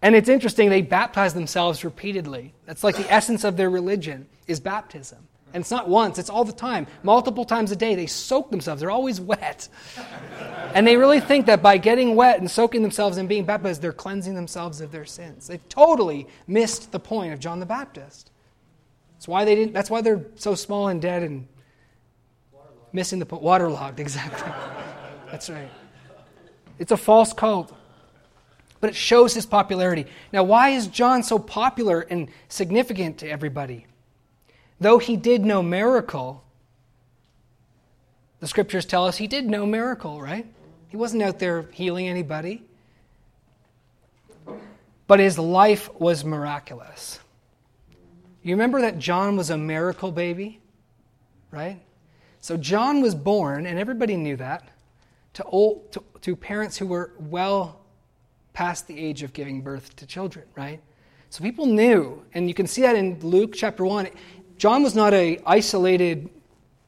And 0.00 0.14
it's 0.14 0.28
interesting, 0.28 0.70
they 0.70 0.82
baptize 0.82 1.34
themselves 1.34 1.84
repeatedly. 1.84 2.54
That's 2.66 2.84
like 2.84 2.96
the 2.96 3.12
essence 3.12 3.44
of 3.44 3.56
their 3.56 3.70
religion 3.70 4.26
is 4.46 4.60
baptism. 4.60 5.18
And 5.54 5.62
it's 5.62 5.70
not 5.70 5.88
once, 5.88 6.18
it's 6.18 6.28
all 6.28 6.44
the 6.44 6.52
time. 6.52 6.86
Multiple 7.02 7.44
times 7.44 7.72
a 7.72 7.76
day, 7.76 7.94
they 7.94 8.06
soak 8.06 8.50
themselves. 8.50 8.80
They're 8.80 8.90
always 8.90 9.20
wet. 9.20 9.68
and 10.74 10.86
they 10.86 10.96
really 10.96 11.20
think 11.20 11.46
that 11.46 11.62
by 11.62 11.78
getting 11.78 12.14
wet 12.14 12.38
and 12.38 12.50
soaking 12.50 12.82
themselves 12.82 13.16
and 13.16 13.28
being 13.28 13.44
baptized, 13.44 13.80
they're 13.80 13.92
cleansing 13.92 14.34
themselves 14.34 14.80
of 14.80 14.92
their 14.92 15.06
sins. 15.06 15.46
They've 15.46 15.66
totally 15.68 16.28
missed 16.46 16.92
the 16.92 17.00
point 17.00 17.32
of 17.32 17.40
John 17.40 17.60
the 17.60 17.66
Baptist. 17.66 18.30
That's 19.14 19.26
why, 19.26 19.44
they 19.44 19.54
didn't, 19.54 19.72
that's 19.72 19.90
why 19.90 20.02
they're 20.02 20.26
so 20.36 20.54
small 20.54 20.88
and 20.88 21.00
dead 21.00 21.22
and 21.22 21.48
missing 22.92 23.18
the 23.18 23.26
point. 23.26 23.42
Waterlogged, 23.42 24.00
exactly. 24.00 24.52
that's 25.30 25.48
right. 25.48 25.70
It's 26.78 26.92
a 26.92 26.96
false 26.96 27.32
cult. 27.32 27.74
But 28.80 28.90
it 28.90 28.96
shows 28.96 29.34
his 29.34 29.46
popularity. 29.46 30.06
Now, 30.32 30.44
why 30.44 30.70
is 30.70 30.86
John 30.86 31.22
so 31.22 31.38
popular 31.38 32.02
and 32.02 32.28
significant 32.48 33.18
to 33.18 33.28
everybody? 33.28 33.86
Though 34.80 34.98
he 34.98 35.16
did 35.16 35.44
no 35.44 35.62
miracle, 35.62 36.44
the 38.40 38.46
scriptures 38.46 38.86
tell 38.86 39.04
us 39.04 39.16
he 39.16 39.26
did 39.26 39.46
no 39.46 39.66
miracle, 39.66 40.20
right? 40.22 40.46
He 40.88 40.96
wasn't 40.96 41.22
out 41.22 41.38
there 41.38 41.62
healing 41.72 42.08
anybody. 42.08 42.62
But 45.06 45.20
his 45.20 45.38
life 45.38 45.90
was 45.98 46.24
miraculous. 46.24 47.18
You 48.42 48.54
remember 48.54 48.80
that 48.82 48.98
John 48.98 49.36
was 49.36 49.50
a 49.50 49.58
miracle 49.58 50.12
baby? 50.12 50.60
Right? 51.50 51.80
So 52.40 52.56
John 52.56 53.00
was 53.00 53.14
born, 53.14 53.66
and 53.66 53.78
everybody 53.78 54.16
knew 54.16 54.36
that, 54.36 54.68
to, 55.34 55.44
old, 55.44 55.90
to, 55.92 56.02
to 56.20 56.36
parents 56.36 56.76
who 56.76 56.86
were 56.86 57.12
well 57.18 57.80
past 58.58 58.88
the 58.88 58.98
age 58.98 59.22
of 59.22 59.32
giving 59.32 59.60
birth 59.60 59.94
to 59.94 60.04
children, 60.04 60.44
right? 60.56 60.80
So 61.30 61.44
people 61.44 61.66
knew, 61.66 62.24
and 62.34 62.48
you 62.48 62.54
can 62.54 62.66
see 62.66 62.82
that 62.82 62.96
in 62.96 63.20
Luke 63.20 63.52
chapter 63.54 63.84
1. 63.84 64.08
John 64.56 64.82
was 64.82 64.96
not 64.96 65.14
a 65.14 65.40
isolated 65.46 66.28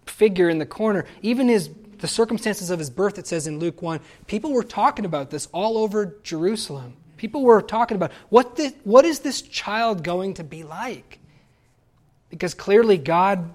figure 0.05 0.49
in 0.49 0.59
the 0.59 0.67
corner. 0.67 1.05
Even 1.23 1.47
his 1.47 1.71
the 1.99 2.09
circumstances 2.09 2.71
of 2.71 2.81
his 2.81 2.91
birth, 2.91 3.19
it 3.19 3.29
says 3.29 3.47
in 3.47 3.61
Luke 3.61 3.83
1, 3.83 4.01
people 4.27 4.53
were 4.53 4.65
talking 4.65 5.05
about 5.05 5.31
this 5.31 5.47
all 5.53 5.79
over 5.79 6.17
Jerusalem. 6.25 6.97
People 7.17 7.43
were 7.43 7.63
talking 7.63 7.95
about 7.95 8.11
what, 8.31 8.57
the, 8.57 8.75
what 8.83 9.05
is 9.05 9.21
this 9.21 9.41
child 9.41 10.03
going 10.03 10.35
to 10.35 10.43
be 10.43 10.65
like? 10.65 11.21
Because 12.31 12.53
clearly 12.53 12.99
God 12.99 13.49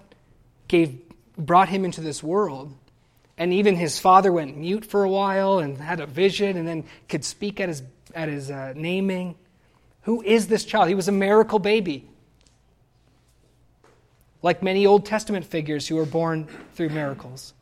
gave, 0.69 1.01
brought 1.37 1.67
him 1.67 1.83
into 1.83 1.99
this 1.99 2.23
world. 2.23 2.73
And 3.37 3.51
even 3.51 3.75
his 3.75 3.99
father 3.99 4.31
went 4.31 4.55
mute 4.55 4.85
for 4.85 5.03
a 5.03 5.09
while 5.09 5.59
and 5.59 5.77
had 5.77 5.99
a 5.99 6.05
vision 6.05 6.55
and 6.55 6.65
then 6.65 6.85
could 7.09 7.25
speak 7.25 7.59
at 7.59 7.67
his, 7.67 7.81
at 8.15 8.29
his 8.29 8.49
uh, 8.49 8.73
naming. 8.75 9.35
Who 10.03 10.21
is 10.23 10.47
this 10.47 10.65
child? 10.65 10.87
He 10.87 10.95
was 10.95 11.07
a 11.07 11.11
miracle 11.11 11.59
baby 11.59 12.07
like 14.45 14.61
many 14.61 14.85
Old 14.85 15.07
Testament 15.07 15.43
figures 15.43 15.87
who 15.87 15.95
were 15.95 16.05
born 16.05 16.47
through 16.75 16.89
miracles. 16.89 17.55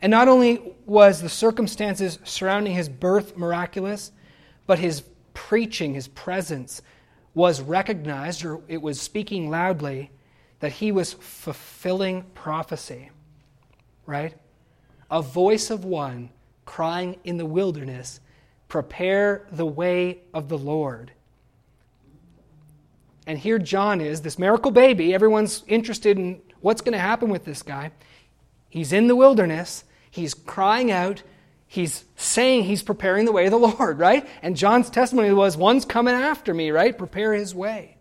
And 0.00 0.10
not 0.10 0.28
only 0.28 0.72
was 0.86 1.20
the 1.20 1.28
circumstances 1.28 2.18
surrounding 2.24 2.72
his 2.72 2.88
birth 2.88 3.36
miraculous, 3.36 4.10
but 4.66 4.78
his 4.78 5.02
preaching, 5.34 5.92
his 5.92 6.08
presence, 6.08 6.80
was 7.34 7.60
recognized, 7.60 8.46
or 8.46 8.62
it 8.66 8.80
was 8.80 8.98
speaking 8.98 9.50
loudly, 9.50 10.10
that 10.60 10.72
he 10.72 10.90
was 10.90 11.12
fulfilling 11.12 12.22
prophecy. 12.32 13.10
Right? 14.06 14.34
A 15.10 15.20
voice 15.20 15.68
of 15.68 15.84
one 15.84 16.30
crying 16.64 17.18
in 17.24 17.36
the 17.36 17.44
wilderness, 17.44 18.20
Prepare 18.74 19.46
the 19.52 19.64
way 19.64 20.18
of 20.34 20.48
the 20.48 20.58
Lord. 20.58 21.12
And 23.24 23.38
here 23.38 23.60
John 23.60 24.00
is, 24.00 24.22
this 24.22 24.36
miracle 24.36 24.72
baby. 24.72 25.14
Everyone's 25.14 25.62
interested 25.68 26.18
in 26.18 26.42
what's 26.60 26.80
going 26.80 26.94
to 26.94 26.98
happen 26.98 27.28
with 27.28 27.44
this 27.44 27.62
guy. 27.62 27.92
He's 28.68 28.92
in 28.92 29.06
the 29.06 29.14
wilderness. 29.14 29.84
He's 30.10 30.34
crying 30.34 30.90
out. 30.90 31.22
He's 31.68 32.04
saying 32.16 32.64
he's 32.64 32.82
preparing 32.82 33.26
the 33.26 33.30
way 33.30 33.44
of 33.44 33.52
the 33.52 33.58
Lord, 33.60 34.00
right? 34.00 34.28
And 34.42 34.56
John's 34.56 34.90
testimony 34.90 35.32
was, 35.32 35.56
One's 35.56 35.84
coming 35.84 36.14
after 36.16 36.52
me, 36.52 36.72
right? 36.72 36.98
Prepare 36.98 37.32
his 37.32 37.54
way. 37.54 37.96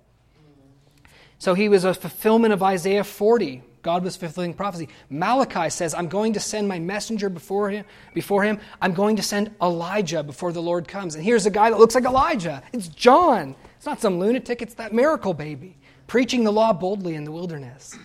So 1.38 1.54
he 1.54 1.70
was 1.70 1.84
a 1.84 1.94
fulfillment 1.94 2.52
of 2.52 2.64
Isaiah 2.64 3.04
40. 3.04 3.62
God 3.84 4.04
was 4.04 4.16
fulfilling 4.16 4.54
prophecy. 4.54 4.90
Malachi 5.10 5.70
says, 5.70 5.94
I'm 5.94 6.08
going 6.08 6.34
to 6.34 6.40
send 6.40 6.68
my 6.68 6.80
messenger 6.80 7.30
before 7.30 7.70
him, 7.70 7.86
before 8.14 8.44
him. 8.44 8.60
I'm 8.82 8.94
going 8.94 9.18
to 9.18 9.22
send 9.22 9.54
Elijah 9.62 10.24
before 10.24 10.52
the 10.52 10.62
Lord 10.62 10.88
comes. 10.88 11.16
And 11.16 11.24
here's 11.24 11.46
a 11.46 11.52
guy 11.52 11.70
that 11.70 11.78
looks 11.78 11.94
like 11.94 12.06
Elijah. 12.06 12.64
It's 12.72 12.88
John. 12.88 13.56
It's 13.78 13.86
not 13.86 14.02
some 14.02 14.20
lunatic, 14.20 14.62
it's 14.62 14.76
that 14.76 14.94
miracle 14.94 15.34
baby 15.34 15.78
preaching 16.08 16.44
the 16.44 16.52
law 16.52 16.74
boldly 16.74 17.16
in 17.16 17.24
the 17.24 17.32
wilderness. 17.32 17.98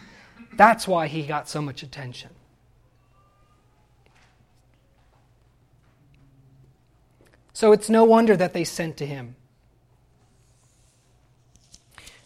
That's 0.55 0.89
why 0.89 1.07
he 1.07 1.23
got 1.23 1.49
so 1.49 1.63
much 1.63 1.83
attention. 1.83 2.31
So 7.53 7.73
it's 7.73 7.91
no 7.91 8.05
wonder 8.05 8.37
that 8.37 8.53
they 8.53 8.65
sent 8.65 8.97
to 8.99 9.07
him. 9.07 9.37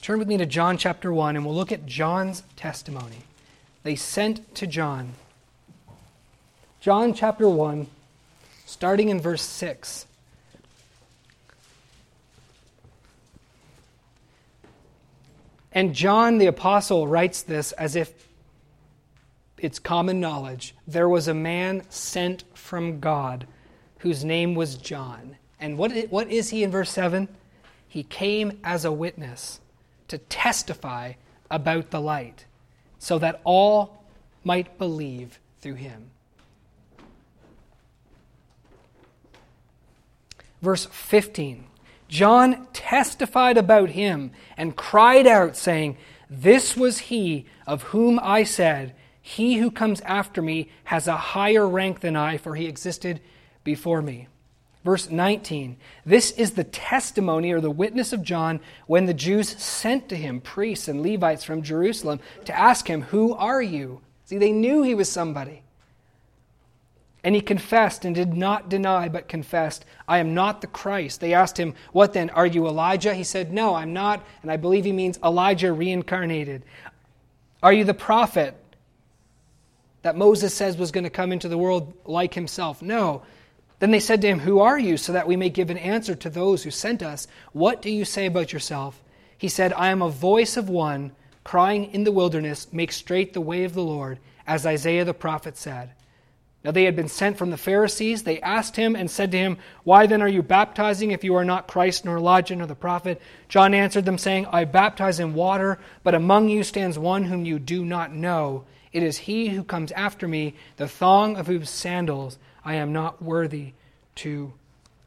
Turn 0.02 0.18
with 0.18 0.28
me 0.28 0.36
to 0.36 0.46
John 0.46 0.78
chapter 0.78 1.12
1, 1.12 1.36
and 1.36 1.44
we'll 1.44 1.54
look 1.54 1.72
at 1.72 1.86
John's 1.86 2.42
testimony. 2.56 3.18
They 3.82 3.96
sent 3.96 4.54
to 4.56 4.66
John. 4.66 5.14
John 6.80 7.14
chapter 7.14 7.48
1, 7.48 7.86
starting 8.66 9.08
in 9.08 9.20
verse 9.20 9.42
6. 9.42 10.06
And 15.72 15.94
John 15.94 16.38
the 16.38 16.46
Apostle 16.46 17.08
writes 17.08 17.42
this 17.42 17.72
as 17.72 17.96
if 17.96 18.28
it's 19.58 19.78
common 19.78 20.20
knowledge. 20.20 20.74
There 20.86 21.08
was 21.08 21.28
a 21.28 21.34
man 21.34 21.82
sent 21.88 22.44
from 22.52 23.00
God 23.00 23.46
whose 23.98 24.24
name 24.24 24.54
was 24.54 24.76
John. 24.76 25.36
And 25.60 25.78
what, 25.78 25.92
what 26.10 26.30
is 26.30 26.50
he 26.50 26.64
in 26.64 26.70
verse 26.70 26.90
7? 26.90 27.28
He 27.88 28.02
came 28.02 28.58
as 28.64 28.84
a 28.84 28.92
witness 28.92 29.60
to 30.08 30.18
testify 30.18 31.12
about 31.50 31.90
the 31.90 32.00
light, 32.00 32.44
so 33.02 33.18
that 33.18 33.40
all 33.42 34.04
might 34.44 34.78
believe 34.78 35.40
through 35.60 35.74
him. 35.74 36.10
Verse 40.62 40.86
15 40.86 41.64
John 42.06 42.68
testified 42.72 43.58
about 43.58 43.90
him 43.90 44.30
and 44.56 44.76
cried 44.76 45.26
out, 45.26 45.56
saying, 45.56 45.96
This 46.30 46.76
was 46.76 46.98
he 46.98 47.46
of 47.66 47.82
whom 47.82 48.20
I 48.22 48.44
said, 48.44 48.94
He 49.20 49.56
who 49.56 49.72
comes 49.72 50.00
after 50.02 50.40
me 50.40 50.70
has 50.84 51.08
a 51.08 51.16
higher 51.16 51.66
rank 51.66 52.00
than 52.00 52.14
I, 52.14 52.36
for 52.36 52.54
he 52.54 52.66
existed 52.66 53.20
before 53.64 54.00
me. 54.00 54.28
Verse 54.84 55.10
19 55.10 55.76
This 56.04 56.32
is 56.32 56.52
the 56.52 56.64
testimony 56.64 57.52
or 57.52 57.60
the 57.60 57.70
witness 57.70 58.12
of 58.12 58.22
John 58.22 58.60
when 58.86 59.06
the 59.06 59.14
Jews 59.14 59.48
sent 59.48 60.08
to 60.08 60.16
him 60.16 60.40
priests 60.40 60.88
and 60.88 61.02
Levites 61.02 61.44
from 61.44 61.62
Jerusalem 61.62 62.20
to 62.46 62.58
ask 62.58 62.88
him, 62.88 63.02
Who 63.02 63.34
are 63.34 63.62
you? 63.62 64.00
See, 64.24 64.38
they 64.38 64.52
knew 64.52 64.82
he 64.82 64.94
was 64.94 65.08
somebody. 65.08 65.62
And 67.24 67.36
he 67.36 67.40
confessed 67.40 68.04
and 68.04 68.16
did 68.16 68.34
not 68.34 68.68
deny, 68.68 69.08
but 69.08 69.28
confessed, 69.28 69.84
I 70.08 70.18
am 70.18 70.34
not 70.34 70.60
the 70.60 70.66
Christ. 70.66 71.20
They 71.20 71.34
asked 71.34 71.56
him, 71.56 71.74
What 71.92 72.12
then? 72.12 72.30
Are 72.30 72.46
you 72.46 72.66
Elijah? 72.66 73.14
He 73.14 73.22
said, 73.22 73.52
No, 73.52 73.74
I'm 73.76 73.92
not. 73.92 74.24
And 74.42 74.50
I 74.50 74.56
believe 74.56 74.84
he 74.84 74.92
means 74.92 75.20
Elijah 75.22 75.72
reincarnated. 75.72 76.64
Are 77.62 77.72
you 77.72 77.84
the 77.84 77.94
prophet 77.94 78.56
that 80.02 80.16
Moses 80.16 80.52
says 80.52 80.76
was 80.76 80.90
going 80.90 81.04
to 81.04 81.10
come 81.10 81.30
into 81.30 81.48
the 81.48 81.58
world 81.58 81.94
like 82.04 82.34
himself? 82.34 82.82
No. 82.82 83.22
Then 83.82 83.90
they 83.90 83.98
said 83.98 84.20
to 84.20 84.28
him, 84.28 84.38
Who 84.38 84.60
are 84.60 84.78
you, 84.78 84.96
so 84.96 85.12
that 85.12 85.26
we 85.26 85.34
may 85.34 85.48
give 85.48 85.68
an 85.68 85.76
answer 85.76 86.14
to 86.14 86.30
those 86.30 86.62
who 86.62 86.70
sent 86.70 87.02
us? 87.02 87.26
What 87.50 87.82
do 87.82 87.90
you 87.90 88.04
say 88.04 88.26
about 88.26 88.52
yourself? 88.52 89.02
He 89.36 89.48
said, 89.48 89.72
I 89.72 89.88
am 89.88 90.02
a 90.02 90.08
voice 90.08 90.56
of 90.56 90.68
one 90.68 91.10
crying 91.42 91.92
in 91.92 92.04
the 92.04 92.12
wilderness, 92.12 92.72
Make 92.72 92.92
straight 92.92 93.32
the 93.32 93.40
way 93.40 93.64
of 93.64 93.74
the 93.74 93.82
Lord, 93.82 94.20
as 94.46 94.64
Isaiah 94.64 95.04
the 95.04 95.12
prophet 95.12 95.56
said. 95.56 95.90
Now 96.64 96.70
they 96.70 96.84
had 96.84 96.94
been 96.94 97.08
sent 97.08 97.36
from 97.36 97.50
the 97.50 97.56
Pharisees. 97.56 98.22
They 98.22 98.40
asked 98.40 98.76
him 98.76 98.94
and 98.94 99.10
said 99.10 99.32
to 99.32 99.38
him, 99.38 99.58
Why 99.82 100.06
then 100.06 100.22
are 100.22 100.28
you 100.28 100.44
baptizing 100.44 101.10
if 101.10 101.24
you 101.24 101.34
are 101.34 101.44
not 101.44 101.66
Christ, 101.66 102.04
nor 102.04 102.18
Elijah, 102.18 102.54
nor 102.54 102.68
the 102.68 102.76
prophet? 102.76 103.20
John 103.48 103.74
answered 103.74 104.04
them, 104.04 104.16
saying, 104.16 104.46
I 104.46 104.64
baptize 104.64 105.18
in 105.18 105.34
water, 105.34 105.80
but 106.04 106.14
among 106.14 106.50
you 106.50 106.62
stands 106.62 107.00
one 107.00 107.24
whom 107.24 107.44
you 107.44 107.58
do 107.58 107.84
not 107.84 108.14
know. 108.14 108.62
It 108.92 109.02
is 109.02 109.18
he 109.18 109.48
who 109.48 109.64
comes 109.64 109.90
after 109.90 110.28
me, 110.28 110.54
the 110.76 110.86
thong 110.86 111.36
of 111.36 111.48
whose 111.48 111.68
sandals 111.68 112.38
I 112.64 112.74
am 112.74 112.92
not 112.92 113.22
worthy 113.22 113.72
to 114.16 114.52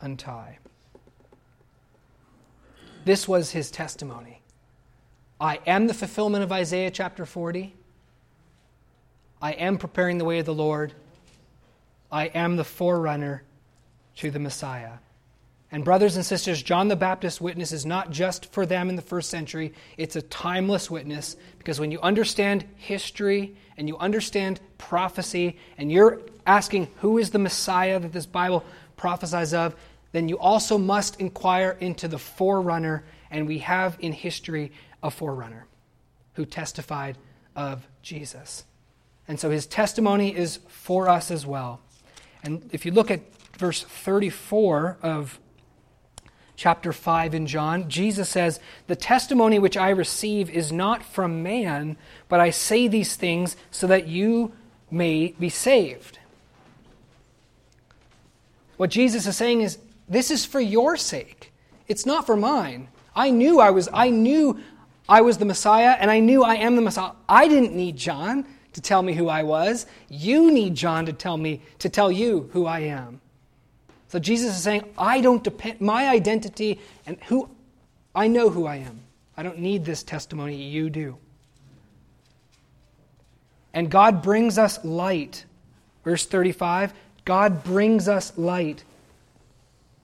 untie. 0.01 0.59
This 3.05 3.27
was 3.27 3.51
his 3.51 3.71
testimony. 3.71 4.41
I 5.39 5.59
am 5.67 5.87
the 5.87 5.93
fulfillment 5.93 6.43
of 6.43 6.51
Isaiah 6.51 6.91
chapter 6.91 7.25
40. 7.25 7.75
I 9.41 9.51
am 9.51 9.77
preparing 9.77 10.17
the 10.17 10.25
way 10.25 10.39
of 10.39 10.45
the 10.45 10.53
Lord. 10.53 10.93
I 12.11 12.25
am 12.25 12.55
the 12.55 12.63
forerunner 12.63 13.43
to 14.17 14.31
the 14.31 14.39
Messiah. 14.39 14.93
And, 15.71 15.83
brothers 15.83 16.15
and 16.15 16.25
sisters, 16.25 16.63
John 16.63 16.87
the 16.87 16.95
Baptist's 16.95 17.41
witness 17.41 17.71
is 17.71 17.85
not 17.85 18.09
just 18.09 18.51
for 18.53 18.65
them 18.65 18.87
in 18.87 18.95
the 18.95 19.01
first 19.01 19.29
century, 19.29 19.73
it's 19.97 20.15
a 20.15 20.21
timeless 20.21 20.89
witness 20.89 21.35
because 21.57 21.79
when 21.79 21.91
you 21.91 21.99
understand 22.01 22.65
history 22.75 23.55
and 23.75 23.87
you 23.87 23.97
understand 23.97 24.61
prophecy 24.77 25.57
and 25.77 25.91
you're 25.91 26.21
asking 26.45 26.87
who 26.97 27.17
is 27.17 27.31
the 27.31 27.39
Messiah 27.39 27.99
that 27.99 28.13
this 28.13 28.25
Bible 28.25 28.63
prophesies 28.97 29.53
of, 29.53 29.75
then 30.11 30.29
you 30.29 30.37
also 30.39 30.77
must 30.77 31.19
inquire 31.19 31.77
into 31.79 32.07
the 32.07 32.17
forerunner, 32.17 33.03
and 33.29 33.47
we 33.47 33.59
have 33.59 33.97
in 33.99 34.13
history 34.13 34.71
a 35.03 35.11
forerunner 35.11 35.65
who 36.33 36.45
testified 36.45 37.17
of 37.55 37.87
Jesus. 38.01 38.63
And 39.27 39.39
so 39.39 39.49
his 39.49 39.65
testimony 39.65 40.35
is 40.35 40.59
for 40.67 41.09
us 41.09 41.31
as 41.31 41.45
well. 41.45 41.81
And 42.43 42.69
if 42.71 42.85
you 42.85 42.91
look 42.91 43.09
at 43.09 43.21
verse 43.57 43.81
34 43.81 44.99
of 45.01 45.39
chapter 46.55 46.93
5 46.93 47.33
in 47.33 47.47
John, 47.47 47.89
Jesus 47.89 48.29
says, 48.29 48.59
The 48.87 48.95
testimony 48.95 49.59
which 49.59 49.77
I 49.77 49.89
receive 49.89 50.49
is 50.49 50.71
not 50.71 51.03
from 51.03 51.43
man, 51.43 51.97
but 52.29 52.39
I 52.39 52.51
say 52.51 52.87
these 52.87 53.15
things 53.15 53.57
so 53.71 53.87
that 53.87 54.07
you 54.07 54.53
may 54.91 55.33
be 55.39 55.49
saved. 55.49 56.19
What 58.78 58.89
Jesus 58.89 59.26
is 59.28 59.38
saying 59.38 59.61
is, 59.61 59.78
this 60.07 60.32
is 60.32 60.45
for 60.45 60.59
your 60.59 60.97
sake. 60.97 61.51
It's 61.88 62.05
not 62.05 62.26
for 62.26 62.36
mine. 62.36 62.88
I 63.15 63.30
knew 63.30 63.59
I 63.59 63.69
was 63.69 63.88
I 63.93 64.09
knew 64.09 64.59
I 65.07 65.21
was 65.21 65.38
the 65.38 65.45
Messiah 65.45 65.95
and 65.99 66.11
I 66.11 66.19
knew 66.19 66.43
I 66.43 66.55
am 66.55 66.76
the 66.76 66.82
Messiah. 66.82 67.11
I 67.30 67.47
didn't 67.47 67.76
need 67.76 67.95
John 67.95 68.45
to 68.73 68.82
tell 68.82 69.01
me 69.01 69.13
who 69.13 69.30
I 69.30 69.43
was. 69.43 69.86
You 70.09 70.51
need 70.51 70.76
John 70.76 71.05
to 71.05 71.13
tell 71.13 71.38
me 71.38 71.61
to 71.80 71.89
tell 71.89 72.11
you 72.11 72.49
who 72.53 72.65
I 72.65 72.80
am. 72.80 73.21
So 74.09 74.19
Jesus 74.19 74.55
is 74.55 74.63
saying, 74.63 74.84
I 74.97 75.21
don't 75.21 75.43
depend 75.43 75.82
my 75.82 76.09
identity 76.09 76.80
and 77.05 77.17
who 77.23 77.49
I 78.13 78.28
know 78.28 78.49
who 78.49 78.65
I 78.65 78.78
am. 78.78 79.01
I 79.38 79.43
don't 79.43 79.59
need 79.59 79.86
this 79.86 80.03
testimony, 80.03 80.55
you 80.55 80.89
do. 80.89 81.17
And 83.73 83.89
God 83.89 84.21
brings 84.21 84.57
us 84.57 84.84
light. 84.86 85.45
Verse 86.03 86.26
35 86.26 86.93
God 87.26 87.63
brings 87.63 88.07
us 88.07 88.38
light 88.38 88.84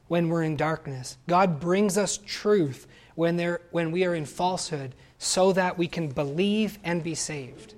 when 0.08 0.28
we're 0.28 0.44
in 0.44 0.58
darkness. 0.58 1.18
God 1.30 1.60
brings 1.60 1.98
us 1.98 2.20
truth 2.26 2.88
when, 3.16 3.38
there, 3.38 3.62
when 3.72 3.92
we 3.92 4.04
are 4.04 4.16
in 4.16 4.26
falsehood 4.26 4.94
so 5.20 5.54
that 5.54 5.78
we 5.78 5.88
can 5.88 6.10
believe 6.10 6.80
and 6.84 7.04
be 7.04 7.16
saved. 7.16 7.76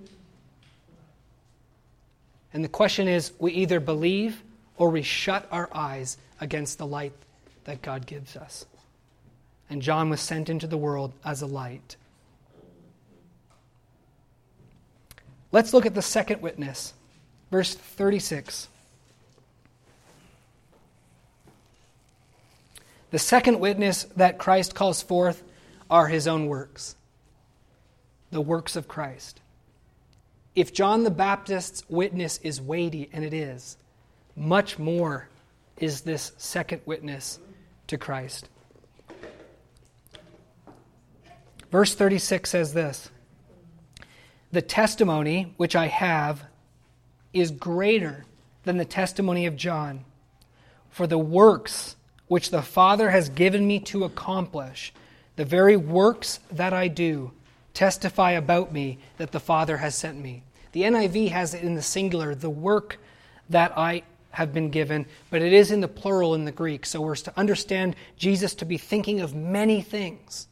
And 2.54 2.64
the 2.64 2.70
question 2.70 3.08
is 3.08 3.34
we 3.38 3.52
either 3.52 3.80
believe 3.80 4.42
or 4.78 4.90
we 4.90 5.02
shut 5.02 5.48
our 5.52 5.70
eyes 5.74 6.18
against 6.40 6.78
the 6.78 6.88
light 6.88 7.14
that 7.66 7.82
God 7.82 8.06
gives 8.06 8.38
us. 8.38 8.66
And 9.70 9.82
John 9.82 10.10
was 10.10 10.22
sent 10.22 10.50
into 10.50 10.68
the 10.68 10.78
world 10.78 11.14
as 11.26 11.42
a 11.42 11.48
light. 11.48 11.98
Let's 15.52 15.74
look 15.74 15.86
at 15.86 15.96
the 15.96 16.02
second 16.02 16.42
witness, 16.42 16.94
verse 17.52 17.76
36. 17.76 18.70
The 23.14 23.20
second 23.20 23.60
witness 23.60 24.06
that 24.16 24.40
Christ 24.40 24.74
calls 24.74 25.04
forth 25.04 25.44
are 25.88 26.08
his 26.08 26.28
own 26.28 26.48
works, 26.48 26.96
the 28.32 28.42
works 28.42 28.76
of 28.76 28.88
Christ. 28.88 29.40
If 30.56 30.74
John 30.74 31.04
the 31.04 31.12
Baptist's 31.12 31.88
witness 31.88 32.40
is 32.42 32.60
weighty, 32.60 33.12
and 33.14 33.24
it 33.24 33.32
is, 33.32 33.78
much 34.36 34.80
more 34.80 35.30
is 35.78 36.02
this 36.02 36.32
second 36.40 36.82
witness 36.88 37.38
to 37.86 38.00
Christ. 38.00 38.50
Verse 41.72 41.94
36 41.94 42.50
says 42.50 42.74
this 42.74 43.12
The 44.52 44.64
testimony 44.64 45.54
which 45.58 45.76
I 45.76 45.86
have 45.86 46.44
is 47.32 47.52
greater 47.52 48.26
than 48.64 48.78
the 48.78 48.86
testimony 48.86 49.46
of 49.46 49.56
John. 49.56 50.04
For 50.90 51.06
the 51.06 51.20
works 51.20 51.96
which 52.28 52.50
the 52.50 52.62
Father 52.62 53.10
has 53.10 53.30
given 53.30 53.68
me 53.68 53.80
to 53.80 54.04
accomplish, 54.04 54.94
the 55.36 55.46
very 55.46 55.78
works 55.78 56.40
that 56.52 56.74
I 56.74 56.88
do, 56.88 57.32
testify 57.74 58.32
about 58.32 58.72
me 58.72 59.00
that 59.18 59.32
the 59.32 59.40
Father 59.40 59.78
has 59.78 59.96
sent 59.96 60.20
me. 60.20 60.44
The 60.72 60.84
NIV 60.84 61.30
has 61.30 61.54
it 61.54 61.64
in 61.64 61.76
the 61.76 61.82
singular, 61.82 62.36
the 62.36 62.50
work 62.50 63.00
that 63.50 63.78
I 63.78 64.04
have 64.32 64.54
been 64.54 64.70
given, 64.70 65.06
but 65.30 65.42
it 65.42 65.54
is 65.54 65.72
in 65.72 65.82
the 65.82 65.88
plural 65.88 66.34
in 66.34 66.46
the 66.46 66.52
Greek. 66.52 66.86
So 66.86 67.02
we're 67.02 67.16
to 67.16 67.34
understand 67.38 67.96
Jesus 68.18 68.56
to 68.56 68.66
be 68.66 68.78
thinking 68.78 69.22
of 69.22 69.36
many 69.36 69.82
things. 69.82 70.48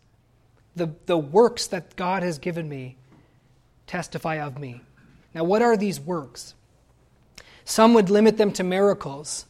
The, 0.76 0.92
the 1.08 1.18
works 1.18 1.68
that 1.68 1.96
God 1.96 2.24
has 2.24 2.38
given 2.38 2.70
me 2.70 2.98
testify 3.88 4.40
of 4.40 4.58
me. 4.58 4.82
Now, 5.34 5.44
what 5.44 5.62
are 5.62 5.76
these 5.76 6.00
works? 6.00 6.54
Some 7.66 7.94
would 7.94 8.10
limit 8.10 8.38
them 8.38 8.52
to 8.54 8.64
miracles. 8.64 9.46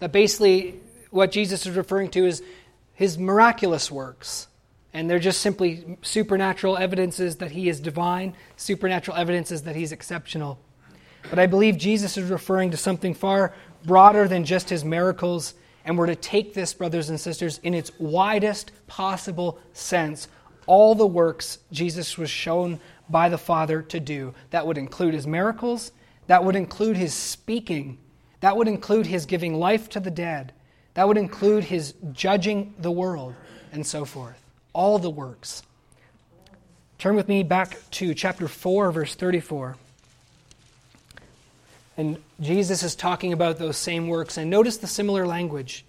That 0.00 0.12
basically, 0.12 0.80
what 1.16 1.32
Jesus 1.32 1.66
is 1.66 1.76
referring 1.76 2.10
to 2.10 2.26
is 2.26 2.42
his 2.92 3.18
miraculous 3.18 3.90
works. 3.90 4.48
And 4.92 5.10
they're 5.10 5.18
just 5.18 5.40
simply 5.40 5.98
supernatural 6.02 6.78
evidences 6.78 7.36
that 7.36 7.50
he 7.50 7.68
is 7.68 7.80
divine, 7.80 8.34
supernatural 8.56 9.16
evidences 9.16 9.62
that 9.62 9.76
he's 9.76 9.92
exceptional. 9.92 10.58
But 11.28 11.38
I 11.38 11.46
believe 11.46 11.76
Jesus 11.76 12.16
is 12.16 12.30
referring 12.30 12.70
to 12.70 12.76
something 12.76 13.12
far 13.12 13.52
broader 13.84 14.28
than 14.28 14.44
just 14.44 14.70
his 14.70 14.84
miracles. 14.84 15.54
And 15.84 15.98
we're 15.98 16.06
to 16.06 16.16
take 16.16 16.54
this, 16.54 16.72
brothers 16.72 17.10
and 17.10 17.20
sisters, 17.20 17.58
in 17.62 17.74
its 17.74 17.90
widest 17.98 18.72
possible 18.86 19.58
sense. 19.72 20.28
All 20.66 20.94
the 20.94 21.06
works 21.06 21.58
Jesus 21.72 22.16
was 22.16 22.30
shown 22.30 22.80
by 23.08 23.28
the 23.28 23.38
Father 23.38 23.82
to 23.82 24.00
do. 24.00 24.34
That 24.50 24.66
would 24.66 24.78
include 24.78 25.14
his 25.14 25.26
miracles, 25.26 25.92
that 26.26 26.44
would 26.44 26.56
include 26.56 26.96
his 26.96 27.14
speaking, 27.14 27.98
that 28.40 28.56
would 28.56 28.68
include 28.68 29.06
his 29.06 29.26
giving 29.26 29.54
life 29.54 29.88
to 29.90 30.00
the 30.00 30.10
dead, 30.10 30.52
that 30.96 31.06
would 31.06 31.18
include 31.18 31.62
his 31.62 31.92
judging 32.12 32.72
the 32.78 32.90
world, 32.90 33.34
and 33.70 33.86
so 33.86 34.06
forth. 34.06 34.42
All 34.72 34.98
the 34.98 35.10
works. 35.10 35.62
Turn 36.98 37.16
with 37.16 37.28
me 37.28 37.42
back 37.42 37.76
to 37.92 38.14
chapter 38.14 38.48
4, 38.48 38.92
verse 38.92 39.14
34. 39.14 39.76
And 41.98 42.16
Jesus 42.40 42.82
is 42.82 42.94
talking 42.94 43.34
about 43.34 43.58
those 43.58 43.76
same 43.76 44.08
works. 44.08 44.38
And 44.38 44.48
notice 44.48 44.78
the 44.78 44.86
similar 44.86 45.26
language. 45.26 45.84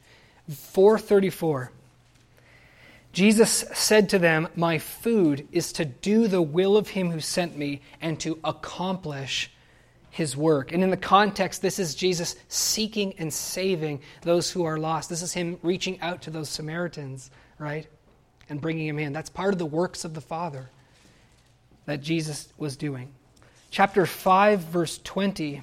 434. 0.50 1.72
Jesus 3.14 3.64
said 3.74 4.10
to 4.10 4.20
them, 4.20 4.50
My 4.58 4.78
food 4.78 5.48
is 5.54 5.72
to 5.74 5.86
do 5.86 6.28
the 6.28 6.42
will 6.42 6.76
of 6.76 6.90
him 6.90 7.12
who 7.12 7.22
sent 7.22 7.58
me 7.58 7.80
and 8.02 8.20
to 8.20 8.40
accomplish 8.44 9.52
his 10.18 10.36
work. 10.36 10.72
And 10.72 10.82
in 10.82 10.90
the 10.90 10.98
context, 10.98 11.62
this 11.62 11.78
is 11.78 11.94
Jesus 11.94 12.36
seeking 12.48 13.14
and 13.20 13.32
saving 13.32 14.02
those 14.24 14.50
who 14.50 14.64
are 14.64 14.80
lost. 14.80 15.12
This 15.12 15.22
is 15.22 15.32
him 15.32 15.60
reaching 15.62 16.02
out 16.02 16.24
to 16.24 16.32
those 16.32 16.50
Samaritans, 16.50 17.30
right? 17.60 17.86
And 18.50 18.60
bringing 18.60 18.88
them 18.88 18.98
in. 18.98 19.14
That's 19.14 19.30
part 19.30 19.54
of 19.54 19.60
the 19.60 19.66
works 19.68 20.06
of 20.06 20.16
the 20.16 20.22
Father 20.22 20.72
that 21.86 22.02
Jesus 22.02 22.52
was 22.58 22.76
doing. 22.76 23.14
Chapter 23.70 24.08
5, 24.08 24.60
verse 24.62 25.00
20. 25.04 25.62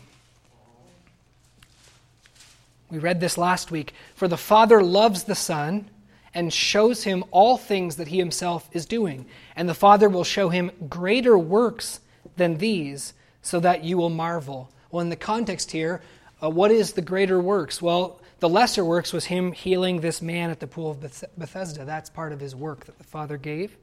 We 2.92 2.98
read 2.98 3.18
this 3.18 3.36
last 3.36 3.72
week. 3.72 3.92
For 4.14 4.28
the 4.28 4.36
Father 4.36 4.84
loves 4.84 5.24
the 5.24 5.34
Son 5.34 5.90
and 6.32 6.52
shows 6.52 7.02
him 7.02 7.24
all 7.32 7.56
things 7.56 7.96
that 7.96 8.06
he 8.06 8.18
himself 8.18 8.70
is 8.70 8.86
doing. 8.86 9.26
And 9.56 9.68
the 9.68 9.74
Father 9.74 10.08
will 10.08 10.22
show 10.22 10.48
him 10.48 10.70
greater 10.88 11.36
works 11.36 11.98
than 12.36 12.58
these, 12.58 13.14
so 13.44 13.60
that 13.60 13.84
you 13.84 13.96
will 13.96 14.10
marvel. 14.10 14.68
Well, 14.90 15.02
in 15.02 15.08
the 15.08 15.16
context 15.16 15.70
here, 15.70 16.02
uh, 16.42 16.50
what 16.50 16.72
is 16.72 16.94
the 16.94 17.02
greater 17.02 17.38
works? 17.38 17.80
Well, 17.80 18.20
the 18.40 18.48
lesser 18.48 18.84
works 18.84 19.12
was 19.12 19.26
him 19.26 19.52
healing 19.52 20.00
this 20.00 20.20
man 20.20 20.50
at 20.50 20.58
the 20.58 20.66
pool 20.66 20.90
of 20.90 21.00
Bethesda. 21.38 21.84
That's 21.84 22.10
part 22.10 22.32
of 22.32 22.40
his 22.40 22.56
work 22.56 22.86
that 22.86 22.98
the 22.98 23.04
Father 23.04 23.36
gave. 23.36 23.76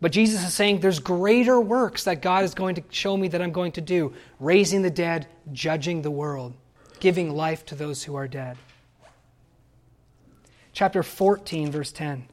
But 0.00 0.10
Jesus 0.10 0.44
is 0.44 0.52
saying 0.52 0.80
there's 0.80 0.98
greater 0.98 1.60
works 1.60 2.04
that 2.04 2.20
God 2.20 2.42
is 2.42 2.54
going 2.54 2.74
to 2.74 2.82
show 2.90 3.16
me 3.16 3.28
that 3.28 3.40
I'm 3.40 3.52
going 3.52 3.72
to 3.72 3.80
do 3.80 4.12
raising 4.40 4.82
the 4.82 4.90
dead, 4.90 5.28
judging 5.52 6.02
the 6.02 6.10
world 6.10 6.54
giving 7.00 7.34
life 7.34 7.64
to 7.66 7.74
those 7.74 8.02
who 8.02 8.14
are 8.14 8.28
dead. 8.28 8.56
Chapter 10.72 11.02
14, 11.02 11.70
verse 11.70 11.92
10. 11.92 12.26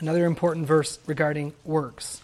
Another 0.00 0.26
important 0.26 0.66
verse 0.66 0.98
regarding 1.06 1.52
works. 1.64 2.22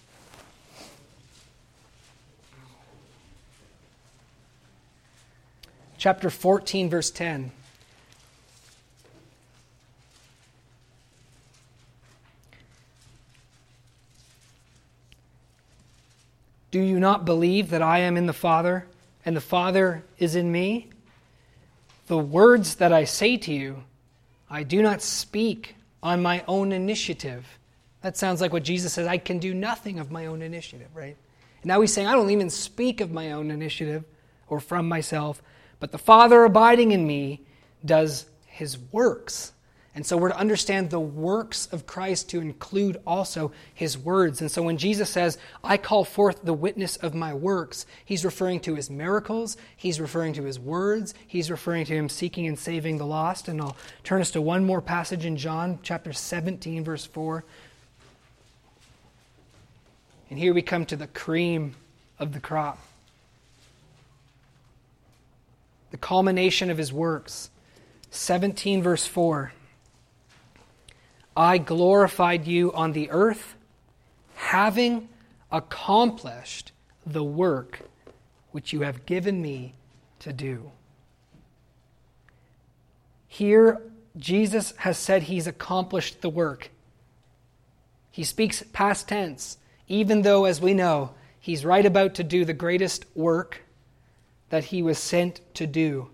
Chapter 6.05 6.28
14, 6.28 6.90
verse 6.90 7.11
10. 7.11 7.50
Do 16.70 16.78
you 16.78 17.00
not 17.00 17.24
believe 17.24 17.70
that 17.70 17.80
I 17.80 18.00
am 18.00 18.18
in 18.18 18.26
the 18.26 18.34
Father? 18.34 18.84
and 19.24 19.34
the 19.34 19.40
Father 19.40 20.05
is 20.18 20.36
in 20.36 20.52
me, 20.52 20.90
the 22.09 22.18
words 22.18 22.74
that 22.74 22.92
I 22.92 23.05
say 23.05 23.38
to 23.38 23.55
you, 23.55 23.84
I 24.50 24.62
do 24.62 24.82
not 24.82 25.00
speak 25.00 25.74
on 26.02 26.20
my 26.20 26.44
own 26.46 26.70
initiative. 26.72 27.46
That 28.02 28.18
sounds 28.18 28.42
like 28.42 28.52
what 28.52 28.62
Jesus 28.62 28.92
says 28.92 29.07
I 29.07 29.16
can 29.16 29.38
do 29.38 29.55
nothing 29.55 29.98
of 29.98 30.11
my 30.11 30.26
own 30.26 30.42
initiative, 30.42 30.88
right? 30.94 31.16
Now 31.64 31.80
he's 31.80 31.94
saying, 31.94 32.09
I 32.09 32.12
don't 32.12 32.28
even 32.28 32.50
speak 32.50 33.00
of 33.00 33.11
my 33.11 33.32
own 33.32 33.50
initiative 33.50 34.05
or 34.48 34.61
from 34.61 34.86
myself, 34.86 35.40
but 35.85 35.93
the 35.93 35.99
Father 35.99 36.45
abiding 36.45 36.93
in 36.93 37.07
me 37.07 37.43
does 37.85 38.24
his 38.47 38.78
works. 38.91 39.53
And 39.95 40.07
so 40.07 40.16
we're 40.16 40.30
to 40.30 40.39
understand 40.39 40.89
the 40.89 40.99
works 40.99 41.66
of 41.72 41.87
Christ 41.87 42.30
to 42.30 42.41
include 42.41 43.03
also 43.07 43.53
his 43.74 43.99
words. 43.99 44.41
And 44.41 44.51
so 44.51 44.62
when 44.62 44.78
Jesus 44.78 45.11
says, 45.11 45.37
I 45.62 45.76
call 45.76 46.07
forth 46.07 46.41
the 46.43 46.55
witness 46.55 46.97
of 46.97 47.14
my 47.14 47.35
works, 47.35 47.85
he's 48.03 48.24
referring 48.24 48.61
to 48.61 48.74
his 48.74 48.89
miracles, 48.89 49.59
he's 49.76 50.01
referring 50.01 50.32
to 50.32 50.45
his 50.45 50.59
words, 50.59 51.12
he's 51.26 51.51
referring 51.51 51.85
to 51.85 51.93
him 51.95 52.09
seeking 52.09 52.47
and 52.47 52.59
saving 52.59 52.97
the 52.97 53.05
lost. 53.05 53.49
And 53.49 53.61
I'll 53.61 53.76
turn 54.05 54.22
us 54.22 54.30
to 54.30 54.41
one 54.41 54.64
more 54.64 54.80
passage 54.80 55.26
in 55.26 55.37
John 55.37 55.80
chapter 55.82 56.14
17, 56.14 56.82
verse 56.82 57.05
4. 57.05 57.45
And 60.30 60.39
here 60.39 60.55
we 60.55 60.62
come 60.62 60.87
to 60.87 60.97
the 60.97 61.09
cream 61.09 61.74
of 62.18 62.32
the 62.32 62.41
crop, 62.41 62.78
the 65.95 65.99
culmination 65.99 66.70
of 66.70 66.76
his 66.76 66.92
works. 66.92 67.51
17, 68.11 68.82
verse 68.82 69.07
4. 69.07 69.53
I 71.36 71.59
glorified 71.59 72.49
you 72.49 72.72
on 72.72 72.90
the 72.90 73.12
earth, 73.12 73.55
having 74.34 75.09
accomplished 75.53 76.72
the 77.07 77.22
work 77.22 77.78
which 78.51 78.72
you 78.72 78.80
have 78.80 79.07
given 79.07 79.40
me 79.40 79.74
to 80.18 80.32
do. 80.32 80.72
Here, 83.28 83.80
Jesus 84.16 84.74
has 84.78 84.99
said 84.99 85.22
he's 85.22 85.47
accomplished 85.47 86.22
the 86.22 86.28
work. 86.28 86.70
He 88.11 88.24
speaks 88.24 88.64
past 88.72 89.07
tense, 89.07 89.59
even 89.86 90.22
though, 90.22 90.45
as 90.45 90.61
we 90.61 90.74
know, 90.74 91.14
he's 91.38 91.64
right 91.64 91.86
about 91.86 92.16
to 92.16 92.24
do 92.24 92.45
the 92.45 92.53
greatest 92.53 93.05
work 93.14 93.64
that 94.55 94.62
he 94.62 94.84
was 94.84 95.00
sent 95.00 95.40
to 95.55 95.66
do. 95.66 96.09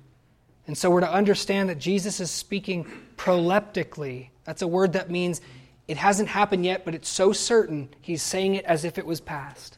And 0.66 0.78
so 0.78 0.88
we're 0.88 1.00
to 1.00 1.12
understand 1.12 1.68
that 1.68 1.78
Jesus 1.78 2.20
is 2.20 2.30
speaking 2.30 2.90
proleptically 3.18 4.30
that's 4.44 4.62
a 4.62 4.66
word 4.66 4.94
that 4.94 5.10
means 5.10 5.42
it 5.86 5.98
hasn't 5.98 6.30
happened 6.30 6.64
yet, 6.64 6.86
but 6.86 6.94
it's 6.94 7.10
so 7.10 7.34
certain 7.34 7.90
he's 8.00 8.22
saying 8.22 8.54
it 8.54 8.64
as 8.64 8.86
if 8.86 8.96
it 8.96 9.04
was 9.04 9.20
past. 9.20 9.76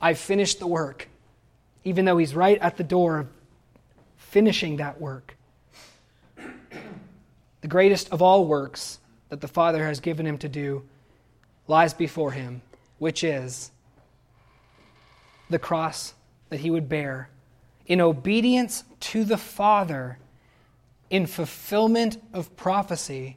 I've 0.00 0.18
finished 0.18 0.58
the 0.58 0.66
work, 0.66 1.06
even 1.84 2.04
though 2.04 2.18
he's 2.18 2.34
right 2.34 2.58
at 2.58 2.78
the 2.78 2.82
door 2.82 3.20
of 3.20 3.28
finishing 4.16 4.78
that 4.78 5.00
work. 5.00 5.36
The 7.60 7.68
greatest 7.68 8.10
of 8.10 8.22
all 8.22 8.44
works 8.44 8.98
that 9.28 9.40
the 9.40 9.46
Father 9.46 9.86
has 9.86 10.00
given 10.00 10.26
him 10.26 10.38
to 10.38 10.48
do 10.48 10.82
lies 11.68 11.94
before 11.94 12.32
him, 12.32 12.62
which 12.98 13.22
is 13.22 13.70
the 15.48 15.60
cross 15.60 16.12
that 16.48 16.58
he 16.58 16.72
would 16.72 16.88
bear 16.88 17.28
in 17.86 18.00
obedience 18.00 18.84
to 19.00 19.24
the 19.24 19.36
Father, 19.36 20.18
in 21.10 21.26
fulfillment 21.26 22.20
of 22.32 22.56
prophecy 22.56 23.36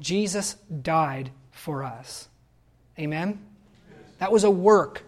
Jesus 0.00 0.56
died 0.82 1.30
for 1.50 1.82
us. 1.82 2.28
Amen? 2.98 3.38
That 4.18 4.32
was 4.32 4.44
a 4.44 4.50
work 4.50 5.02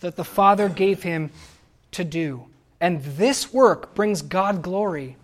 that 0.00 0.16
the 0.16 0.24
Father 0.24 0.68
gave 0.68 1.02
him 1.02 1.30
to 1.92 2.04
do. 2.04 2.44
And 2.80 3.02
this 3.02 3.52
work 3.52 3.94
brings 3.94 4.22
God 4.22 4.62
glory 4.62 5.16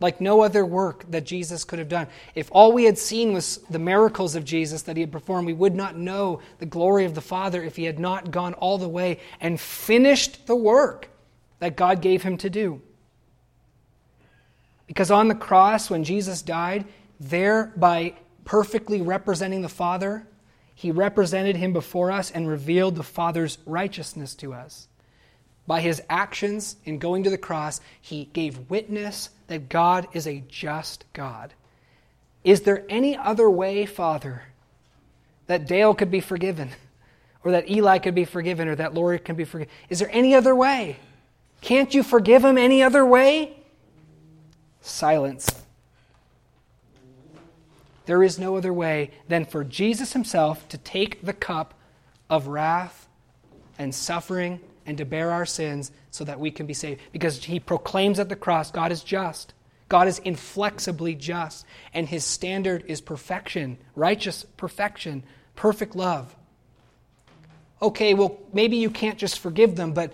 like 0.00 0.20
no 0.20 0.40
other 0.42 0.66
work 0.66 1.04
that 1.10 1.24
Jesus 1.24 1.64
could 1.64 1.78
have 1.78 1.88
done. 1.88 2.08
If 2.34 2.48
all 2.50 2.72
we 2.72 2.84
had 2.84 2.98
seen 2.98 3.32
was 3.32 3.58
the 3.70 3.78
miracles 3.78 4.34
of 4.34 4.44
Jesus 4.44 4.82
that 4.82 4.96
he 4.96 5.00
had 5.00 5.12
performed, 5.12 5.46
we 5.46 5.52
would 5.52 5.76
not 5.76 5.96
know 5.96 6.40
the 6.58 6.66
glory 6.66 7.04
of 7.04 7.14
the 7.14 7.20
Father 7.20 7.62
if 7.62 7.76
he 7.76 7.84
had 7.84 8.00
not 8.00 8.32
gone 8.32 8.54
all 8.54 8.78
the 8.78 8.88
way 8.88 9.20
and 9.40 9.60
finished 9.60 10.46
the 10.46 10.56
work. 10.56 11.08
That 11.62 11.76
God 11.76 12.02
gave 12.02 12.24
him 12.24 12.38
to 12.38 12.50
do. 12.50 12.82
Because 14.88 15.12
on 15.12 15.28
the 15.28 15.34
cross, 15.36 15.88
when 15.88 16.02
Jesus 16.02 16.42
died, 16.42 16.86
thereby 17.20 18.14
perfectly 18.44 19.00
representing 19.00 19.62
the 19.62 19.68
Father, 19.68 20.26
he 20.74 20.90
represented 20.90 21.54
him 21.54 21.72
before 21.72 22.10
us 22.10 22.32
and 22.32 22.48
revealed 22.48 22.96
the 22.96 23.04
Father's 23.04 23.58
righteousness 23.64 24.34
to 24.34 24.52
us. 24.52 24.88
By 25.64 25.82
his 25.82 26.02
actions 26.10 26.74
in 26.84 26.98
going 26.98 27.22
to 27.22 27.30
the 27.30 27.38
cross, 27.38 27.80
he 28.00 28.24
gave 28.32 28.68
witness 28.68 29.30
that 29.46 29.68
God 29.68 30.08
is 30.14 30.26
a 30.26 30.42
just 30.48 31.04
God. 31.12 31.54
Is 32.42 32.62
there 32.62 32.84
any 32.88 33.16
other 33.16 33.48
way, 33.48 33.86
Father, 33.86 34.42
that 35.46 35.68
Dale 35.68 35.94
could 35.94 36.10
be 36.10 36.18
forgiven, 36.18 36.70
or 37.44 37.52
that 37.52 37.70
Eli 37.70 37.98
could 37.98 38.16
be 38.16 38.24
forgiven, 38.24 38.66
or 38.66 38.74
that 38.74 38.94
Lori 38.94 39.20
can 39.20 39.36
be 39.36 39.44
forgiven? 39.44 39.72
Is 39.88 40.00
there 40.00 40.10
any 40.10 40.34
other 40.34 40.56
way? 40.56 40.96
Can't 41.62 41.94
you 41.94 42.02
forgive 42.02 42.44
him 42.44 42.58
any 42.58 42.82
other 42.82 43.06
way? 43.06 43.56
Silence. 44.82 45.48
There 48.04 48.22
is 48.22 48.38
no 48.38 48.56
other 48.56 48.72
way 48.72 49.12
than 49.28 49.44
for 49.44 49.64
Jesus 49.64 50.12
himself 50.12 50.68
to 50.68 50.76
take 50.76 51.24
the 51.24 51.32
cup 51.32 51.72
of 52.28 52.48
wrath 52.48 53.08
and 53.78 53.94
suffering 53.94 54.60
and 54.84 54.98
to 54.98 55.04
bear 55.04 55.30
our 55.30 55.46
sins 55.46 55.92
so 56.10 56.24
that 56.24 56.40
we 56.40 56.50
can 56.50 56.66
be 56.66 56.74
saved. 56.74 57.00
Because 57.12 57.44
he 57.44 57.60
proclaims 57.60 58.18
at 58.18 58.28
the 58.28 58.36
cross 58.36 58.70
God 58.70 58.90
is 58.90 59.04
just. 59.04 59.54
God 59.88 60.08
is 60.08 60.18
inflexibly 60.20 61.14
just, 61.14 61.66
and 61.92 62.08
his 62.08 62.24
standard 62.24 62.82
is 62.88 63.02
perfection, 63.02 63.76
righteous 63.94 64.44
perfection, 64.56 65.22
perfect 65.54 65.94
love. 65.94 66.34
Okay, 67.82 68.14
well, 68.14 68.38
maybe 68.54 68.78
you 68.78 68.88
can't 68.88 69.18
just 69.18 69.38
forgive 69.38 69.76
them, 69.76 69.92
but 69.92 70.10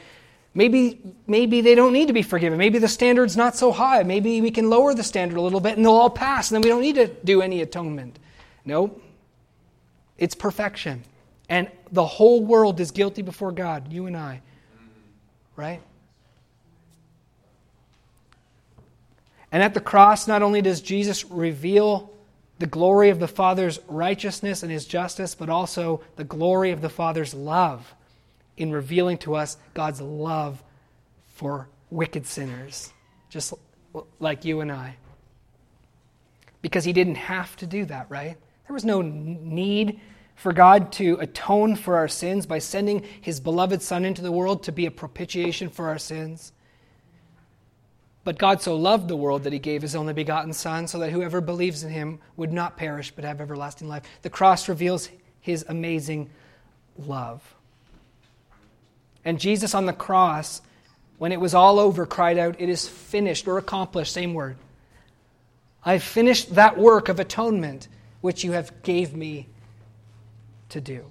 maybe, 0.58 1.00
maybe 1.28 1.60
they 1.60 1.76
don't 1.76 1.92
need 1.92 2.08
to 2.08 2.12
be 2.12 2.22
forgiven. 2.22 2.58
Maybe 2.58 2.80
the 2.80 2.88
standard's 2.88 3.36
not 3.36 3.54
so 3.54 3.70
high. 3.70 4.02
Maybe 4.02 4.40
we 4.40 4.50
can 4.50 4.68
lower 4.68 4.92
the 4.92 5.04
standard 5.04 5.38
a 5.38 5.40
little 5.40 5.60
bit 5.60 5.76
and 5.76 5.86
they'll 5.86 5.92
all 5.92 6.10
pass, 6.10 6.50
and 6.50 6.56
then 6.56 6.62
we 6.62 6.68
don't 6.68 6.82
need 6.82 6.96
to 6.96 7.06
do 7.06 7.40
any 7.40 7.62
atonement. 7.62 8.18
Nope. 8.64 9.00
It's 10.18 10.34
perfection. 10.34 11.04
And 11.48 11.70
the 11.92 12.04
whole 12.04 12.44
world 12.44 12.80
is 12.80 12.90
guilty 12.90 13.22
before 13.22 13.52
God, 13.52 13.92
you 13.92 14.06
and 14.06 14.16
I. 14.16 14.42
Right? 15.54 15.80
And 19.52 19.62
at 19.62 19.74
the 19.74 19.80
cross, 19.80 20.26
not 20.26 20.42
only 20.42 20.60
does 20.60 20.80
Jesus 20.80 21.24
reveal 21.24 22.12
the 22.58 22.66
glory 22.66 23.10
of 23.10 23.20
the 23.20 23.28
Father's 23.28 23.78
righteousness 23.86 24.64
and 24.64 24.72
his 24.72 24.86
justice, 24.86 25.36
but 25.36 25.48
also 25.48 26.02
the 26.16 26.24
glory 26.24 26.72
of 26.72 26.80
the 26.80 26.90
Father's 26.90 27.32
love 27.32 27.94
in 28.58 28.72
revealing 28.72 29.16
to 29.18 29.36
us 29.36 29.56
God's 29.72 30.00
love 30.00 30.62
for 31.28 31.68
wicked 31.90 32.26
sinners, 32.26 32.92
just 33.30 33.54
like 34.18 34.44
you 34.44 34.60
and 34.60 34.70
I. 34.70 34.96
Because 36.60 36.84
he 36.84 36.92
didn't 36.92 37.14
have 37.14 37.56
to 37.56 37.66
do 37.66 37.84
that, 37.86 38.06
right? 38.10 38.36
There 38.66 38.74
was 38.74 38.84
no 38.84 39.00
need 39.00 40.00
for 40.34 40.52
God 40.52 40.92
to 40.92 41.16
atone 41.20 41.76
for 41.76 41.96
our 41.96 42.08
sins 42.08 42.46
by 42.46 42.58
sending 42.58 43.04
his 43.20 43.40
beloved 43.40 43.80
Son 43.80 44.04
into 44.04 44.22
the 44.22 44.32
world 44.32 44.64
to 44.64 44.72
be 44.72 44.86
a 44.86 44.90
propitiation 44.90 45.68
for 45.70 45.88
our 45.88 45.98
sins. 45.98 46.52
But 48.24 48.38
God 48.38 48.60
so 48.60 48.76
loved 48.76 49.08
the 49.08 49.16
world 49.16 49.44
that 49.44 49.52
he 49.52 49.58
gave 49.58 49.82
his 49.82 49.96
only 49.96 50.12
begotten 50.12 50.52
Son, 50.52 50.86
so 50.86 50.98
that 50.98 51.12
whoever 51.12 51.40
believes 51.40 51.82
in 51.82 51.90
him 51.90 52.18
would 52.36 52.52
not 52.52 52.76
perish 52.76 53.12
but 53.12 53.24
have 53.24 53.40
everlasting 53.40 53.88
life. 53.88 54.02
The 54.22 54.30
cross 54.30 54.68
reveals 54.68 55.08
his 55.40 55.64
amazing 55.68 56.28
love. 56.98 57.54
And 59.28 59.38
Jesus 59.38 59.74
on 59.74 59.84
the 59.84 59.92
cross, 59.92 60.62
when 61.18 61.32
it 61.32 61.40
was 61.40 61.52
all 61.52 61.78
over, 61.78 62.06
cried 62.06 62.38
out, 62.38 62.56
It 62.58 62.70
is 62.70 62.88
finished 62.88 63.46
or 63.46 63.58
accomplished, 63.58 64.14
same 64.14 64.32
word. 64.32 64.56
I've 65.84 66.02
finished 66.02 66.54
that 66.54 66.78
work 66.78 67.10
of 67.10 67.20
atonement 67.20 67.88
which 68.22 68.42
you 68.42 68.52
have 68.52 68.82
gave 68.82 69.14
me 69.14 69.46
to 70.70 70.80
do. 70.80 71.04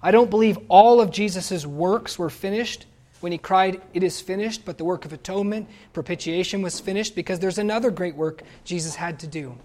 I 0.00 0.12
don't 0.12 0.30
believe 0.30 0.58
all 0.70 1.02
of 1.02 1.10
Jesus' 1.10 1.66
works 1.66 2.18
were 2.18 2.30
finished 2.30 2.86
when 3.20 3.32
he 3.32 3.38
cried, 3.38 3.82
It 3.92 4.02
is 4.02 4.22
finished, 4.22 4.64
but 4.64 4.78
the 4.78 4.84
work 4.84 5.04
of 5.04 5.12
atonement, 5.12 5.68
propitiation 5.92 6.62
was 6.62 6.80
finished 6.80 7.14
because 7.14 7.38
there's 7.38 7.58
another 7.58 7.90
great 7.90 8.16
work 8.16 8.40
Jesus 8.64 8.94
had 8.94 9.18
to 9.18 9.26
do. 9.26 9.58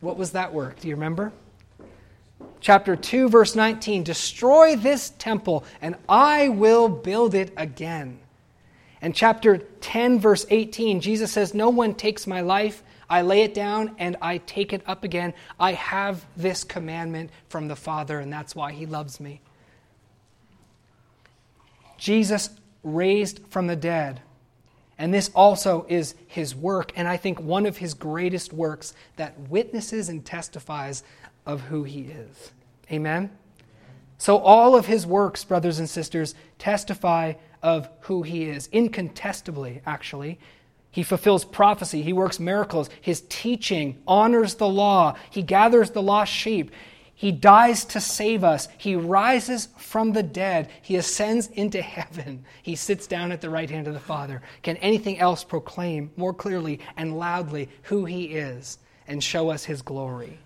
What 0.00 0.18
was 0.18 0.32
that 0.32 0.52
work? 0.52 0.80
Do 0.80 0.88
you 0.88 0.96
remember? 0.96 1.32
Chapter 2.64 2.96
2, 2.96 3.28
verse 3.28 3.54
19 3.54 4.04
Destroy 4.04 4.74
this 4.74 5.10
temple, 5.18 5.64
and 5.82 5.96
I 6.08 6.48
will 6.48 6.88
build 6.88 7.34
it 7.34 7.52
again. 7.58 8.18
And 9.02 9.14
chapter 9.14 9.58
10, 9.58 10.18
verse 10.18 10.46
18, 10.48 11.02
Jesus 11.02 11.30
says, 11.30 11.52
No 11.52 11.68
one 11.68 11.94
takes 11.94 12.26
my 12.26 12.40
life. 12.40 12.82
I 13.06 13.20
lay 13.20 13.42
it 13.42 13.52
down 13.52 13.94
and 13.98 14.16
I 14.22 14.38
take 14.38 14.72
it 14.72 14.80
up 14.86 15.04
again. 15.04 15.34
I 15.60 15.72
have 15.72 16.24
this 16.38 16.64
commandment 16.64 17.28
from 17.50 17.68
the 17.68 17.76
Father, 17.76 18.18
and 18.18 18.32
that's 18.32 18.56
why 18.56 18.72
he 18.72 18.86
loves 18.86 19.20
me. 19.20 19.42
Jesus 21.98 22.48
raised 22.82 23.46
from 23.50 23.66
the 23.66 23.76
dead. 23.76 24.22
And 24.96 25.12
this 25.12 25.30
also 25.34 25.84
is 25.88 26.14
his 26.28 26.54
work, 26.54 26.92
and 26.94 27.08
I 27.08 27.16
think 27.16 27.40
one 27.40 27.66
of 27.66 27.76
his 27.76 27.94
greatest 27.94 28.52
works 28.52 28.94
that 29.16 29.38
witnesses 29.50 30.08
and 30.08 30.24
testifies 30.24 31.02
of 31.46 31.62
who 31.62 31.84
he 31.84 32.02
is. 32.02 32.52
Amen? 32.90 33.30
So, 34.18 34.38
all 34.38 34.76
of 34.76 34.86
his 34.86 35.06
works, 35.06 35.44
brothers 35.44 35.78
and 35.78 35.88
sisters, 35.88 36.34
testify 36.58 37.34
of 37.62 37.88
who 38.00 38.22
he 38.22 38.44
is, 38.44 38.68
incontestably, 38.72 39.82
actually. 39.84 40.38
He 40.90 41.02
fulfills 41.02 41.44
prophecy, 41.44 42.02
he 42.02 42.12
works 42.12 42.38
miracles, 42.38 42.88
his 43.00 43.24
teaching 43.28 44.00
honors 44.06 44.54
the 44.54 44.68
law, 44.68 45.16
he 45.30 45.42
gathers 45.42 45.90
the 45.90 46.02
lost 46.02 46.32
sheep. 46.32 46.70
He 47.16 47.30
dies 47.32 47.84
to 47.86 48.00
save 48.00 48.42
us. 48.42 48.68
He 48.76 48.96
rises 48.96 49.68
from 49.78 50.12
the 50.12 50.22
dead. 50.22 50.68
He 50.82 50.96
ascends 50.96 51.46
into 51.46 51.80
heaven. 51.80 52.44
He 52.62 52.74
sits 52.74 53.06
down 53.06 53.30
at 53.30 53.40
the 53.40 53.50
right 53.50 53.70
hand 53.70 53.86
of 53.86 53.94
the 53.94 54.00
Father. 54.00 54.42
Can 54.62 54.76
anything 54.78 55.20
else 55.20 55.44
proclaim 55.44 56.10
more 56.16 56.34
clearly 56.34 56.80
and 56.96 57.16
loudly 57.16 57.68
who 57.84 58.04
He 58.04 58.24
is 58.24 58.78
and 59.06 59.22
show 59.22 59.50
us 59.50 59.64
His 59.64 59.80
glory? 59.80 60.40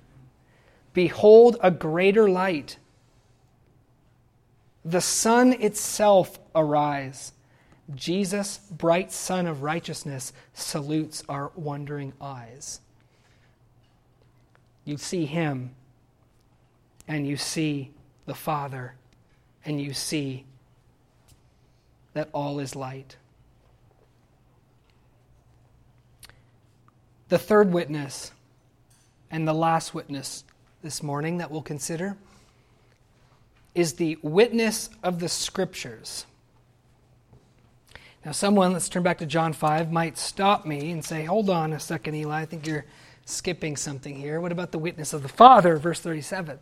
Behold, 0.98 1.58
a 1.60 1.70
greater 1.70 2.28
light. 2.28 2.76
The 4.84 5.00
sun 5.00 5.52
itself 5.52 6.40
arise. 6.56 7.30
Jesus, 7.94 8.58
bright 8.68 9.12
sun 9.12 9.46
of 9.46 9.62
righteousness, 9.62 10.32
salutes 10.54 11.22
our 11.28 11.52
wondering 11.54 12.14
eyes. 12.20 12.80
You 14.84 14.96
see 14.96 15.24
him 15.24 15.70
and 17.06 17.28
you 17.28 17.36
see 17.36 17.92
the 18.26 18.34
Father, 18.34 18.94
and 19.64 19.80
you 19.80 19.94
see 19.94 20.46
that 22.14 22.28
all 22.34 22.58
is 22.58 22.74
light. 22.74 23.14
The 27.28 27.38
third 27.38 27.72
witness 27.72 28.32
and 29.30 29.46
the 29.46 29.54
last 29.54 29.94
witness 29.94 30.42
this 30.82 31.02
morning 31.02 31.38
that 31.38 31.50
we'll 31.50 31.62
consider 31.62 32.16
is 33.74 33.94
the 33.94 34.18
witness 34.22 34.90
of 35.02 35.20
the 35.20 35.28
Scriptures. 35.28 36.26
Now, 38.24 38.32
someone, 38.32 38.72
let's 38.72 38.88
turn 38.88 39.02
back 39.02 39.18
to 39.18 39.26
John 39.26 39.52
5, 39.52 39.92
might 39.92 40.18
stop 40.18 40.66
me 40.66 40.90
and 40.90 41.04
say, 41.04 41.24
Hold 41.24 41.50
on 41.50 41.72
a 41.72 41.80
second, 41.80 42.14
Eli. 42.14 42.40
I 42.40 42.44
think 42.44 42.66
you're 42.66 42.84
skipping 43.24 43.76
something 43.76 44.16
here. 44.16 44.40
What 44.40 44.52
about 44.52 44.72
the 44.72 44.78
witness 44.78 45.12
of 45.12 45.22
the 45.22 45.28
Father, 45.28 45.76
verse 45.76 46.00
37? 46.00 46.58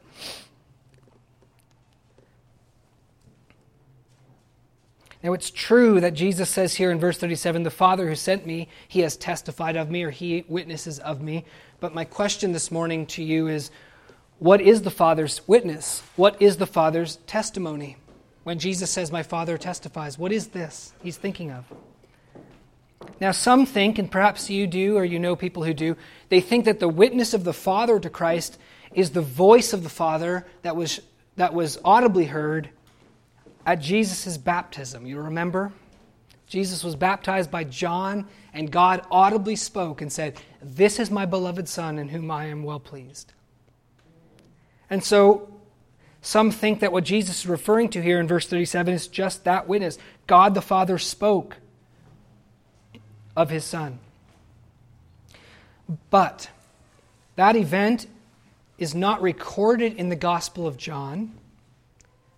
Now, 5.22 5.32
it's 5.32 5.50
true 5.50 6.00
that 6.00 6.14
Jesus 6.14 6.50
says 6.50 6.74
here 6.74 6.90
in 6.90 7.00
verse 7.00 7.18
37 7.18 7.62
the 7.62 7.70
Father 7.70 8.08
who 8.08 8.14
sent 8.14 8.46
me, 8.46 8.68
he 8.86 9.00
has 9.00 9.16
testified 9.16 9.76
of 9.76 9.90
me, 9.90 10.04
or 10.04 10.10
he 10.10 10.44
witnesses 10.48 10.98
of 11.00 11.20
me. 11.20 11.44
But 11.80 11.94
my 11.94 12.04
question 12.04 12.52
this 12.52 12.70
morning 12.70 13.06
to 13.06 13.22
you 13.24 13.48
is 13.48 13.70
what 14.38 14.60
is 14.60 14.82
the 14.82 14.90
Father's 14.90 15.46
witness? 15.48 16.02
What 16.16 16.40
is 16.40 16.58
the 16.58 16.66
Father's 16.66 17.16
testimony? 17.26 17.96
When 18.44 18.58
Jesus 18.58 18.90
says, 18.90 19.10
My 19.10 19.22
Father 19.22 19.58
testifies, 19.58 20.18
what 20.18 20.32
is 20.32 20.48
this 20.48 20.92
he's 21.02 21.16
thinking 21.16 21.50
of? 21.50 21.64
Now, 23.20 23.32
some 23.32 23.66
think, 23.66 23.98
and 23.98 24.10
perhaps 24.10 24.50
you 24.50 24.66
do, 24.66 24.96
or 24.96 25.04
you 25.04 25.18
know 25.18 25.36
people 25.36 25.64
who 25.64 25.74
do, 25.74 25.96
they 26.28 26.40
think 26.40 26.64
that 26.66 26.80
the 26.80 26.88
witness 26.88 27.34
of 27.34 27.44
the 27.44 27.52
Father 27.52 27.98
to 27.98 28.10
Christ 28.10 28.58
is 28.92 29.10
the 29.10 29.22
voice 29.22 29.72
of 29.72 29.82
the 29.82 29.88
Father 29.88 30.46
that 30.62 30.76
was, 30.76 31.00
that 31.36 31.54
was 31.54 31.78
audibly 31.84 32.26
heard 32.26 32.70
at 33.64 33.80
Jesus' 33.80 34.36
baptism. 34.36 35.06
You 35.06 35.18
remember? 35.18 35.72
Jesus 36.46 36.84
was 36.84 36.94
baptized 36.94 37.50
by 37.50 37.64
John, 37.64 38.26
and 38.52 38.70
God 38.70 39.04
audibly 39.10 39.56
spoke 39.56 40.00
and 40.02 40.12
said, 40.12 40.40
This 40.62 41.00
is 41.00 41.10
my 41.10 41.26
beloved 41.26 41.68
Son 41.68 41.98
in 41.98 42.08
whom 42.08 42.30
I 42.30 42.46
am 42.46 42.62
well 42.62 42.80
pleased. 42.80 43.32
And 44.88 45.02
so, 45.02 45.48
Some 46.26 46.50
think 46.50 46.80
that 46.80 46.90
what 46.90 47.04
Jesus 47.04 47.40
is 47.40 47.46
referring 47.46 47.88
to 47.90 48.02
here 48.02 48.18
in 48.18 48.26
verse 48.26 48.48
37 48.48 48.94
is 48.94 49.06
just 49.06 49.44
that 49.44 49.68
witness. 49.68 49.96
God 50.26 50.54
the 50.54 50.60
Father 50.60 50.98
spoke 50.98 51.58
of 53.36 53.48
his 53.48 53.64
Son. 53.64 54.00
But 56.10 56.50
that 57.36 57.54
event 57.54 58.08
is 58.76 58.92
not 58.92 59.22
recorded 59.22 59.94
in 59.94 60.08
the 60.08 60.16
Gospel 60.16 60.66
of 60.66 60.76
John, 60.76 61.32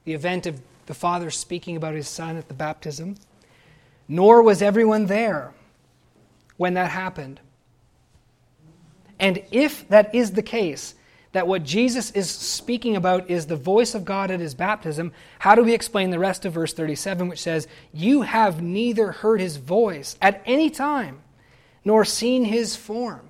the 0.04 0.12
event 0.12 0.46
of 0.46 0.60
the 0.84 0.92
Father 0.92 1.30
speaking 1.30 1.74
about 1.74 1.94
his 1.94 2.08
Son 2.08 2.36
at 2.36 2.48
the 2.48 2.54
baptism, 2.54 3.16
nor 4.06 4.42
was 4.42 4.60
everyone 4.60 5.06
there 5.06 5.54
when 6.58 6.74
that 6.74 6.90
happened. 6.90 7.40
And 9.18 9.42
if 9.50 9.88
that 9.88 10.14
is 10.14 10.32
the 10.32 10.42
case, 10.42 10.94
that 11.38 11.46
what 11.46 11.62
Jesus 11.62 12.10
is 12.10 12.28
speaking 12.28 12.96
about 12.96 13.30
is 13.30 13.46
the 13.46 13.54
voice 13.54 13.94
of 13.94 14.04
God 14.04 14.32
at 14.32 14.40
his 14.40 14.56
baptism, 14.56 15.12
how 15.38 15.54
do 15.54 15.62
we 15.62 15.72
explain 15.72 16.10
the 16.10 16.18
rest 16.18 16.44
of 16.44 16.52
verse 16.52 16.72
37, 16.72 17.28
which 17.28 17.40
says, 17.40 17.68
You 17.92 18.22
have 18.22 18.60
neither 18.60 19.12
heard 19.12 19.40
his 19.40 19.56
voice 19.56 20.16
at 20.20 20.42
any 20.46 20.68
time, 20.68 21.20
nor 21.84 22.04
seen 22.04 22.44
his 22.44 22.74
form? 22.74 23.28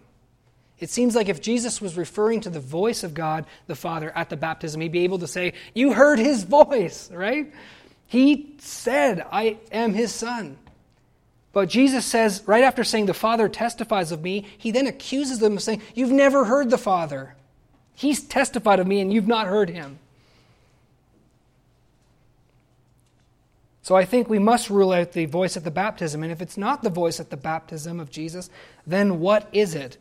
It 0.79 0.89
seems 0.89 1.15
like 1.15 1.29
if 1.29 1.43
Jesus 1.43 1.83
was 1.83 1.99
referring 1.99 2.41
to 2.41 2.51
the 2.51 2.61
voice 2.61 3.05
of 3.05 3.13
God 3.13 3.45
the 3.67 3.75
Father 3.77 4.11
at 4.15 4.31
the 4.31 4.39
baptism, 4.39 4.81
he'd 4.81 4.91
be 4.91 5.05
able 5.05 5.19
to 5.19 5.29
say, 5.29 5.53
You 5.75 5.93
heard 5.93 6.19
his 6.19 6.45
voice, 6.45 7.11
right? 7.13 7.53
He 8.07 8.55
said, 8.57 9.23
I 9.31 9.59
am 9.71 9.93
his 9.93 10.15
son. 10.15 10.57
But 11.53 11.69
Jesus 11.69 12.07
says, 12.07 12.43
right 12.47 12.65
after 12.65 12.85
saying, 12.85 13.05
The 13.05 13.13
Father 13.13 13.51
testifies 13.51 14.13
of 14.13 14.23
me, 14.23 14.47
he 14.57 14.71
then 14.71 14.87
accuses 14.87 15.41
them 15.41 15.59
of 15.59 15.63
saying, 15.63 15.83
You've 15.95 16.11
never 16.11 16.47
heard 16.47 16.71
the 16.71 16.79
Father. 16.79 17.35
He's 17.99 18.23
testified 18.23 18.79
of 18.79 18.87
me, 18.87 19.01
and 19.01 19.13
you've 19.13 19.27
not 19.27 19.49
heard 19.49 19.71
him. 19.71 19.99
So 23.83 23.97
I 23.97 24.05
think 24.05 24.29
we 24.29 24.39
must 24.39 24.71
rule 24.71 24.93
out 24.93 25.11
the 25.11 25.27
voice 25.27 25.57
at 25.57 25.65
the 25.65 25.73
baptism. 25.73 26.23
And 26.23 26.31
if 26.31 26.41
it's 26.41 26.57
not 26.57 26.85
the 26.85 26.91
voice 26.91 27.19
at 27.19 27.31
the 27.31 27.37
baptism 27.37 27.99
of 27.99 28.09
Jesus, 28.09 28.51
then 28.87 29.19
what 29.19 29.49
is 29.53 29.75
it? 29.75 29.99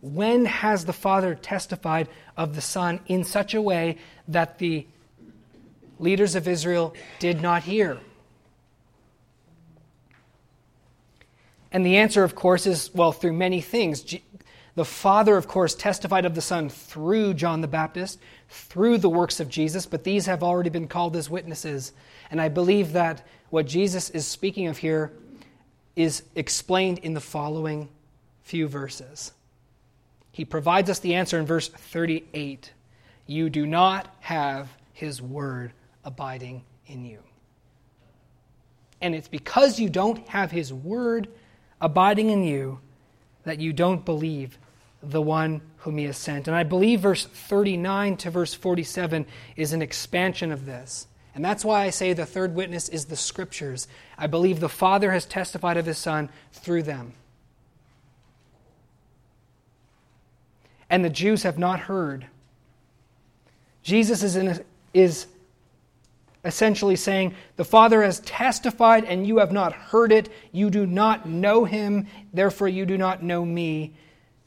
When 0.00 0.44
has 0.44 0.84
the 0.84 0.92
Father 0.92 1.34
testified 1.34 2.08
of 2.36 2.54
the 2.54 2.60
Son 2.60 3.00
in 3.08 3.24
such 3.24 3.54
a 3.54 3.62
way 3.62 3.98
that 4.28 4.60
the 4.60 4.86
leaders 5.98 6.36
of 6.36 6.46
Israel 6.46 6.94
did 7.18 7.42
not 7.42 7.64
hear? 7.64 7.98
And 11.72 11.84
the 11.84 11.96
answer, 11.96 12.22
of 12.22 12.36
course, 12.36 12.68
is 12.68 12.94
well, 12.94 13.10
through 13.10 13.32
many 13.32 13.60
things. 13.60 14.14
The 14.74 14.84
Father, 14.84 15.36
of 15.36 15.48
course, 15.48 15.74
testified 15.74 16.24
of 16.24 16.34
the 16.34 16.40
Son 16.40 16.70
through 16.70 17.34
John 17.34 17.60
the 17.60 17.68
Baptist, 17.68 18.18
through 18.48 18.98
the 18.98 19.10
works 19.10 19.38
of 19.38 19.48
Jesus, 19.48 19.84
but 19.84 20.04
these 20.04 20.26
have 20.26 20.42
already 20.42 20.70
been 20.70 20.88
called 20.88 21.14
as 21.14 21.28
witnesses. 21.28 21.92
And 22.30 22.40
I 22.40 22.48
believe 22.48 22.92
that 22.92 23.26
what 23.50 23.66
Jesus 23.66 24.08
is 24.10 24.26
speaking 24.26 24.68
of 24.68 24.78
here 24.78 25.12
is 25.94 26.22
explained 26.34 26.98
in 26.98 27.12
the 27.12 27.20
following 27.20 27.90
few 28.42 28.66
verses. 28.66 29.32
He 30.32 30.46
provides 30.46 30.88
us 30.88 31.00
the 31.00 31.14
answer 31.14 31.38
in 31.38 31.44
verse 31.44 31.68
38 31.68 32.72
You 33.26 33.50
do 33.50 33.66
not 33.66 34.08
have 34.20 34.68
his 34.94 35.20
word 35.20 35.72
abiding 36.02 36.64
in 36.86 37.04
you. 37.04 37.18
And 39.02 39.14
it's 39.14 39.28
because 39.28 39.78
you 39.78 39.90
don't 39.90 40.26
have 40.28 40.50
his 40.50 40.72
word 40.72 41.28
abiding 41.80 42.30
in 42.30 42.42
you 42.44 42.78
that 43.44 43.60
you 43.60 43.72
don't 43.72 44.04
believe 44.04 44.58
the 45.02 45.22
one 45.22 45.60
whom 45.78 45.98
he 45.98 46.04
has 46.04 46.16
sent. 46.16 46.46
And 46.46 46.56
I 46.56 46.62
believe 46.62 47.00
verse 47.00 47.24
39 47.24 48.16
to 48.18 48.30
verse 48.30 48.54
47 48.54 49.26
is 49.56 49.72
an 49.72 49.82
expansion 49.82 50.52
of 50.52 50.64
this. 50.64 51.06
And 51.34 51.44
that's 51.44 51.64
why 51.64 51.84
I 51.84 51.90
say 51.90 52.12
the 52.12 52.26
third 52.26 52.54
witness 52.54 52.88
is 52.88 53.06
the 53.06 53.16
scriptures. 53.16 53.88
I 54.18 54.26
believe 54.26 54.60
the 54.60 54.68
Father 54.68 55.10
has 55.12 55.24
testified 55.24 55.76
of 55.76 55.86
his 55.86 55.98
Son 55.98 56.28
through 56.52 56.82
them. 56.82 57.14
And 60.90 61.04
the 61.04 61.10
Jews 61.10 61.42
have 61.44 61.58
not 61.58 61.80
heard. 61.80 62.26
Jesus 63.82 64.22
is, 64.22 64.36
in, 64.36 64.62
is 64.92 65.26
essentially 66.44 66.96
saying, 66.96 67.34
The 67.56 67.64
Father 67.64 68.02
has 68.02 68.20
testified 68.20 69.04
and 69.04 69.26
you 69.26 69.38
have 69.38 69.52
not 69.52 69.72
heard 69.72 70.12
it. 70.12 70.28
You 70.52 70.68
do 70.68 70.86
not 70.86 71.26
know 71.26 71.64
him, 71.64 72.06
therefore 72.34 72.68
you 72.68 72.84
do 72.84 72.98
not 72.98 73.22
know 73.22 73.44
me. 73.44 73.94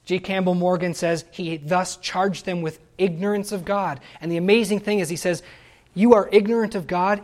G. 0.05 0.19
Campbell 0.19 0.55
Morgan 0.55 0.93
says 0.93 1.25
he 1.31 1.57
thus 1.57 1.97
charged 1.97 2.45
them 2.45 2.61
with 2.61 2.79
ignorance 2.97 3.51
of 3.51 3.65
God. 3.65 3.99
And 4.21 4.31
the 4.31 4.37
amazing 4.37 4.79
thing 4.79 4.99
is, 4.99 5.09
he 5.09 5.15
says, 5.15 5.41
You 5.93 6.13
are 6.13 6.29
ignorant 6.31 6.75
of 6.75 6.87
God, 6.87 7.21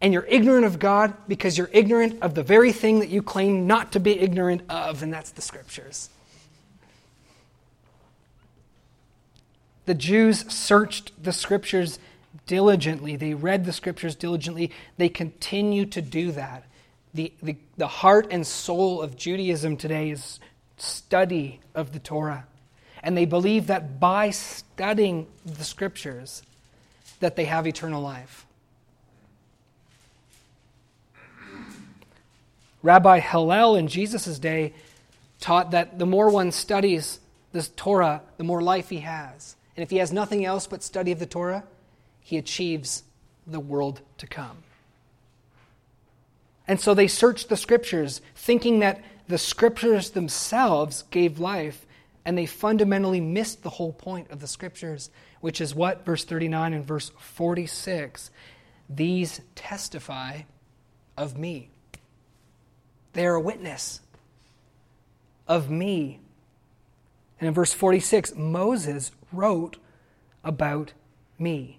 and 0.00 0.12
you're 0.12 0.26
ignorant 0.26 0.64
of 0.64 0.78
God 0.78 1.14
because 1.26 1.58
you're 1.58 1.70
ignorant 1.72 2.22
of 2.22 2.34
the 2.34 2.42
very 2.42 2.72
thing 2.72 3.00
that 3.00 3.08
you 3.08 3.22
claim 3.22 3.66
not 3.66 3.92
to 3.92 4.00
be 4.00 4.18
ignorant 4.18 4.62
of, 4.68 5.02
and 5.02 5.12
that's 5.12 5.30
the 5.30 5.42
Scriptures. 5.42 6.08
The 9.86 9.94
Jews 9.94 10.50
searched 10.52 11.12
the 11.22 11.32
Scriptures 11.32 11.98
diligently, 12.46 13.16
they 13.16 13.34
read 13.34 13.64
the 13.64 13.72
Scriptures 13.72 14.14
diligently, 14.14 14.70
they 14.98 15.08
continue 15.08 15.84
to 15.86 16.00
do 16.00 16.32
that. 16.32 16.64
The, 17.12 17.32
the, 17.42 17.56
the 17.76 17.86
heart 17.86 18.28
and 18.30 18.46
soul 18.46 19.00
of 19.00 19.16
Judaism 19.16 19.76
today 19.76 20.10
is 20.10 20.40
study 20.76 21.60
of 21.74 21.92
the 21.92 21.98
Torah. 21.98 22.46
And 23.02 23.16
they 23.16 23.26
believe 23.26 23.66
that 23.66 24.00
by 24.00 24.30
studying 24.30 25.26
the 25.44 25.64
scriptures 25.64 26.42
that 27.20 27.36
they 27.36 27.44
have 27.44 27.66
eternal 27.66 28.02
life. 28.02 28.46
Rabbi 32.82 33.20
Hillel 33.20 33.76
in 33.76 33.88
Jesus' 33.88 34.38
day 34.38 34.74
taught 35.40 35.70
that 35.70 35.98
the 35.98 36.06
more 36.06 36.28
one 36.28 36.52
studies 36.52 37.18
this 37.52 37.68
Torah, 37.76 38.20
the 38.36 38.44
more 38.44 38.60
life 38.60 38.90
he 38.90 39.00
has. 39.00 39.56
And 39.76 39.82
if 39.82 39.90
he 39.90 39.96
has 39.98 40.12
nothing 40.12 40.44
else 40.44 40.66
but 40.66 40.82
study 40.82 41.12
of 41.12 41.18
the 41.18 41.26
Torah, 41.26 41.64
he 42.20 42.36
achieves 42.36 43.02
the 43.46 43.60
world 43.60 44.00
to 44.18 44.26
come. 44.26 44.58
And 46.66 46.80
so 46.80 46.94
they 46.94 47.08
searched 47.08 47.48
the 47.48 47.56
scriptures, 47.56 48.20
thinking 48.34 48.80
that 48.80 49.02
the 49.26 49.38
scriptures 49.38 50.10
themselves 50.10 51.04
gave 51.10 51.38
life, 51.38 51.86
and 52.24 52.36
they 52.36 52.46
fundamentally 52.46 53.20
missed 53.20 53.62
the 53.62 53.70
whole 53.70 53.92
point 53.92 54.30
of 54.30 54.40
the 54.40 54.46
scriptures, 54.46 55.10
which 55.40 55.60
is 55.60 55.74
what? 55.74 56.04
Verse 56.04 56.24
39 56.24 56.74
and 56.74 56.86
verse 56.86 57.10
46 57.18 58.30
These 58.88 59.40
testify 59.54 60.42
of 61.16 61.38
me. 61.38 61.70
They 63.12 63.26
are 63.26 63.34
a 63.34 63.40
witness 63.40 64.00
of 65.46 65.70
me. 65.70 66.20
And 67.40 67.48
in 67.48 67.54
verse 67.54 67.72
46, 67.72 68.34
Moses 68.34 69.10
wrote 69.32 69.76
about 70.42 70.92
me. 71.38 71.78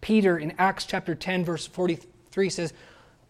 Peter 0.00 0.38
in 0.38 0.54
Acts 0.58 0.84
chapter 0.84 1.14
10, 1.14 1.44
verse 1.44 1.66
43 1.66 2.50
says, 2.50 2.72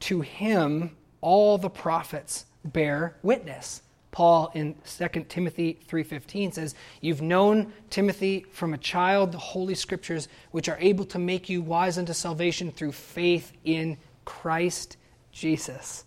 To 0.00 0.20
him 0.20 0.96
all 1.20 1.58
the 1.58 1.70
prophets 1.70 2.46
bear 2.72 3.16
witness. 3.22 3.82
Paul 4.10 4.50
in 4.54 4.76
2 4.84 5.28
Timothy 5.28 5.78
3:15 5.86 6.50
says, 6.50 6.74
"You've 7.02 7.20
known 7.20 7.74
Timothy 7.90 8.46
from 8.50 8.72
a 8.72 8.78
child 8.78 9.32
the 9.32 9.38
holy 9.38 9.74
scriptures 9.74 10.26
which 10.52 10.70
are 10.70 10.78
able 10.80 11.04
to 11.06 11.18
make 11.18 11.50
you 11.50 11.60
wise 11.60 11.98
unto 11.98 12.14
salvation 12.14 12.72
through 12.72 12.92
faith 12.92 13.52
in 13.62 13.98
Christ 14.24 14.96
Jesus." 15.32 16.04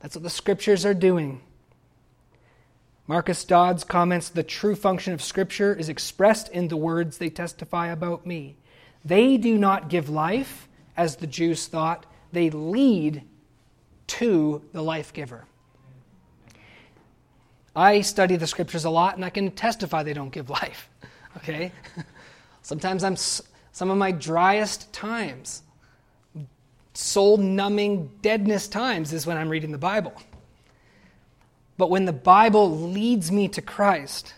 That's 0.00 0.16
what 0.16 0.24
the 0.24 0.30
scriptures 0.30 0.84
are 0.84 0.94
doing. 0.94 1.40
Marcus 3.06 3.44
Dods 3.44 3.84
comments, 3.84 4.28
"The 4.28 4.42
true 4.42 4.74
function 4.74 5.12
of 5.12 5.22
scripture 5.22 5.72
is 5.74 5.88
expressed 5.88 6.48
in 6.48 6.66
the 6.66 6.76
words 6.76 7.18
they 7.18 7.30
testify 7.30 7.88
about 7.88 8.26
me. 8.26 8.56
They 9.04 9.36
do 9.36 9.56
not 9.56 9.88
give 9.88 10.08
life 10.08 10.68
as 10.96 11.16
the 11.16 11.26
Jews 11.26 11.66
thought, 11.66 12.06
they 12.32 12.50
lead 12.50 13.22
to 14.08 14.62
the 14.72 14.82
life 14.82 15.12
giver." 15.12 15.46
I 17.74 18.00
study 18.00 18.36
the 18.36 18.46
scriptures 18.46 18.84
a 18.84 18.90
lot 18.90 19.16
and 19.16 19.24
I 19.24 19.30
can 19.30 19.50
testify 19.50 20.02
they 20.02 20.12
don't 20.12 20.30
give 20.30 20.50
life. 20.50 20.88
Okay? 21.36 21.70
Sometimes 22.62 23.04
I'm 23.04 23.14
some 23.16 23.88
of 23.88 23.96
my 23.96 24.10
driest 24.10 24.92
times, 24.92 25.62
soul 26.92 27.36
numbing 27.36 28.10
deadness 28.20 28.66
times 28.66 29.12
is 29.12 29.26
when 29.26 29.36
I'm 29.36 29.48
reading 29.48 29.70
the 29.70 29.78
Bible. 29.78 30.12
But 31.78 31.88
when 31.88 32.04
the 32.04 32.12
Bible 32.12 32.68
leads 32.68 33.30
me 33.30 33.46
to 33.46 33.62
Christ, 33.62 34.34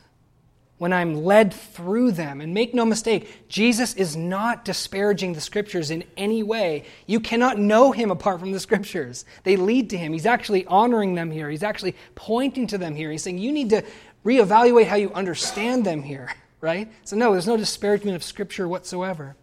when 0.78 0.92
I'm 0.92 1.24
led 1.24 1.54
through 1.54 2.12
them. 2.12 2.40
And 2.40 2.54
make 2.54 2.74
no 2.74 2.84
mistake, 2.84 3.48
Jesus 3.48 3.94
is 3.94 4.16
not 4.16 4.64
disparaging 4.64 5.32
the 5.32 5.40
scriptures 5.40 5.90
in 5.90 6.02
any 6.16 6.42
way. 6.42 6.84
You 7.06 7.20
cannot 7.20 7.58
know 7.58 7.92
him 7.92 8.10
apart 8.10 8.40
from 8.40 8.50
the 8.50 8.58
scriptures. 8.58 9.24
They 9.44 9.56
lead 9.56 9.90
to 9.90 9.96
him. 9.96 10.12
He's 10.12 10.26
actually 10.26 10.66
honoring 10.66 11.14
them 11.14 11.30
here, 11.30 11.48
he's 11.48 11.62
actually 11.62 11.94
pointing 12.14 12.66
to 12.68 12.78
them 12.78 12.94
here. 12.96 13.10
He's 13.10 13.22
saying, 13.22 13.38
You 13.38 13.52
need 13.52 13.70
to 13.70 13.84
reevaluate 14.24 14.86
how 14.86 14.96
you 14.96 15.12
understand 15.12 15.84
them 15.84 16.02
here, 16.02 16.34
right? 16.60 16.90
So, 17.04 17.16
no, 17.16 17.32
there's 17.32 17.46
no 17.46 17.56
disparagement 17.56 18.16
of 18.16 18.24
scripture 18.24 18.68
whatsoever. 18.68 19.36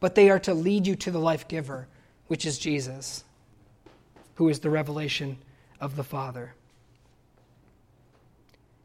but 0.00 0.14
they 0.14 0.30
are 0.30 0.38
to 0.40 0.54
lead 0.54 0.86
you 0.86 0.96
to 0.96 1.10
the 1.10 1.18
life 1.18 1.48
giver, 1.48 1.88
which 2.26 2.44
is 2.44 2.58
Jesus, 2.58 3.24
who 4.36 4.48
is 4.48 4.60
the 4.60 4.70
revelation 4.70 5.38
of 5.80 5.96
the 5.96 6.04
Father. 6.04 6.54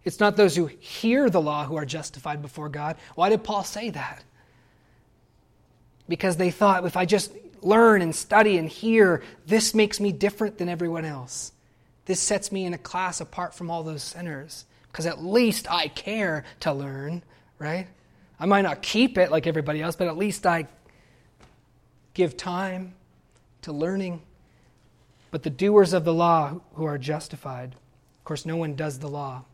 It's 0.03 0.19
not 0.19 0.35
those 0.35 0.55
who 0.55 0.65
hear 0.65 1.29
the 1.29 1.41
law 1.41 1.65
who 1.65 1.75
are 1.75 1.85
justified 1.85 2.41
before 2.41 2.69
God. 2.69 2.97
Why 3.15 3.29
did 3.29 3.43
Paul 3.43 3.63
say 3.63 3.91
that? 3.91 4.23
Because 6.09 6.37
they 6.37 6.51
thought 6.51 6.85
if 6.85 6.97
I 6.97 7.05
just 7.05 7.31
learn 7.61 8.01
and 8.01 8.15
study 8.15 8.57
and 8.57 8.67
hear, 8.67 9.21
this 9.45 9.75
makes 9.75 9.99
me 9.99 10.11
different 10.11 10.57
than 10.57 10.69
everyone 10.69 11.05
else. 11.05 11.51
This 12.05 12.19
sets 12.19 12.51
me 12.51 12.65
in 12.65 12.73
a 12.73 12.79
class 12.79 13.21
apart 13.21 13.53
from 13.53 13.69
all 13.69 13.83
those 13.83 14.01
sinners. 14.01 14.65
Because 14.91 15.05
at 15.05 15.23
least 15.23 15.71
I 15.71 15.87
care 15.87 16.43
to 16.61 16.73
learn, 16.73 17.23
right? 17.59 17.87
I 18.39 18.45
might 18.45 18.63
not 18.63 18.81
keep 18.81 19.17
it 19.17 19.31
like 19.31 19.47
everybody 19.47 19.81
else, 19.81 19.95
but 19.95 20.07
at 20.07 20.17
least 20.17 20.45
I 20.45 20.67
give 22.13 22.35
time 22.35 22.95
to 23.61 23.71
learning. 23.71 24.21
But 25.29 25.43
the 25.43 25.49
doers 25.49 25.93
of 25.93 26.03
the 26.03 26.13
law 26.13 26.59
who 26.73 26.83
are 26.85 26.97
justified, 26.97 27.73
of 27.73 28.23
course, 28.25 28.45
no 28.45 28.57
one 28.57 28.75
does 28.75 28.99
the 28.99 29.07
law. 29.07 29.45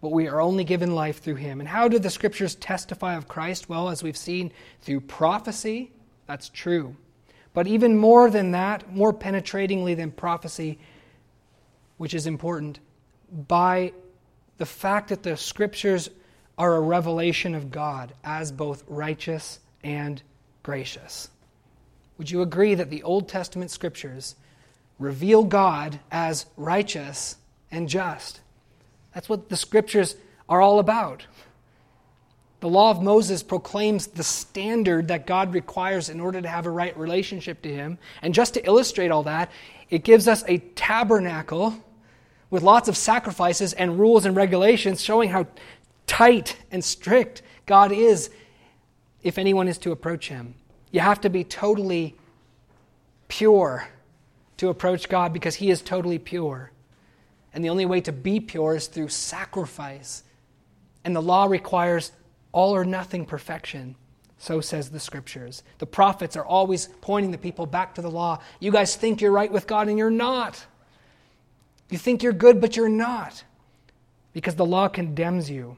But 0.00 0.12
we 0.12 0.28
are 0.28 0.40
only 0.40 0.64
given 0.64 0.94
life 0.94 1.20
through 1.20 1.36
him. 1.36 1.60
And 1.60 1.68
how 1.68 1.88
do 1.88 1.98
the 1.98 2.10
scriptures 2.10 2.54
testify 2.54 3.16
of 3.16 3.26
Christ? 3.26 3.68
Well, 3.68 3.88
as 3.88 4.02
we've 4.02 4.16
seen, 4.16 4.52
through 4.82 5.00
prophecy, 5.00 5.90
that's 6.26 6.48
true. 6.48 6.94
But 7.52 7.66
even 7.66 7.96
more 7.96 8.30
than 8.30 8.52
that, 8.52 8.94
more 8.94 9.12
penetratingly 9.12 9.96
than 9.96 10.12
prophecy, 10.12 10.78
which 11.96 12.14
is 12.14 12.26
important, 12.26 12.78
by 13.48 13.92
the 14.58 14.66
fact 14.66 15.08
that 15.08 15.22
the 15.22 15.36
scriptures 15.36 16.10
are 16.56 16.76
a 16.76 16.80
revelation 16.80 17.54
of 17.54 17.70
God 17.70 18.12
as 18.22 18.52
both 18.52 18.84
righteous 18.86 19.58
and 19.82 20.22
gracious. 20.62 21.30
Would 22.18 22.30
you 22.30 22.42
agree 22.42 22.74
that 22.74 22.90
the 22.90 23.02
Old 23.02 23.28
Testament 23.28 23.70
scriptures 23.70 24.34
reveal 24.98 25.44
God 25.44 25.98
as 26.10 26.46
righteous 26.56 27.36
and 27.70 27.88
just? 27.88 28.40
That's 29.18 29.28
what 29.28 29.48
the 29.48 29.56
scriptures 29.56 30.14
are 30.48 30.60
all 30.60 30.78
about. 30.78 31.26
The 32.60 32.68
law 32.68 32.92
of 32.92 33.02
Moses 33.02 33.42
proclaims 33.42 34.06
the 34.06 34.22
standard 34.22 35.08
that 35.08 35.26
God 35.26 35.54
requires 35.54 36.08
in 36.08 36.20
order 36.20 36.40
to 36.40 36.46
have 36.46 36.66
a 36.66 36.70
right 36.70 36.96
relationship 36.96 37.60
to 37.62 37.68
Him. 37.68 37.98
And 38.22 38.32
just 38.32 38.54
to 38.54 38.64
illustrate 38.64 39.10
all 39.10 39.24
that, 39.24 39.50
it 39.90 40.04
gives 40.04 40.28
us 40.28 40.44
a 40.46 40.58
tabernacle 40.58 41.74
with 42.48 42.62
lots 42.62 42.88
of 42.88 42.96
sacrifices 42.96 43.72
and 43.72 43.98
rules 43.98 44.24
and 44.24 44.36
regulations 44.36 45.02
showing 45.02 45.30
how 45.30 45.48
tight 46.06 46.56
and 46.70 46.84
strict 46.84 47.42
God 47.66 47.90
is 47.90 48.30
if 49.24 49.36
anyone 49.36 49.66
is 49.66 49.78
to 49.78 49.90
approach 49.90 50.28
Him. 50.28 50.54
You 50.92 51.00
have 51.00 51.22
to 51.22 51.28
be 51.28 51.42
totally 51.42 52.14
pure 53.26 53.88
to 54.58 54.68
approach 54.68 55.08
God 55.08 55.32
because 55.32 55.56
He 55.56 55.70
is 55.70 55.82
totally 55.82 56.20
pure. 56.20 56.70
And 57.52 57.64
the 57.64 57.70
only 57.70 57.86
way 57.86 58.00
to 58.02 58.12
be 58.12 58.40
pure 58.40 58.76
is 58.76 58.86
through 58.86 59.08
sacrifice. 59.08 60.22
And 61.04 61.14
the 61.14 61.22
law 61.22 61.46
requires 61.46 62.12
all 62.52 62.74
or 62.74 62.84
nothing 62.84 63.24
perfection. 63.24 63.96
So 64.38 64.60
says 64.60 64.90
the 64.90 65.00
scriptures. 65.00 65.62
The 65.78 65.86
prophets 65.86 66.36
are 66.36 66.44
always 66.44 66.88
pointing 67.00 67.32
the 67.32 67.38
people 67.38 67.66
back 67.66 67.94
to 67.96 68.02
the 68.02 68.10
law. 68.10 68.40
You 68.60 68.70
guys 68.70 68.94
think 68.94 69.20
you're 69.20 69.32
right 69.32 69.50
with 69.50 69.66
God 69.66 69.88
and 69.88 69.98
you're 69.98 70.10
not. 70.10 70.64
You 71.90 71.98
think 71.98 72.22
you're 72.22 72.32
good, 72.32 72.60
but 72.60 72.76
you're 72.76 72.88
not. 72.88 73.42
Because 74.32 74.54
the 74.54 74.66
law 74.66 74.88
condemns 74.88 75.50
you. 75.50 75.76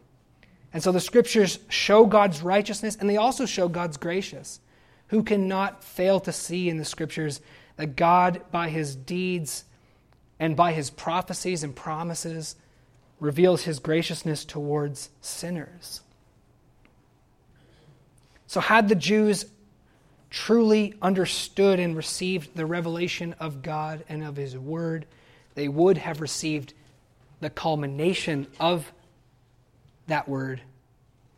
And 0.73 0.83
so 0.83 0.93
the 0.93 1.01
scriptures 1.01 1.59
show 1.69 2.05
God's 2.05 2.43
righteousness 2.43 2.97
and 3.01 3.09
they 3.09 3.17
also 3.17 3.47
show 3.47 3.69
God's 3.69 3.97
gracious. 3.97 4.61
Who 5.09 5.23
cannot 5.23 5.83
fail 5.83 6.21
to 6.21 6.33
see 6.33 6.69
in 6.69 6.77
the 6.77 6.85
scriptures 6.85 7.41
that 7.77 7.97
God, 7.97 8.43
by 8.53 8.69
his 8.69 8.95
deeds 8.95 9.65
and 10.41 10.57
by 10.57 10.73
his 10.73 10.91
prophecies 10.91 11.63
and 11.63 11.77
promises, 11.77 12.57
reveals 13.21 13.63
his 13.63 13.79
graciousness 13.79 14.45
towards 14.45 15.11
sinners? 15.21 16.01
So, 18.49 18.59
had 18.59 18.89
the 18.89 18.97
Jews 18.97 19.47
truly 20.31 20.95
understood 21.03 21.81
and 21.81 21.97
received 21.97 22.57
the 22.57 22.65
revelation 22.65 23.35
of 23.39 23.63
God 23.63 24.05
and 24.09 24.25
of 24.25 24.37
His 24.37 24.57
Word, 24.57 25.07
they 25.55 25.69
would 25.69 25.99
have 25.99 26.21
received 26.21 26.73
the 27.41 27.51
culmination 27.51 28.47
of 28.59 28.93
that 30.07 30.29
Word, 30.29 30.63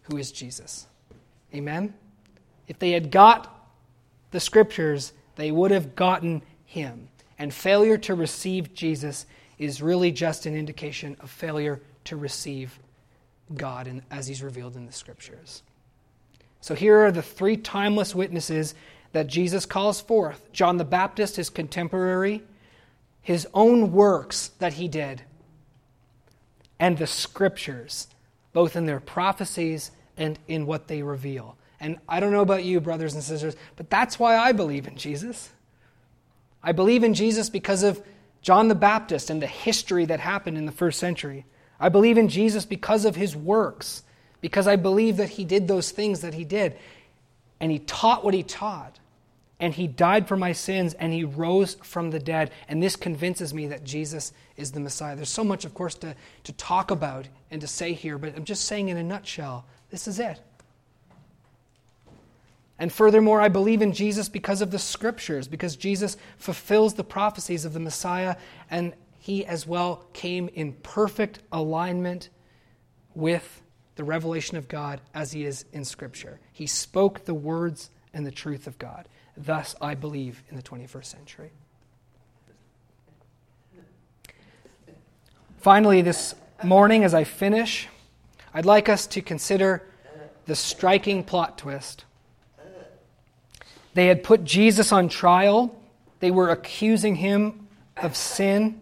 who 0.02 0.16
is 0.16 0.30
Jesus. 0.30 0.86
Amen? 1.54 1.94
If 2.68 2.78
they 2.78 2.92
had 2.92 3.10
got 3.10 3.68
the 4.30 4.40
Scriptures, 4.40 5.12
they 5.36 5.50
would 5.50 5.70
have 5.70 5.96
gotten 5.96 6.42
Him. 6.64 7.08
And 7.42 7.52
failure 7.52 7.98
to 7.98 8.14
receive 8.14 8.72
Jesus 8.72 9.26
is 9.58 9.82
really 9.82 10.12
just 10.12 10.46
an 10.46 10.54
indication 10.54 11.16
of 11.18 11.28
failure 11.28 11.80
to 12.04 12.14
receive 12.14 12.78
God 13.52 13.88
in, 13.88 14.00
as 14.12 14.28
He's 14.28 14.44
revealed 14.44 14.76
in 14.76 14.86
the 14.86 14.92
Scriptures. 14.92 15.64
So 16.60 16.76
here 16.76 17.00
are 17.00 17.10
the 17.10 17.20
three 17.20 17.56
timeless 17.56 18.14
witnesses 18.14 18.76
that 19.10 19.26
Jesus 19.26 19.66
calls 19.66 20.00
forth 20.00 20.52
John 20.52 20.76
the 20.76 20.84
Baptist, 20.84 21.34
his 21.34 21.50
contemporary, 21.50 22.44
his 23.22 23.48
own 23.52 23.90
works 23.90 24.52
that 24.60 24.74
he 24.74 24.86
did, 24.86 25.22
and 26.78 26.96
the 26.96 27.08
scriptures, 27.08 28.06
both 28.52 28.76
in 28.76 28.86
their 28.86 29.00
prophecies 29.00 29.90
and 30.16 30.38
in 30.46 30.64
what 30.64 30.86
they 30.86 31.02
reveal. 31.02 31.56
And 31.80 31.98
I 32.08 32.20
don't 32.20 32.30
know 32.30 32.42
about 32.42 32.62
you, 32.62 32.80
brothers 32.80 33.14
and 33.14 33.22
sisters, 33.24 33.56
but 33.74 33.90
that's 33.90 34.16
why 34.16 34.38
I 34.38 34.52
believe 34.52 34.86
in 34.86 34.94
Jesus. 34.94 35.50
I 36.62 36.72
believe 36.72 37.04
in 37.04 37.14
Jesus 37.14 37.50
because 37.50 37.82
of 37.82 38.02
John 38.40 38.68
the 38.68 38.74
Baptist 38.74 39.30
and 39.30 39.40
the 39.40 39.46
history 39.46 40.04
that 40.06 40.20
happened 40.20 40.58
in 40.58 40.66
the 40.66 40.72
first 40.72 40.98
century. 40.98 41.44
I 41.78 41.88
believe 41.88 42.18
in 42.18 42.28
Jesus 42.28 42.64
because 42.64 43.04
of 43.04 43.16
his 43.16 43.34
works 43.34 44.02
because 44.40 44.66
I 44.66 44.76
believe 44.76 45.16
that 45.16 45.30
he 45.30 45.44
did 45.44 45.66
those 45.66 45.90
things 45.90 46.20
that 46.20 46.34
he 46.34 46.44
did. 46.44 46.76
And 47.60 47.70
he 47.70 47.78
taught 47.78 48.24
what 48.24 48.34
he 48.34 48.42
taught. 48.42 48.98
And 49.60 49.72
he 49.72 49.86
died 49.86 50.26
for 50.26 50.36
my 50.36 50.52
sins 50.52 50.94
and 50.94 51.12
he 51.12 51.22
rose 51.22 51.74
from 51.82 52.10
the 52.10 52.18
dead. 52.18 52.50
And 52.68 52.82
this 52.82 52.96
convinces 52.96 53.54
me 53.54 53.68
that 53.68 53.84
Jesus 53.84 54.32
is 54.56 54.72
the 54.72 54.80
Messiah. 54.80 55.14
There's 55.14 55.28
so 55.28 55.44
much, 55.44 55.64
of 55.64 55.72
course, 55.72 55.94
to, 55.96 56.16
to 56.42 56.52
talk 56.54 56.90
about 56.90 57.28
and 57.50 57.60
to 57.60 57.68
say 57.68 57.92
here, 57.92 58.18
but 58.18 58.36
I'm 58.36 58.44
just 58.44 58.64
saying 58.64 58.88
in 58.88 58.96
a 58.96 59.02
nutshell 59.04 59.64
this 59.90 60.08
is 60.08 60.18
it. 60.18 60.40
And 62.82 62.92
furthermore, 62.92 63.40
I 63.40 63.46
believe 63.46 63.80
in 63.80 63.92
Jesus 63.92 64.28
because 64.28 64.60
of 64.60 64.72
the 64.72 64.78
scriptures, 64.80 65.46
because 65.46 65.76
Jesus 65.76 66.16
fulfills 66.36 66.94
the 66.94 67.04
prophecies 67.04 67.64
of 67.64 67.74
the 67.74 67.78
Messiah, 67.78 68.34
and 68.72 68.92
he 69.20 69.46
as 69.46 69.68
well 69.68 70.04
came 70.14 70.48
in 70.48 70.72
perfect 70.72 71.38
alignment 71.52 72.28
with 73.14 73.62
the 73.94 74.02
revelation 74.02 74.56
of 74.56 74.66
God 74.66 75.00
as 75.14 75.30
he 75.30 75.44
is 75.44 75.64
in 75.72 75.84
Scripture. 75.84 76.40
He 76.52 76.66
spoke 76.66 77.24
the 77.24 77.34
words 77.34 77.90
and 78.12 78.26
the 78.26 78.32
truth 78.32 78.66
of 78.66 78.76
God. 78.80 79.06
Thus, 79.36 79.76
I 79.80 79.94
believe 79.94 80.42
in 80.50 80.56
the 80.56 80.62
21st 80.62 81.04
century. 81.04 81.52
Finally, 85.58 86.02
this 86.02 86.34
morning, 86.64 87.04
as 87.04 87.14
I 87.14 87.22
finish, 87.22 87.86
I'd 88.52 88.66
like 88.66 88.88
us 88.88 89.06
to 89.06 89.22
consider 89.22 89.88
the 90.46 90.56
striking 90.56 91.22
plot 91.22 91.58
twist. 91.58 92.06
They 93.94 94.06
had 94.06 94.22
put 94.22 94.44
Jesus 94.44 94.92
on 94.92 95.08
trial, 95.08 95.74
they 96.20 96.30
were 96.30 96.50
accusing 96.50 97.16
him 97.16 97.68
of 97.96 98.16
sin, 98.16 98.80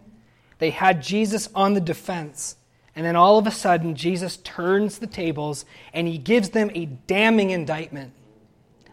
they 0.59 0.69
had 0.69 1.01
Jesus 1.01 1.49
on 1.53 1.73
the 1.73 1.81
defense. 1.81 2.55
And 2.95 3.05
then 3.05 3.15
all 3.15 3.37
of 3.37 3.47
a 3.47 3.51
sudden, 3.51 3.95
Jesus 3.95 4.37
turns 4.37 4.99
the 4.99 5.07
tables 5.07 5.65
and 5.93 6.07
he 6.07 6.17
gives 6.17 6.49
them 6.49 6.69
a 6.73 6.85
damning 6.85 7.51
indictment. 7.51 8.11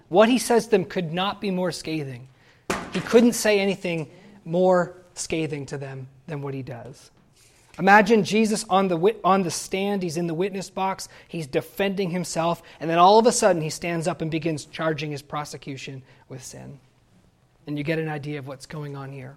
What 0.09 0.29
he 0.29 0.39
says 0.39 0.67
to 0.67 0.71
them 0.71 0.85
could 0.85 1.13
not 1.13 1.41
be 1.41 1.51
more 1.51 1.73
scathing. 1.73 2.29
He 2.93 3.01
couldn't 3.01 3.33
say 3.33 3.61
anything 3.61 4.09
more 4.45 4.97
scathing 5.15 5.67
to 5.67 5.79
them 5.79 6.09
than 6.27 6.43
what 6.43 6.55
he 6.55 6.63
does. 6.63 7.11
Imagine 7.79 8.25
Jesus 8.25 8.65
on 8.69 8.89
the, 8.89 9.17
on 9.23 9.43
the 9.43 9.51
stand, 9.51 10.03
he's 10.03 10.17
in 10.17 10.27
the 10.27 10.35
witness 10.35 10.69
box, 10.69 11.09
he's 11.29 11.47
defending 11.47 12.11
himself, 12.11 12.63
and 12.81 12.91
then 12.91 12.99
all 12.99 13.19
of 13.19 13.27
a 13.27 13.33
sudden 13.33 13.63
he 13.63 13.71
stands 13.71 14.09
up 14.09 14.21
and 14.21 14.31
begins 14.31 14.65
charging 14.65 15.13
his 15.13 15.23
prosecution 15.23 16.03
with 16.29 16.43
sin. 16.43 16.81
And 17.67 17.79
you 17.79 17.85
get 17.85 17.99
an 17.99 18.09
idea 18.09 18.39
of 18.39 18.49
what's 18.49 18.67
going 18.67 18.97
on 18.97 19.13
here. 19.13 19.37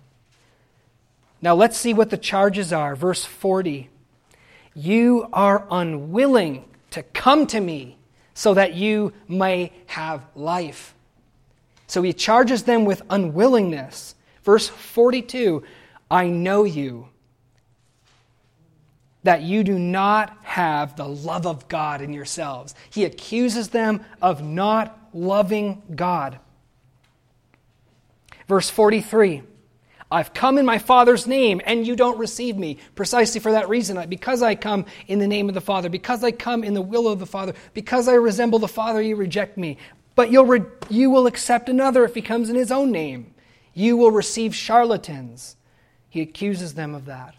Now 1.41 1.55
let's 1.55 1.77
see 1.77 1.93
what 1.93 2.09
the 2.09 2.17
charges 2.17 2.71
are. 2.71 2.95
Verse 2.95 3.25
40. 3.25 3.89
You 4.73 5.27
are 5.33 5.67
unwilling 5.69 6.65
to 6.91 7.03
come 7.03 7.45
to 7.47 7.59
me 7.59 7.97
so 8.33 8.53
that 8.53 8.73
you 8.73 9.13
may 9.27 9.71
have 9.87 10.25
life. 10.35 10.95
So 11.87 12.01
he 12.01 12.13
charges 12.13 12.63
them 12.63 12.85
with 12.85 13.01
unwillingness. 13.09 14.15
Verse 14.43 14.67
42 14.69 15.63
I 16.09 16.27
know 16.27 16.63
you, 16.63 17.07
that 19.23 19.41
you 19.41 19.63
do 19.63 19.77
not 19.77 20.35
have 20.41 20.95
the 20.95 21.07
love 21.07 21.45
of 21.45 21.67
God 21.67 22.01
in 22.01 22.13
yourselves. 22.13 22.73
He 22.89 23.05
accuses 23.05 23.69
them 23.69 24.03
of 24.21 24.43
not 24.43 24.97
loving 25.13 25.81
God. 25.95 26.39
Verse 28.47 28.69
43 28.69 29.43
I've 30.11 30.33
come 30.33 30.57
in 30.57 30.65
my 30.65 30.77
Father's 30.77 31.25
name, 31.25 31.61
and 31.65 31.87
you 31.87 31.95
don't 31.95 32.17
receive 32.17 32.57
me. 32.57 32.79
Precisely 32.95 33.39
for 33.39 33.53
that 33.53 33.69
reason, 33.69 34.09
because 34.09 34.41
I 34.41 34.55
come 34.55 34.85
in 35.07 35.19
the 35.19 35.27
name 35.27 35.47
of 35.47 35.55
the 35.55 35.61
Father, 35.61 35.87
because 35.87 36.21
I 36.21 36.31
come 36.31 36.65
in 36.65 36.73
the 36.73 36.81
will 36.81 37.07
of 37.07 37.19
the 37.19 37.25
Father, 37.25 37.53
because 37.73 38.09
I 38.09 38.15
resemble 38.15 38.59
the 38.59 38.67
Father, 38.67 39.01
you 39.01 39.15
reject 39.15 39.57
me. 39.57 39.77
But 40.15 40.29
you'll 40.29 40.45
re- 40.45 40.65
you 40.89 41.09
will 41.09 41.27
accept 41.27 41.69
another 41.69 42.03
if 42.03 42.13
he 42.13 42.21
comes 42.21 42.49
in 42.49 42.57
his 42.57 42.73
own 42.73 42.91
name. 42.91 43.33
You 43.73 43.95
will 43.95 44.11
receive 44.11 44.53
charlatans. 44.53 45.55
He 46.09 46.19
accuses 46.19 46.73
them 46.73 46.93
of 46.93 47.05
that. 47.05 47.35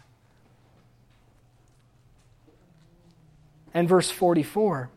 And 3.73 3.89
verse 3.89 4.11
44 4.11 4.89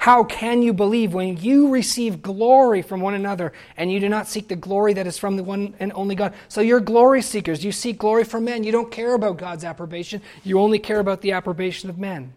how 0.00 0.24
can 0.24 0.62
you 0.62 0.72
believe 0.72 1.12
when 1.12 1.36
you 1.36 1.68
receive 1.68 2.22
glory 2.22 2.80
from 2.80 3.02
one 3.02 3.12
another 3.12 3.52
and 3.76 3.92
you 3.92 4.00
do 4.00 4.08
not 4.08 4.26
seek 4.26 4.48
the 4.48 4.56
glory 4.56 4.94
that 4.94 5.06
is 5.06 5.18
from 5.18 5.36
the 5.36 5.44
one 5.44 5.74
and 5.78 5.92
only 5.94 6.14
God? 6.14 6.32
So 6.48 6.62
you're 6.62 6.80
glory 6.80 7.20
seekers. 7.20 7.62
You 7.62 7.70
seek 7.70 7.98
glory 7.98 8.24
from 8.24 8.46
men. 8.46 8.64
You 8.64 8.72
don't 8.72 8.90
care 8.90 9.12
about 9.12 9.36
God's 9.36 9.62
approbation, 9.62 10.22
you 10.42 10.58
only 10.58 10.78
care 10.78 11.00
about 11.00 11.20
the 11.20 11.32
approbation 11.32 11.90
of 11.90 11.98
men. 11.98 12.32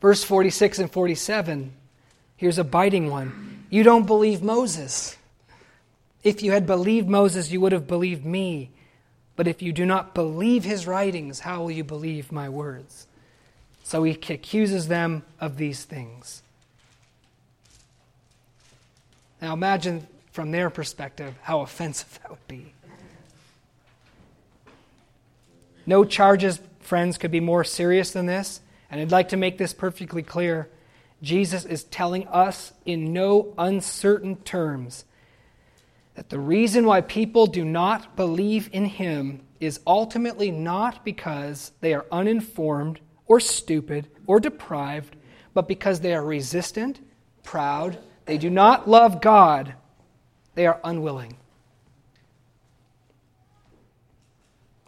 Verse 0.00 0.22
46 0.22 0.78
and 0.78 0.90
47, 0.90 1.72
here's 2.36 2.58
a 2.58 2.64
biting 2.64 3.10
one. 3.10 3.66
You 3.68 3.82
don't 3.82 4.06
believe 4.06 4.40
Moses. 4.40 5.16
If 6.22 6.44
you 6.44 6.52
had 6.52 6.64
believed 6.64 7.08
Moses, 7.08 7.50
you 7.50 7.60
would 7.60 7.72
have 7.72 7.88
believed 7.88 8.24
me. 8.24 8.70
But 9.34 9.48
if 9.48 9.60
you 9.62 9.72
do 9.72 9.84
not 9.84 10.14
believe 10.14 10.62
his 10.62 10.86
writings, 10.86 11.40
how 11.40 11.62
will 11.62 11.72
you 11.72 11.82
believe 11.82 12.30
my 12.30 12.48
words? 12.48 13.08
So 13.92 14.04
he 14.04 14.12
accuses 14.12 14.88
them 14.88 15.22
of 15.38 15.58
these 15.58 15.84
things. 15.84 16.42
Now 19.42 19.52
imagine 19.52 20.06
from 20.30 20.50
their 20.50 20.70
perspective 20.70 21.34
how 21.42 21.60
offensive 21.60 22.18
that 22.22 22.30
would 22.30 22.48
be. 22.48 22.72
No 25.84 26.06
charges, 26.06 26.58
friends, 26.80 27.18
could 27.18 27.30
be 27.30 27.40
more 27.40 27.64
serious 27.64 28.12
than 28.12 28.24
this. 28.24 28.62
And 28.90 28.98
I'd 28.98 29.10
like 29.10 29.28
to 29.28 29.36
make 29.36 29.58
this 29.58 29.74
perfectly 29.74 30.22
clear. 30.22 30.70
Jesus 31.22 31.66
is 31.66 31.84
telling 31.84 32.26
us 32.28 32.72
in 32.86 33.12
no 33.12 33.52
uncertain 33.58 34.36
terms 34.36 35.04
that 36.14 36.30
the 36.30 36.38
reason 36.38 36.86
why 36.86 37.02
people 37.02 37.46
do 37.46 37.62
not 37.62 38.16
believe 38.16 38.70
in 38.72 38.86
him 38.86 39.42
is 39.60 39.80
ultimately 39.86 40.50
not 40.50 41.04
because 41.04 41.72
they 41.82 41.92
are 41.92 42.06
uninformed 42.10 42.98
or 43.32 43.40
stupid 43.40 44.06
or 44.26 44.38
deprived, 44.38 45.16
but 45.54 45.66
because 45.66 46.00
they 46.00 46.12
are 46.12 46.22
resistant, 46.22 47.00
proud, 47.42 47.98
they 48.26 48.36
do 48.36 48.50
not 48.50 48.86
love 48.86 49.22
God, 49.22 49.72
they 50.54 50.66
are 50.66 50.78
unwilling. 50.84 51.38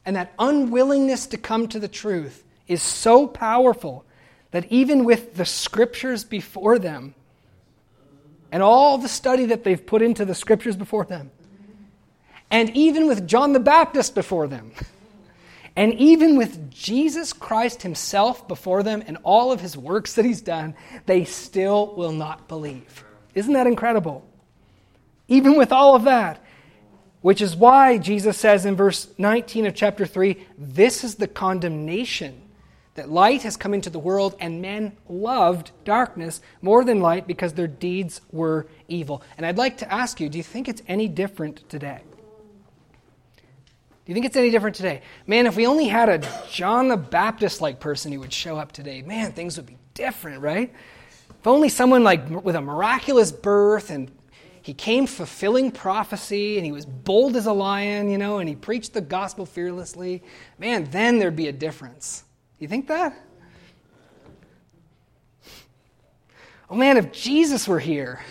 And 0.05 0.15
that 0.17 0.35
unwillingness 0.39 1.25
to 1.29 1.39
come 1.39 1.69
to 1.69 1.79
the 1.81 1.89
truth 1.89 2.45
is 2.69 2.83
so 2.83 3.27
powerful 3.27 4.05
that 4.51 4.71
even 4.71 5.07
with 5.07 5.37
the 5.37 5.47
scriptures 5.47 6.23
before 6.23 6.79
them 6.79 7.15
and 8.53 8.63
all 8.63 8.99
the 8.99 9.09
study 9.09 9.47
that 9.47 9.65
they've 9.65 9.87
put 9.87 10.03
into 10.03 10.27
the 10.27 10.35
scriptures 10.35 10.77
before 10.77 11.07
them, 11.07 11.31
and 12.51 12.69
even 12.77 13.07
with 13.07 13.27
John 13.27 13.55
the 13.55 13.59
Baptist 13.59 14.15
before 14.15 14.49
them, 14.49 14.73
and 15.77 15.93
even 15.95 16.37
with 16.37 16.71
Jesus 16.71 17.33
Christ 17.33 17.83
himself 17.83 18.47
before 18.47 18.83
them 18.83 19.03
and 19.07 19.19
all 19.25 19.51
of 19.51 19.61
his 19.61 19.77
works 19.77 20.15
that 20.15 20.25
he's 20.25 20.41
done, 20.41 20.75
they 21.07 21.25
still 21.25 21.95
will 21.97 22.13
not 22.13 22.47
believe. 22.47 23.05
Isn't 23.35 23.55
that 23.55 23.67
incredible? 23.67 24.29
Even 25.27 25.57
with 25.57 25.73
all 25.73 25.97
of 25.97 26.05
that, 26.05 26.45
which 27.23 27.41
is 27.41 27.57
why 27.57 27.99
Jesus 27.99 28.37
says 28.37 28.67
in 28.67 28.77
verse 28.77 29.09
19 29.19 29.67
of 29.67 29.75
chapter 29.75 30.07
3 30.07 30.47
this 30.59 31.03
is 31.03 31.17
the 31.17 31.27
condemnation 31.27 32.41
that 32.95 33.11
light 33.11 33.43
has 33.43 33.57
come 33.57 33.75
into 33.75 33.91
the 33.91 33.99
world 33.99 34.37
and 34.39 34.63
men 34.63 34.97
loved 35.09 35.73
darkness 35.85 36.41
more 36.63 36.85
than 36.85 37.01
light 37.01 37.27
because 37.27 37.55
their 37.55 37.67
deeds 37.67 38.21
were 38.31 38.69
evil. 38.87 39.23
And 39.37 39.45
I'd 39.45 39.59
like 39.59 39.79
to 39.79 39.93
ask 39.93 40.21
you 40.21 40.29
do 40.29 40.39
you 40.39 40.45
think 40.45 40.69
it's 40.69 40.83
any 40.87 41.09
different 41.09 41.69
today? 41.69 42.03
Do 44.05 44.13
you 44.13 44.15
think 44.15 44.27
it's 44.27 44.37
any 44.37 44.51
different 44.51 44.77
today? 44.77 45.01
Man, 45.27 45.47
if 45.47 45.57
we 45.57 45.67
only 45.67 45.87
had 45.87 46.11
a 46.11 46.29
John 46.51 46.89
the 46.89 46.97
Baptist 46.97 47.63
like 47.63 47.81
person 47.81 48.13
who 48.13 48.21
would 48.21 48.35
show 48.35 48.59
up 48.59 48.71
today, 48.71 49.01
man, 49.01 49.33
things 49.33 49.57
would 49.57 49.65
be 49.65 49.79
different, 49.95 50.43
right? 50.43 50.71
If 51.31 51.47
only 51.47 51.71
someone 51.71 52.05
like 52.05 52.29
with 52.29 52.55
a 52.55 52.61
miraculous 52.61 53.33
birth 53.33 53.91
and 53.91 54.11
he 54.61 54.75
came 54.75 55.07
fulfilling 55.07 55.71
prophecy 55.71 56.59
and 56.59 56.67
he 56.67 56.73
was 56.73 56.85
bold 56.85 57.35
as 57.35 57.47
a 57.47 57.53
lion, 57.53 58.11
you 58.11 58.19
know, 58.19 58.39
and 58.39 58.49
he 58.49 58.55
preached 58.55 58.93
the 58.93 59.01
gospel 59.01 59.47
fearlessly, 59.47 60.23
man, 60.59 60.85
then 60.91 61.19
there'd 61.19 61.37
be 61.37 61.49
a 61.49 61.53
difference. 61.53 62.25
You 62.59 62.69
think 62.69 62.89
that? 62.89 63.19
Oh 66.69 66.77
man, 66.77 66.99
if 66.99 67.11
Jesus 67.11 67.67
were 67.67 67.79
here, 67.79 68.23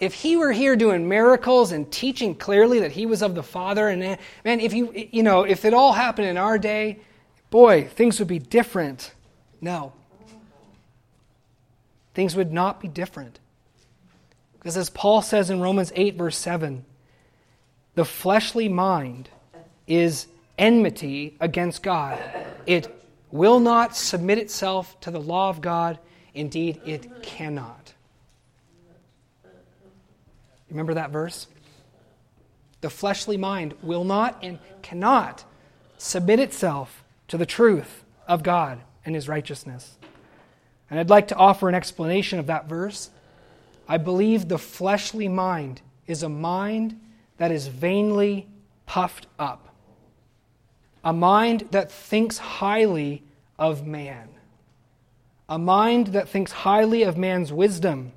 if 0.00 0.14
he 0.14 0.36
were 0.36 0.52
here 0.52 0.76
doing 0.76 1.08
miracles 1.08 1.72
and 1.72 1.90
teaching 1.90 2.34
clearly 2.34 2.80
that 2.80 2.92
he 2.92 3.06
was 3.06 3.22
of 3.22 3.34
the 3.34 3.42
Father, 3.42 3.88
and 3.88 4.02
eh, 4.02 4.16
man, 4.44 4.60
if 4.60 4.72
you 4.72 4.92
you 5.10 5.22
know, 5.22 5.42
if 5.42 5.64
it 5.64 5.74
all 5.74 5.92
happened 5.92 6.28
in 6.28 6.36
our 6.36 6.58
day, 6.58 7.00
boy, 7.50 7.84
things 7.84 8.18
would 8.18 8.28
be 8.28 8.38
different. 8.38 9.12
No. 9.60 9.92
Things 12.14 12.34
would 12.36 12.52
not 12.52 12.80
be 12.80 12.88
different. 12.88 13.38
Because 14.58 14.76
as 14.76 14.90
Paul 14.90 15.22
says 15.22 15.50
in 15.50 15.60
Romans 15.60 15.92
8, 15.94 16.16
verse 16.16 16.36
7, 16.36 16.84
the 17.94 18.04
fleshly 18.04 18.68
mind 18.68 19.28
is 19.86 20.26
enmity 20.58 21.36
against 21.40 21.82
God. 21.82 22.18
It 22.66 22.94
will 23.30 23.60
not 23.60 23.96
submit 23.96 24.38
itself 24.38 24.98
to 25.00 25.10
the 25.10 25.20
law 25.20 25.48
of 25.48 25.60
God. 25.60 25.98
Indeed, 26.34 26.80
it 26.84 27.22
cannot. 27.22 27.87
Remember 30.70 30.94
that 30.94 31.10
verse? 31.10 31.46
The 32.80 32.90
fleshly 32.90 33.36
mind 33.36 33.74
will 33.82 34.04
not 34.04 34.38
and 34.42 34.58
cannot 34.82 35.44
submit 35.96 36.38
itself 36.38 37.02
to 37.28 37.36
the 37.36 37.46
truth 37.46 38.04
of 38.26 38.42
God 38.42 38.80
and 39.04 39.14
his 39.14 39.28
righteousness. 39.28 39.96
And 40.90 40.98
I'd 40.98 41.10
like 41.10 41.28
to 41.28 41.36
offer 41.36 41.68
an 41.68 41.74
explanation 41.74 42.38
of 42.38 42.46
that 42.46 42.68
verse. 42.68 43.10
I 43.88 43.96
believe 43.96 44.48
the 44.48 44.58
fleshly 44.58 45.28
mind 45.28 45.80
is 46.06 46.22
a 46.22 46.28
mind 46.28 47.00
that 47.38 47.50
is 47.50 47.66
vainly 47.66 48.46
puffed 48.86 49.26
up, 49.38 49.74
a 51.04 51.12
mind 51.12 51.68
that 51.70 51.90
thinks 51.90 52.38
highly 52.38 53.22
of 53.58 53.86
man, 53.86 54.28
a 55.48 55.58
mind 55.58 56.08
that 56.08 56.28
thinks 56.28 56.52
highly 56.52 57.02
of 57.02 57.16
man's 57.16 57.52
wisdom 57.52 58.12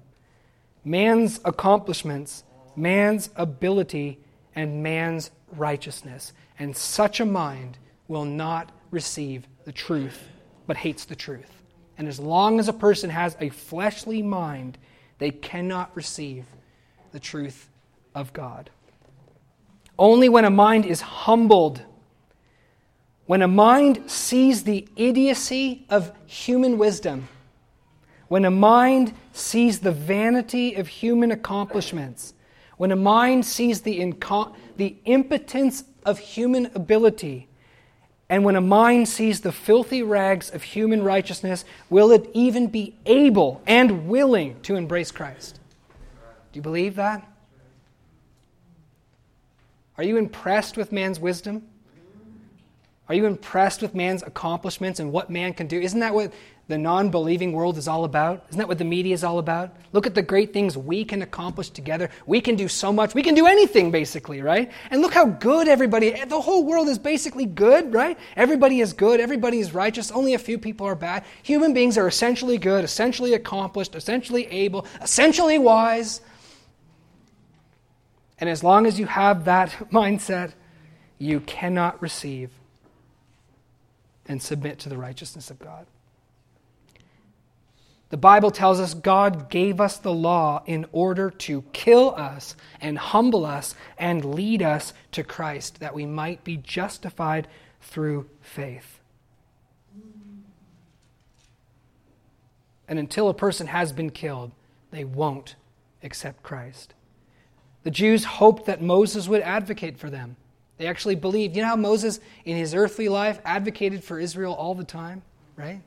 man's 0.83 1.39
accomplishments, 1.45 2.43
man's 2.75 3.29
ability, 3.35 4.19
and 4.55 4.83
man's 4.83 5.31
righteousness. 5.55 6.33
And 6.59 6.75
such 6.75 7.19
a 7.19 7.25
mind 7.25 7.77
will 8.07 8.25
not 8.25 8.71
receive 8.91 9.47
the 9.65 9.71
truth, 9.71 10.27
but 10.67 10.77
hates 10.77 11.05
the 11.05 11.15
truth. 11.15 11.61
And 11.97 12.07
as 12.07 12.19
long 12.19 12.59
as 12.59 12.67
a 12.67 12.73
person 12.73 13.09
has 13.09 13.37
a 13.39 13.49
fleshly 13.49 14.21
mind, 14.21 14.77
they 15.17 15.31
cannot 15.31 15.95
receive 15.95 16.45
the 17.11 17.19
truth 17.19 17.69
of 18.15 18.33
God. 18.33 18.69
Only 19.99 20.29
when 20.29 20.45
a 20.45 20.49
mind 20.49 20.85
is 20.85 21.01
humbled, 21.01 21.81
when 23.27 23.41
a 23.41 23.47
mind 23.47 24.09
sees 24.09 24.63
the 24.63 24.87
idiocy 24.95 25.85
of 25.89 26.11
human 26.25 26.77
wisdom, 26.77 27.27
when 28.31 28.45
a 28.45 28.49
mind 28.49 29.13
sees 29.33 29.81
the 29.81 29.91
vanity 29.91 30.75
of 30.75 30.87
human 30.87 31.31
accomplishments, 31.31 32.33
when 32.77 32.89
a 32.89 32.95
mind 32.95 33.45
sees 33.45 33.81
the, 33.81 33.99
inco- 33.99 34.55
the 34.77 34.95
impotence 35.03 35.83
of 36.05 36.17
human 36.17 36.67
ability, 36.67 37.49
and 38.29 38.45
when 38.45 38.55
a 38.55 38.61
mind 38.61 39.09
sees 39.09 39.41
the 39.41 39.51
filthy 39.51 40.01
rags 40.01 40.49
of 40.49 40.63
human 40.63 41.03
righteousness, 41.03 41.65
will 41.89 42.09
it 42.09 42.29
even 42.33 42.67
be 42.67 42.95
able 43.05 43.61
and 43.67 44.07
willing 44.07 44.57
to 44.61 44.75
embrace 44.77 45.11
Christ? 45.11 45.59
Do 46.53 46.57
you 46.57 46.61
believe 46.61 46.95
that? 46.95 47.29
Are 49.97 50.05
you 50.05 50.15
impressed 50.15 50.77
with 50.77 50.93
man's 50.93 51.19
wisdom? 51.19 51.67
Are 53.09 53.15
you 53.15 53.25
impressed 53.25 53.81
with 53.81 53.93
man's 53.93 54.23
accomplishments 54.23 55.01
and 55.01 55.11
what 55.11 55.29
man 55.29 55.53
can 55.53 55.67
do? 55.67 55.77
Isn't 55.77 55.99
that 55.99 56.13
what 56.13 56.31
the 56.71 56.77
non 56.77 57.09
believing 57.09 57.51
world 57.51 57.77
is 57.77 57.87
all 57.87 58.05
about? 58.05 58.45
Isn't 58.49 58.59
that 58.59 58.67
what 58.67 58.77
the 58.77 58.85
media 58.85 59.13
is 59.13 59.23
all 59.23 59.39
about? 59.39 59.75
Look 59.91 60.07
at 60.07 60.15
the 60.15 60.21
great 60.21 60.53
things 60.53 60.77
we 60.77 61.03
can 61.03 61.21
accomplish 61.21 61.69
together. 61.69 62.09
We 62.25 62.39
can 62.39 62.55
do 62.55 62.69
so 62.69 62.93
much. 62.93 63.13
We 63.13 63.23
can 63.23 63.35
do 63.35 63.45
anything, 63.45 63.91
basically, 63.91 64.41
right? 64.41 64.71
And 64.89 65.01
look 65.01 65.13
how 65.13 65.25
good 65.25 65.67
everybody, 65.67 66.11
the 66.23 66.39
whole 66.39 66.63
world 66.63 66.87
is 66.87 66.97
basically 66.97 67.45
good, 67.45 67.93
right? 67.93 68.17
Everybody 68.37 68.79
is 68.79 68.93
good. 68.93 69.19
Everybody 69.19 69.59
is 69.59 69.73
righteous. 69.73 70.11
Only 70.11 70.33
a 70.33 70.39
few 70.39 70.57
people 70.57 70.87
are 70.87 70.95
bad. 70.95 71.25
Human 71.43 71.73
beings 71.73 71.97
are 71.97 72.07
essentially 72.07 72.57
good, 72.57 72.85
essentially 72.85 73.33
accomplished, 73.33 73.93
essentially 73.93 74.47
able, 74.47 74.87
essentially 75.01 75.59
wise. 75.59 76.21
And 78.39 78.49
as 78.49 78.63
long 78.63 78.85
as 78.85 78.97
you 78.97 79.07
have 79.07 79.43
that 79.45 79.69
mindset, 79.91 80.53
you 81.19 81.41
cannot 81.41 82.01
receive 82.01 82.49
and 84.25 84.41
submit 84.41 84.79
to 84.79 84.89
the 84.89 84.97
righteousness 84.97 85.51
of 85.51 85.59
God. 85.59 85.85
The 88.11 88.17
Bible 88.17 88.51
tells 88.51 88.81
us 88.81 88.93
God 88.93 89.49
gave 89.49 89.79
us 89.79 89.97
the 89.97 90.13
law 90.13 90.63
in 90.65 90.85
order 90.91 91.29
to 91.29 91.63
kill 91.71 92.13
us 92.15 92.57
and 92.81 92.97
humble 92.97 93.45
us 93.45 93.73
and 93.97 94.35
lead 94.35 94.61
us 94.61 94.93
to 95.13 95.23
Christ, 95.23 95.79
that 95.79 95.95
we 95.95 96.05
might 96.05 96.43
be 96.43 96.57
justified 96.57 97.47
through 97.79 98.29
faith. 98.41 98.99
And 102.89 102.99
until 102.99 103.29
a 103.29 103.33
person 103.33 103.67
has 103.67 103.93
been 103.93 104.09
killed, 104.09 104.51
they 104.91 105.05
won't 105.05 105.55
accept 106.03 106.43
Christ. 106.43 106.93
The 107.83 107.91
Jews 107.91 108.25
hoped 108.25 108.65
that 108.65 108.81
Moses 108.81 109.29
would 109.29 109.41
advocate 109.41 109.97
for 109.97 110.09
them. 110.09 110.35
They 110.77 110.87
actually 110.87 111.15
believed. 111.15 111.55
You 111.55 111.61
know 111.61 111.69
how 111.69 111.75
Moses, 111.77 112.19
in 112.43 112.57
his 112.57 112.75
earthly 112.75 113.07
life, 113.07 113.39
advocated 113.45 114.03
for 114.03 114.19
Israel 114.19 114.53
all 114.53 114.75
the 114.75 114.83
time, 114.83 115.21
right? 115.55 115.81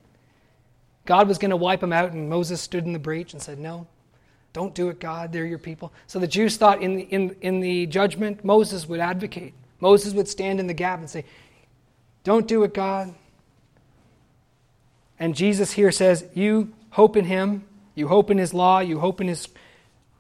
God 1.07 1.29
was 1.29 1.39
going 1.39 1.51
to 1.51 1.57
wipe 1.57 1.81
them 1.81 1.93
out, 1.93 2.13
and 2.13 2.29
Moses 2.29 2.61
stood 2.61 2.85
in 2.85 2.93
the 2.93 2.99
breach 2.99 3.33
and 3.33 3.43
said, 3.43 3.59
No, 3.59 3.87
don't 4.53 4.75
do 4.75 4.89
it, 4.89 5.01
God. 5.01 5.33
They're 5.33 5.45
your 5.45 5.59
people. 5.59 5.93
So 6.07 6.19
the 6.19 6.27
Jews 6.27 6.57
thought 6.57 6.81
in 6.81 6.97
the, 6.97 7.03
in, 7.03 7.37
in 7.41 7.61
the 7.61 7.87
judgment, 7.87 8.45
Moses 8.45 8.89
would 8.89 9.01
advocate. 9.01 9.53
Moses 9.81 10.15
would 10.15 10.29
stand 10.29 10.61
in 10.61 10.67
the 10.67 10.75
gap 10.75 11.01
and 11.01 11.11
say, 11.11 11.25
Don't 12.23 12.49
do 12.49 12.63
it, 12.63 12.73
God. 12.73 13.15
And 15.19 15.35
Jesus 15.35 15.73
here 15.73 15.93
says, 15.93 16.25
You 16.35 16.73
hope 16.91 17.17
in 17.17 17.25
him, 17.25 17.65
you 17.95 18.09
hope 18.09 18.31
in 18.31 18.39
his 18.39 18.55
law, 18.55 18.79
you 18.79 18.99
hope 19.01 19.21
in 19.21 19.29
his 19.29 19.49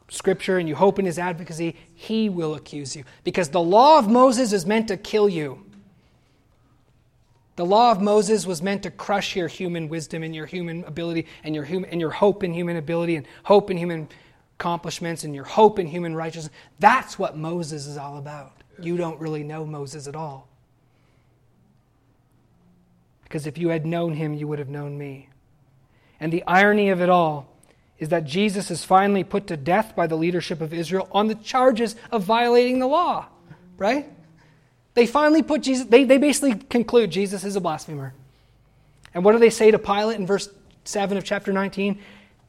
scripture, 0.08 0.58
and 0.58 0.68
you 0.68 0.74
hope 0.74 0.98
in 0.98 1.06
his 1.06 1.18
advocacy, 1.18 1.76
he 1.94 2.28
will 2.28 2.54
accuse 2.54 2.94
you. 2.94 3.04
Because 3.22 3.48
the 3.48 3.60
law 3.60 3.98
of 3.98 4.08
Moses 4.08 4.52
is 4.52 4.66
meant 4.66 4.88
to 4.88 4.96
kill 4.96 5.28
you. 5.28 5.63
The 7.56 7.64
law 7.64 7.92
of 7.92 8.00
Moses 8.00 8.46
was 8.46 8.62
meant 8.62 8.82
to 8.82 8.90
crush 8.90 9.36
your 9.36 9.46
human 9.46 9.88
wisdom 9.88 10.22
and 10.22 10.34
your 10.34 10.46
human 10.46 10.84
ability 10.84 11.26
and 11.44 11.54
your, 11.54 11.64
human, 11.64 11.90
and 11.90 12.00
your 12.00 12.10
hope 12.10 12.42
in 12.42 12.52
human 12.52 12.76
ability 12.76 13.16
and 13.16 13.26
hope 13.44 13.70
in 13.70 13.76
human 13.76 14.08
accomplishments 14.58 15.24
and 15.24 15.34
your 15.34 15.44
hope 15.44 15.78
in 15.78 15.86
human 15.86 16.16
righteousness. 16.16 16.52
That's 16.80 17.18
what 17.18 17.36
Moses 17.36 17.86
is 17.86 17.96
all 17.96 18.18
about. 18.18 18.52
You 18.80 18.96
don't 18.96 19.20
really 19.20 19.44
know 19.44 19.64
Moses 19.64 20.08
at 20.08 20.16
all. 20.16 20.48
Because 23.22 23.46
if 23.46 23.56
you 23.56 23.68
had 23.68 23.86
known 23.86 24.14
him, 24.14 24.34
you 24.34 24.48
would 24.48 24.58
have 24.58 24.68
known 24.68 24.98
me. 24.98 25.28
And 26.18 26.32
the 26.32 26.44
irony 26.46 26.90
of 26.90 27.00
it 27.00 27.08
all 27.08 27.48
is 27.98 28.08
that 28.08 28.24
Jesus 28.24 28.70
is 28.70 28.84
finally 28.84 29.22
put 29.22 29.46
to 29.46 29.56
death 29.56 29.94
by 29.94 30.06
the 30.06 30.16
leadership 30.16 30.60
of 30.60 30.74
Israel 30.74 31.08
on 31.12 31.28
the 31.28 31.34
charges 31.36 31.94
of 32.10 32.24
violating 32.24 32.80
the 32.80 32.86
law, 32.86 33.26
right? 33.76 34.10
They 34.94 35.06
finally 35.06 35.42
put 35.42 35.62
Jesus, 35.62 35.86
they, 35.86 36.04
they 36.04 36.18
basically 36.18 36.54
conclude 36.54 37.10
Jesus 37.10 37.44
is 37.44 37.56
a 37.56 37.60
blasphemer. 37.60 38.14
And 39.12 39.24
what 39.24 39.32
do 39.32 39.38
they 39.38 39.50
say 39.50 39.70
to 39.70 39.78
Pilate 39.78 40.18
in 40.18 40.26
verse 40.26 40.48
7 40.84 41.16
of 41.16 41.24
chapter 41.24 41.52
19? 41.52 42.00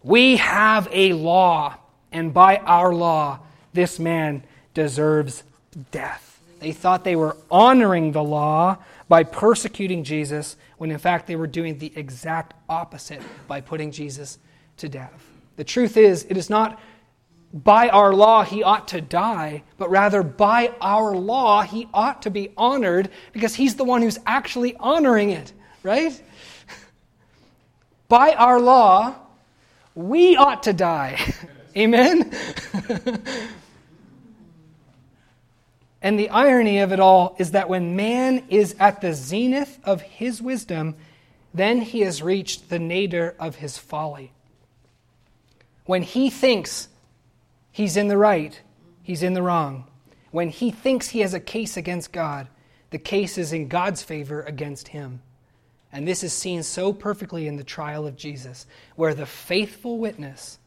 We 0.04 0.38
have 0.38 0.88
a 0.92 1.14
law, 1.14 1.76
and 2.12 2.34
by 2.34 2.58
our 2.58 2.94
law, 2.94 3.40
this 3.74 4.00
man 4.00 4.44
deserves 4.74 5.44
death. 5.92 6.40
They 6.60 6.72
thought 6.72 7.04
they 7.04 7.16
were 7.16 7.38
honoring 7.50 8.12
the 8.12 8.24
law 8.24 8.78
by 9.08 9.24
persecuting 9.24 10.04
Jesus, 10.04 10.56
when 10.78 10.92
in 10.92 10.98
fact 10.98 11.28
they 11.28 11.36
were 11.36 11.48
doing 11.48 11.78
the 11.78 11.92
exact 11.96 12.54
opposite 12.70 13.22
by 13.48 13.62
putting 13.62 13.92
Jesus 13.92 14.40
to 14.78 14.90
death. 14.90 15.28
The 15.58 15.64
truth 15.64 15.98
is, 15.98 16.26
it 16.30 16.38
is 16.38 16.50
not 16.50 16.80
by 17.56 17.88
our 17.88 18.14
law 18.14 18.44
he 18.44 18.62
ought 18.62 18.90
to 18.90 19.00
die, 19.00 19.64
but 19.78 19.90
rather 19.90 20.22
by 20.22 20.74
our 20.82 21.16
law 21.16 21.62
he 21.62 21.88
ought 21.94 22.22
to 22.24 22.30
be 22.30 22.52
honored 22.58 23.10
because 23.32 23.56
he's 23.56 23.76
the 23.76 23.86
one 23.86 24.02
who's 24.02 24.20
actually 24.26 24.76
honoring 24.76 25.30
it, 25.30 25.54
right? 25.82 26.22
By 28.10 28.34
our 28.34 28.60
law, 28.60 29.16
we 29.96 30.36
ought 30.36 30.64
to 30.64 30.74
die. 30.74 31.18
Amen? 31.78 32.32
and 36.02 36.20
the 36.20 36.30
irony 36.30 36.80
of 36.80 36.92
it 36.92 37.00
all 37.00 37.38
is 37.40 37.52
that 37.52 37.70
when 37.70 37.96
man 37.96 38.44
is 38.50 38.76
at 38.80 39.00
the 39.00 39.14
zenith 39.14 39.80
of 39.86 40.02
his 40.02 40.42
wisdom, 40.42 40.96
then 41.54 41.80
he 41.80 42.02
has 42.02 42.22
reached 42.22 42.70
the 42.70 42.80
nadir 42.80 43.34
of 43.40 43.56
his 43.56 43.78
folly. 43.78 44.34
When 45.86 46.02
he 46.02 46.30
thinks 46.30 46.90
he's 47.76 47.98
in 47.98 48.08
the 48.08 48.18
right, 48.18 48.62
he's 49.04 49.22
in 49.22 49.34
the 49.34 49.42
wrong. 49.42 49.86
When 50.32 50.48
he 50.48 50.72
thinks 50.72 51.10
he 51.10 51.20
has 51.20 51.34
a 51.34 51.42
case 51.42 51.76
against 51.76 52.14
God, 52.14 52.48
the 52.90 52.98
case 52.98 53.38
is 53.38 53.52
in 53.52 53.68
God's 53.68 54.02
favor 54.02 54.44
against 54.44 54.88
him. 54.88 55.22
And 55.92 56.08
this 56.08 56.24
is 56.24 56.32
seen 56.32 56.64
so 56.64 56.94
perfectly 56.94 57.50
in 57.50 57.58
the 57.58 57.66
trial 57.66 58.08
of 58.08 58.16
Jesus, 58.16 58.66
where 58.96 59.14
the 59.14 59.26
faithful 59.26 59.98
witness 59.98 60.58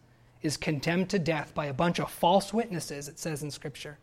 is 0.43 0.59
condemned 0.59 1.09
to 1.09 1.19
death 1.19 1.55
by 1.55 1.65
a 1.65 1.73
bunch 1.73 1.99
of 1.99 2.11
false 2.11 2.53
witnesses, 2.53 3.09
it 3.09 3.19
says 3.19 3.43
in 3.43 3.51
Scripture. 3.51 3.97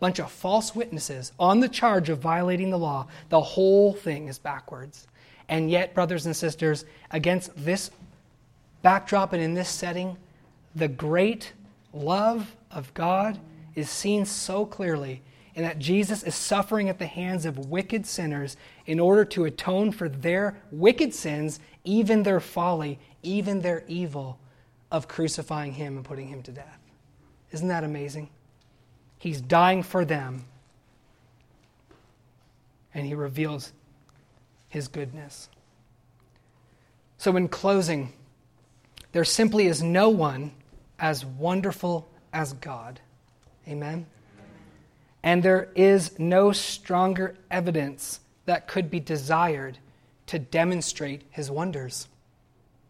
Bunch 0.00 0.18
of 0.18 0.32
false 0.32 0.74
witnesses 0.74 1.30
on 1.38 1.60
the 1.60 1.68
charge 1.68 2.08
of 2.08 2.18
violating 2.18 2.70
the 2.70 2.78
law. 2.78 3.06
The 3.28 3.40
whole 3.40 3.92
thing 3.92 4.26
is 4.26 4.36
backwards. 4.36 5.06
And 5.48 5.70
yet, 5.70 5.94
brothers 5.94 6.26
and 6.26 6.34
sisters, 6.34 6.84
against 7.12 7.52
this 7.54 7.92
backdrop 8.82 9.32
and 9.32 9.40
in 9.40 9.54
this 9.54 9.68
setting, 9.68 10.16
the 10.74 10.88
great 10.88 11.52
love 11.92 12.56
of 12.70 12.92
God 12.94 13.38
is 13.74 13.90
seen 13.90 14.24
so 14.24 14.64
clearly 14.64 15.22
in 15.54 15.62
that 15.62 15.78
Jesus 15.78 16.22
is 16.22 16.34
suffering 16.34 16.88
at 16.88 16.98
the 16.98 17.06
hands 17.06 17.44
of 17.44 17.70
wicked 17.70 18.06
sinners 18.06 18.56
in 18.86 18.98
order 18.98 19.24
to 19.26 19.44
atone 19.44 19.92
for 19.92 20.08
their 20.08 20.56
wicked 20.70 21.12
sins, 21.12 21.60
even 21.84 22.22
their 22.22 22.40
folly, 22.40 22.98
even 23.22 23.60
their 23.60 23.84
evil 23.86 24.38
of 24.90 25.08
crucifying 25.08 25.72
him 25.72 25.96
and 25.96 26.04
putting 26.04 26.28
him 26.28 26.42
to 26.42 26.52
death. 26.52 26.78
Isn't 27.50 27.68
that 27.68 27.84
amazing? 27.84 28.30
He's 29.18 29.40
dying 29.40 29.82
for 29.82 30.04
them, 30.04 30.44
and 32.94 33.06
he 33.06 33.14
reveals 33.14 33.72
his 34.68 34.88
goodness. 34.88 35.48
So, 37.18 37.36
in 37.36 37.48
closing, 37.48 38.12
there 39.12 39.24
simply 39.24 39.66
is 39.66 39.82
no 39.82 40.08
one 40.08 40.52
as 41.02 41.26
wonderful 41.26 42.08
as 42.32 42.54
God. 42.54 43.00
Amen? 43.68 44.06
And 45.22 45.42
there 45.42 45.68
is 45.74 46.18
no 46.18 46.52
stronger 46.52 47.36
evidence 47.50 48.20
that 48.46 48.68
could 48.68 48.90
be 48.90 49.00
desired 49.00 49.78
to 50.28 50.38
demonstrate 50.38 51.22
his 51.30 51.50
wonders. 51.50 52.08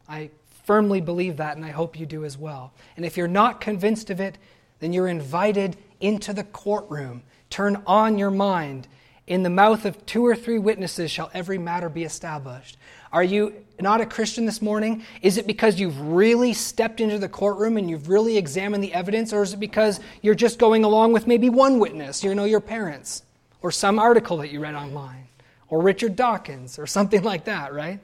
I 0.09 0.30
firmly 0.64 1.01
believe 1.01 1.39
that, 1.39 1.56
and 1.56 1.64
I 1.64 1.70
hope 1.70 1.98
you 1.98 2.06
do 2.06 2.24
as 2.24 2.39
well. 2.39 2.72
And 2.97 3.05
if 3.05 3.16
you're 3.16 3.26
not 3.26 3.60
convinced 3.60 4.10
of 4.10 4.20
it, 4.20 4.39
then 4.80 4.93
you're 4.93 5.09
invited 5.09 5.76
into 6.01 6.32
the 6.32 6.44
courtroom. 6.44 7.22
Turn 7.51 7.82
on 7.86 8.18
your 8.18 8.30
mind. 8.30 8.89
In 9.26 9.43
the 9.43 9.51
mouth 9.51 9.84
of 9.84 10.05
two 10.05 10.26
or 10.26 10.36
three 10.36 10.59
witnesses 10.59 11.10
shall 11.10 11.30
every 11.32 11.59
matter 11.59 11.89
be 11.89 12.05
established. 12.05 12.76
Are 13.12 13.24
you 13.24 13.55
not 13.83 14.01
a 14.01 14.07
Christian 14.07 14.47
this 14.47 14.63
morning? 14.63 15.03
Is 15.21 15.37
it 15.37 15.47
because 15.47 15.79
you've 15.79 16.01
really 16.01 16.55
stepped 16.55 17.01
into 17.01 17.19
the 17.19 17.29
courtroom 17.29 17.77
and 17.77 17.91
you've 17.91 18.09
really 18.09 18.39
examined 18.39 18.83
the 18.83 18.95
evidence, 18.95 19.33
or 19.33 19.43
is 19.43 19.53
it 19.53 19.61
because 19.61 20.01
you're 20.23 20.35
just 20.35 20.59
going 20.59 20.85
along 20.85 21.13
with 21.13 21.27
maybe 21.27 21.51
one 21.51 21.79
witness, 21.79 22.25
you 22.25 22.35
know, 22.35 22.45
your 22.45 22.61
parents, 22.61 23.23
or 23.61 23.71
some 23.71 23.99
article 23.99 24.39
that 24.39 24.51
you 24.51 24.61
read 24.61 24.75
online, 24.75 25.27
or 25.69 25.83
Richard 25.83 26.17
Dawkins, 26.17 26.79
or 26.79 26.87
something 26.87 27.23
like 27.23 27.45
that, 27.45 27.75
right? 27.75 28.01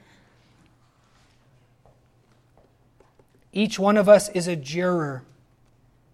Each 3.51 3.79
one 3.79 3.97
of 3.97 4.07
us 4.07 4.29
is 4.29 4.47
a 4.47 4.55
juror 4.55 5.23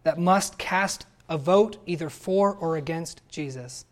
that 0.04 0.18
must 0.18 0.58
cast 0.58 1.06
a 1.28 1.38
vote 1.38 1.78
either 1.86 2.10
for 2.10 2.56
or 2.56 2.78
against 2.78 3.22
Jesus. 3.30 3.86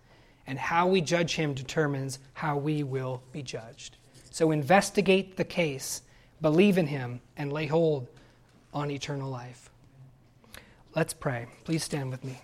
And 0.45 0.59
how 0.59 0.87
we 0.87 1.01
judge 1.01 1.35
him 1.35 1.53
determines 1.53 2.19
how 2.33 2.57
we 2.57 2.83
will 2.83 3.23
be 3.31 3.41
judged. 3.41 3.97
So 4.33 4.49
investigate 4.49 5.37
the 5.37 5.43
case, 5.43 6.01
believe 6.41 6.79
in 6.79 6.87
him, 6.87 7.21
and 7.37 7.53
lay 7.53 7.67
hold 7.67 8.07
on 8.73 8.89
eternal 8.89 9.29
life. 9.29 9.69
Let's 10.95 11.13
pray. 11.13 11.45
Please 11.65 11.83
stand 11.83 12.09
with 12.09 12.23
me. 12.23 12.39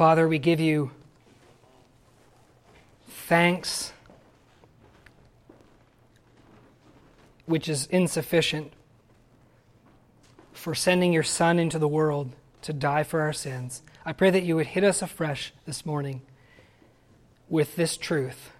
Father, 0.00 0.26
we 0.26 0.38
give 0.38 0.60
you 0.60 0.92
thanks, 3.06 3.92
which 7.44 7.68
is 7.68 7.84
insufficient, 7.88 8.72
for 10.54 10.74
sending 10.74 11.12
your 11.12 11.22
Son 11.22 11.58
into 11.58 11.78
the 11.78 11.86
world 11.86 12.34
to 12.62 12.72
die 12.72 13.02
for 13.02 13.20
our 13.20 13.34
sins. 13.34 13.82
I 14.02 14.14
pray 14.14 14.30
that 14.30 14.42
you 14.42 14.56
would 14.56 14.68
hit 14.68 14.84
us 14.84 15.02
afresh 15.02 15.52
this 15.66 15.84
morning 15.84 16.22
with 17.50 17.76
this 17.76 17.98
truth 17.98 18.52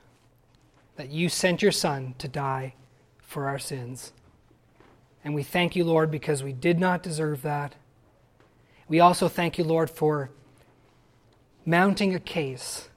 that 0.96 1.08
you 1.08 1.30
sent 1.30 1.62
your 1.62 1.72
Son 1.72 2.14
to 2.18 2.28
die 2.28 2.74
for 3.22 3.48
our 3.48 3.58
sins. 3.58 4.12
And 5.24 5.34
we 5.34 5.42
thank 5.42 5.74
you, 5.74 5.84
Lord, 5.84 6.10
because 6.10 6.42
we 6.42 6.52
did 6.52 6.78
not 6.78 7.02
deserve 7.02 7.40
that. 7.40 7.76
We 8.88 9.00
also 9.00 9.26
thank 9.26 9.56
you, 9.56 9.64
Lord, 9.64 9.88
for 9.88 10.28
mounting 11.64 12.14
a 12.14 12.20
case, 12.20 12.88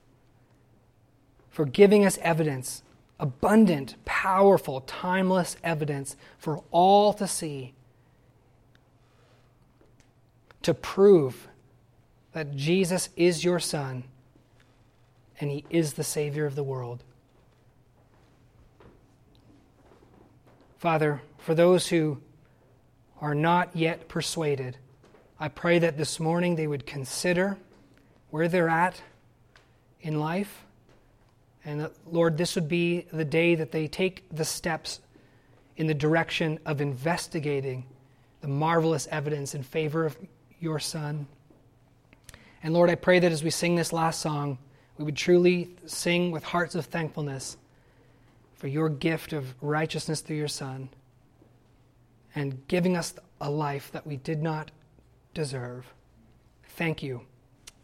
for 1.49 1.65
giving 1.65 2.05
us 2.05 2.17
evidence, 2.21 2.83
abundant, 3.19 3.95
powerful, 4.05 4.81
timeless 4.81 5.55
evidence 5.63 6.15
for 6.37 6.63
all 6.71 7.13
to 7.13 7.27
see, 7.27 7.73
to 10.61 10.73
prove 10.73 11.47
that 12.31 12.55
Jesus 12.55 13.09
is 13.15 13.43
your 13.43 13.59
Son 13.59 14.03
and 15.39 15.51
He 15.51 15.65
is 15.69 15.93
the 15.93 16.03
Savior 16.03 16.45
of 16.45 16.55
the 16.55 16.63
world. 16.63 17.03
Father, 20.77 21.21
for 21.37 21.55
those 21.55 21.87
who 21.87 22.19
are 23.21 23.35
not 23.35 23.75
yet 23.75 24.07
persuaded, 24.09 24.77
I 25.39 25.47
pray 25.47 25.79
that 25.79 25.97
this 25.97 26.19
morning 26.19 26.55
they 26.55 26.67
would 26.67 26.85
consider 26.85 27.57
where 28.33 28.47
they're 28.47 28.67
at 28.67 28.99
in 30.01 30.19
life. 30.19 30.65
And 31.63 31.81
that, 31.81 31.91
Lord, 32.11 32.35
this 32.35 32.55
would 32.55 32.67
be 32.67 33.05
the 33.13 33.23
day 33.23 33.53
that 33.53 33.71
they 33.71 33.87
take 33.87 34.27
the 34.31 34.43
steps 34.43 35.01
in 35.77 35.85
the 35.85 35.93
direction 35.93 36.57
of 36.65 36.81
investigating 36.81 37.85
the 38.41 38.47
marvelous 38.47 39.07
evidence 39.11 39.53
in 39.53 39.61
favor 39.61 40.03
of 40.03 40.17
your 40.59 40.79
Son. 40.79 41.27
And 42.63 42.73
Lord, 42.73 42.89
I 42.89 42.95
pray 42.95 43.19
that 43.19 43.31
as 43.31 43.43
we 43.43 43.51
sing 43.51 43.75
this 43.75 43.93
last 43.93 44.19
song, 44.19 44.57
we 44.97 45.05
would 45.05 45.15
truly 45.15 45.69
sing 45.85 46.31
with 46.31 46.43
hearts 46.43 46.73
of 46.73 46.87
thankfulness 46.87 47.55
for 48.55 48.67
your 48.67 48.89
gift 48.89 49.33
of 49.33 49.53
righteousness 49.61 50.21
through 50.21 50.37
your 50.37 50.47
Son 50.47 50.89
and 52.33 52.67
giving 52.67 52.97
us 52.97 53.13
a 53.39 53.51
life 53.51 53.91
that 53.91 54.07
we 54.07 54.17
did 54.17 54.41
not 54.41 54.71
deserve. 55.35 55.93
Thank 56.63 57.03
you. 57.03 57.27